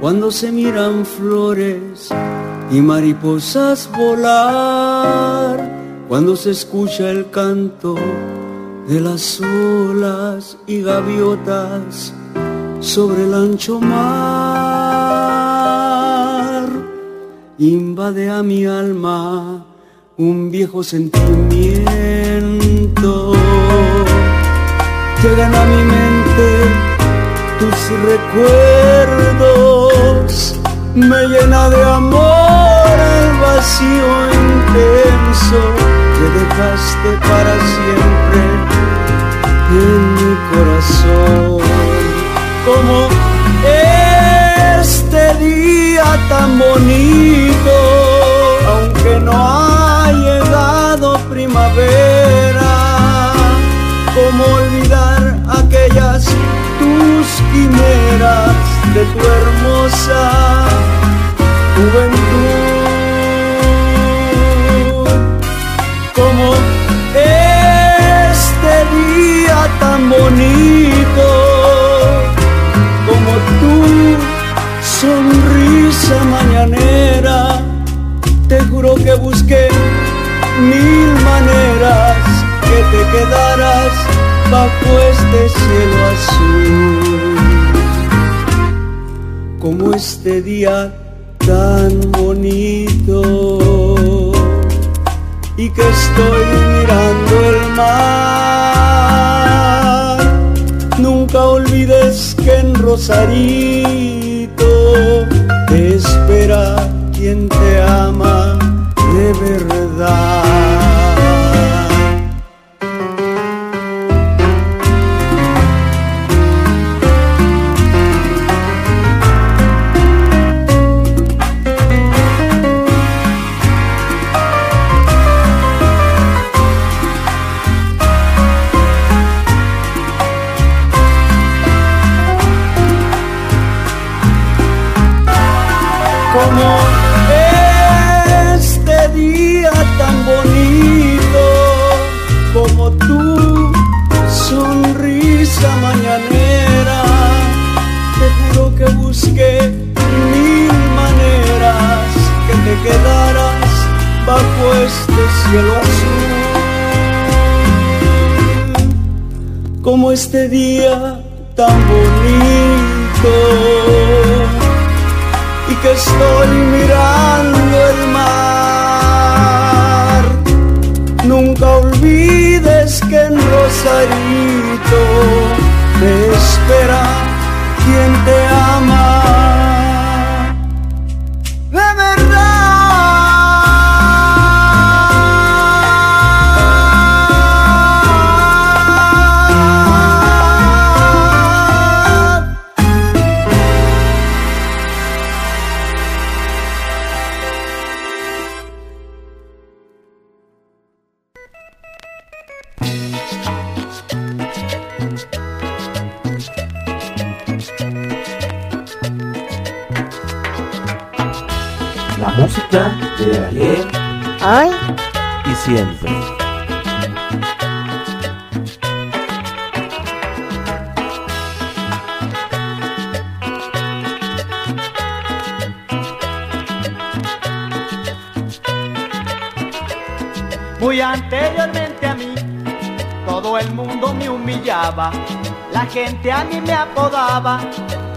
Cuando 0.00 0.30
se 0.30 0.50
miran 0.50 1.04
flores 1.04 2.08
y 2.70 2.80
mariposas 2.80 3.90
volar, 3.94 5.56
cuando 6.08 6.36
se 6.36 6.52
escucha 6.52 7.10
el 7.10 7.28
canto 7.28 7.96
de 8.88 8.98
las 8.98 9.38
olas 9.42 10.56
y 10.66 10.80
gaviotas 10.80 12.14
sobre 12.80 13.24
el 13.24 13.34
ancho 13.34 13.78
mar, 13.78 15.10
invade 17.58 18.30
a 18.30 18.42
mi 18.42 18.64
alma 18.64 19.66
un 20.20 20.50
viejo 20.50 20.82
sentimiento. 20.82 21.89
Llegan 25.22 25.54
a 25.54 25.64
mi 25.66 25.82
mente 25.84 26.48
tus 27.58 27.78
recuerdos, 29.20 30.30
me 30.94 31.26
llena 31.28 31.68
de 31.68 31.84
amor 31.84 32.98
el 33.18 33.38
vacío 33.38 34.30
intenso 34.32 35.60
que 36.16 36.26
dejaste 36.40 37.10
para 37.28 37.54
siempre 37.74 38.42
en 39.72 40.00
mi 40.14 40.32
corazón. 40.50 41.60
Como 42.64 42.96
este 44.00 45.22
día 45.34 46.08
tan 46.30 46.50
bonito, 46.58 47.74
aunque 48.72 49.12
no 49.20 49.32
ha 49.34 50.12
llegado 50.12 51.06
primavera, 51.28 52.09
quimeras 57.52 58.56
de 58.94 59.02
tu 59.04 59.18
hermosa 59.18 60.22
juventud, 61.76 62.70
como 66.14 66.46
este 67.14 68.74
día 68.96 69.58
tan 69.80 70.00
bonito, 70.10 71.28
como 73.06 73.32
tu 73.60 73.74
sonrisa 74.82 76.16
mañanera 76.24 77.38
te 78.50 78.58
juro 78.64 78.96
que 78.96 79.14
busqué 79.14 79.68
mil 80.60 81.10
maneras 81.24 82.16
que 82.62 82.78
te 82.90 83.00
quedaras 83.12 83.92
bajo 84.50 84.90
este 85.12 85.48
cielo 85.48 85.98
azul. 86.12 87.29
Como 89.60 89.92
este 89.94 90.40
día 90.40 90.90
tan 91.46 92.10
bonito 92.12 93.22
y 95.56 95.68
que 95.68 95.82
estoy 95.82 96.44
mirando 96.78 97.32
el 97.50 97.60
mar. 97.76 97.90
Nunca 100.98 101.44
olvides 101.44 102.34
que 102.42 102.56
en 102.56 102.74
Rosarito 102.74 104.64
te 105.68 105.96
espera 105.96 106.88
quien 107.12 107.46
te 107.48 107.82
ama 107.82 108.58
de 109.14 109.32
verdad. 109.34 110.49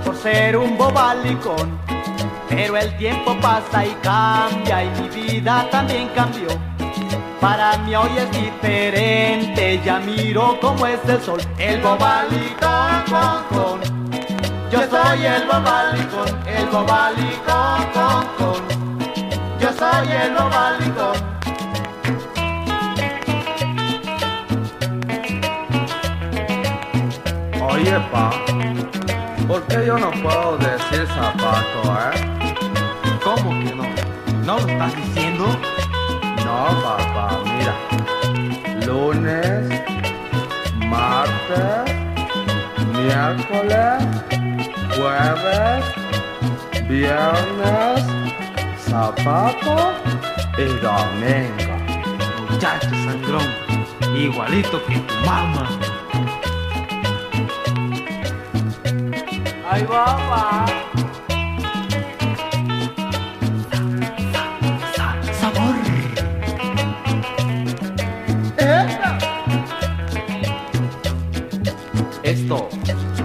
Por 0.04 0.16
ser 0.18 0.58
un 0.58 0.78
bobalicón. 0.78 1.80
Pero 2.50 2.78
el 2.78 2.96
tiempo 2.98 3.36
pasa 3.42 3.86
y 3.86 3.92
cambia 4.02 4.84
y 4.84 4.90
mi 5.02 5.10
vida 5.10 5.66
también 5.72 6.10
cambió. 6.10 6.48
Para 7.40 7.78
mí 7.80 7.96
hoy 7.96 8.12
es 8.18 8.32
diferente, 8.32 9.82
ya 9.84 10.00
miro 10.00 10.58
cómo 10.62 10.86
es 10.88 11.00
el 11.08 11.22
sol. 11.22 11.42
El 11.58 11.82
bobalicón, 11.82 13.04
con, 13.10 13.44
con. 13.50 13.80
Yo 14.72 14.80
soy 14.90 15.26
el 15.26 15.46
bobalicón, 15.48 16.40
el 16.46 16.66
bobalicón, 16.68 17.86
con, 17.94 18.26
con. 18.38 18.62
Yo 19.60 19.72
soy 19.74 20.12
el 20.12 20.34
bobalicón. 20.34 21.34
Oye, 27.74 28.00
pa, 28.12 28.23
¿por 29.48 29.62
qué 29.64 29.86
yo 29.86 29.98
no 29.98 30.12
puedo 30.12 30.58
decir 30.58 31.08
zapato, 31.08 31.82
eh? 32.00 32.56
¿Cómo 33.24 33.50
que 33.62 33.76
no? 33.76 33.84
¿No 34.46 34.60
lo 34.60 34.68
estás 34.68 34.96
diciendo? 34.96 35.46
No, 36.46 36.82
papá, 36.82 37.40
mira. 37.46 38.86
Lunes, 38.86 39.82
martes, 40.88 41.96
miércoles, 42.94 44.04
jueves, 44.96 45.86
viernes, 46.88 48.06
zapato 48.78 49.94
y 50.58 50.66
domingo. 50.82 51.74
Muchacho 52.50 52.90
sangrón, 52.90 53.48
igualito 54.16 54.84
que 54.86 54.98
tu 54.98 55.16
mamá. 55.26 55.70
Ay, 59.76 59.84
papá. 59.86 60.66
Sabor. 65.40 65.76
Esto 72.22 72.70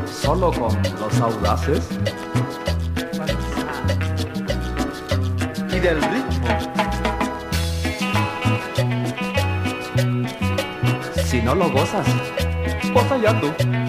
solo 0.06 0.50
con 0.50 0.82
los 0.98 1.20
audaces 1.20 1.86
Y 5.70 5.80
del 5.80 6.00
ritmo. 6.00 6.48
Si 11.26 11.42
no 11.42 11.54
lo 11.54 11.70
gozas, 11.70 12.06
pues 12.94 13.12
allá 13.12 13.38
tú. 13.38 13.87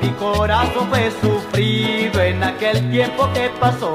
Mi 0.00 0.08
corazón 0.18 0.88
fue 0.88 1.10
sufrido 1.20 2.22
en 2.22 2.42
aquel 2.42 2.90
tiempo 2.90 3.28
que 3.34 3.50
pasó. 3.60 3.92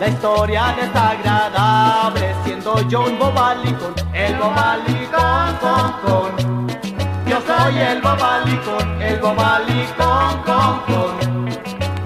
La 0.00 0.08
historia 0.08 0.74
desagradable, 0.80 2.34
siendo 2.42 2.80
yo 2.88 3.04
un 3.04 3.18
bobalicón, 3.18 3.94
el 4.14 4.34
bobalicón, 4.36 5.56
con, 5.60 5.92
con. 6.02 6.68
Yo 7.26 7.38
soy 7.46 7.78
el 7.78 8.00
bobalicón, 8.00 9.02
el 9.02 9.20
bobalicón, 9.20 10.42
con, 10.42 10.80
con. 10.86 11.48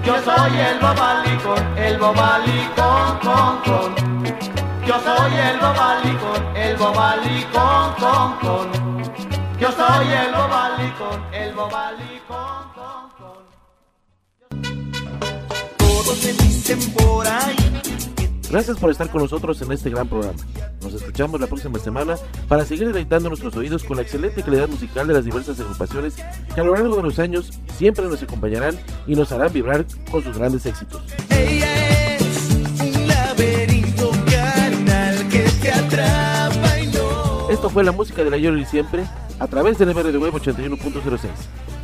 Yo 0.03 0.15
soy 0.23 0.59
el 0.59 0.79
bobalicón, 0.79 1.77
el 1.77 1.97
bobalicón, 1.97 3.19
con, 3.23 3.61
con. 3.63 4.25
Yo 4.85 4.99
soy 4.99 5.37
el 5.37 5.57
bobalicón, 5.57 6.57
el 6.57 6.75
bobalicón, 6.75 7.93
con, 7.95 8.35
con. 8.39 8.87
Yo 9.59 9.71
soy 9.71 10.07
el 10.13 10.33
bobalicón, 10.33 11.25
el 11.57 11.63
bobalicón, 11.63 12.71
con, 12.75 13.09
con. 13.17 13.37
Todos 15.77 16.23
me 16.23 16.33
dicen 16.33 16.79
por 16.93 17.27
ahí. 17.27 17.55
Gracias 18.49 18.77
por 18.77 18.91
estar 18.91 19.09
con 19.09 19.23
nosotros 19.23 19.61
en 19.61 19.71
este 19.73 19.89
gran 19.89 20.07
programa. 20.07 20.39
Nos 20.81 20.93
escuchamos 20.93 21.41
la 21.41 21.47
próxima 21.47 21.79
semana 21.79 22.15
para 22.47 22.63
seguir 22.63 22.87
deleitando 22.87 23.27
nuestros 23.27 23.55
oídos 23.57 23.83
con 23.83 23.97
la 23.97 24.03
excelente 24.03 24.41
calidad 24.41 24.69
musical 24.69 25.05
de 25.07 25.13
las 25.15 25.25
diversas 25.25 25.59
agrupaciones 25.59 26.15
que 26.53 26.61
a 26.61 26.63
lo 26.63 26.73
largo 26.73 26.95
de 26.95 27.03
los 27.03 27.19
años 27.19 27.51
siempre 27.75 28.05
nos 28.05 28.23
acompañarán 28.23 28.79
y 29.05 29.15
nos 29.15 29.31
harán 29.33 29.51
vibrar 29.51 29.85
con 30.09 30.23
sus 30.23 30.37
grandes 30.37 30.65
éxitos. 30.65 31.01
Ella 31.29 32.15
es 32.15 32.51
un 32.79 33.07
laberinto 33.07 34.11
carnal 34.31 35.27
que 35.27 35.43
te 35.61 35.97
no. 35.97 36.36
Esto 37.49 37.69
fue 37.69 37.83
la 37.83 37.93
música 37.93 38.23
de 38.23 38.29
la 38.29 38.37
Yori 38.37 38.65
siempre 38.65 39.05
a 39.39 39.47
través 39.47 39.77
del 39.77 39.93
MR 39.93 40.11
de 40.11 40.17
Web 40.17 40.33
81.06, 40.33 41.29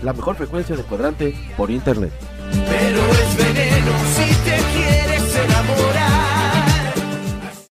la 0.03 0.11
mejor 0.11 0.35
frecuencia 0.35 0.75
de 0.75 0.83
cuadrante 0.83 1.33
por 1.55 1.71
internet. 1.71 2.11
Pero 2.51 2.99
es 3.11 3.37
veneno 3.37 3.91
si 4.13 4.35
te 4.43 4.57
quieres 4.73 5.35
enamorar. 5.35 6.32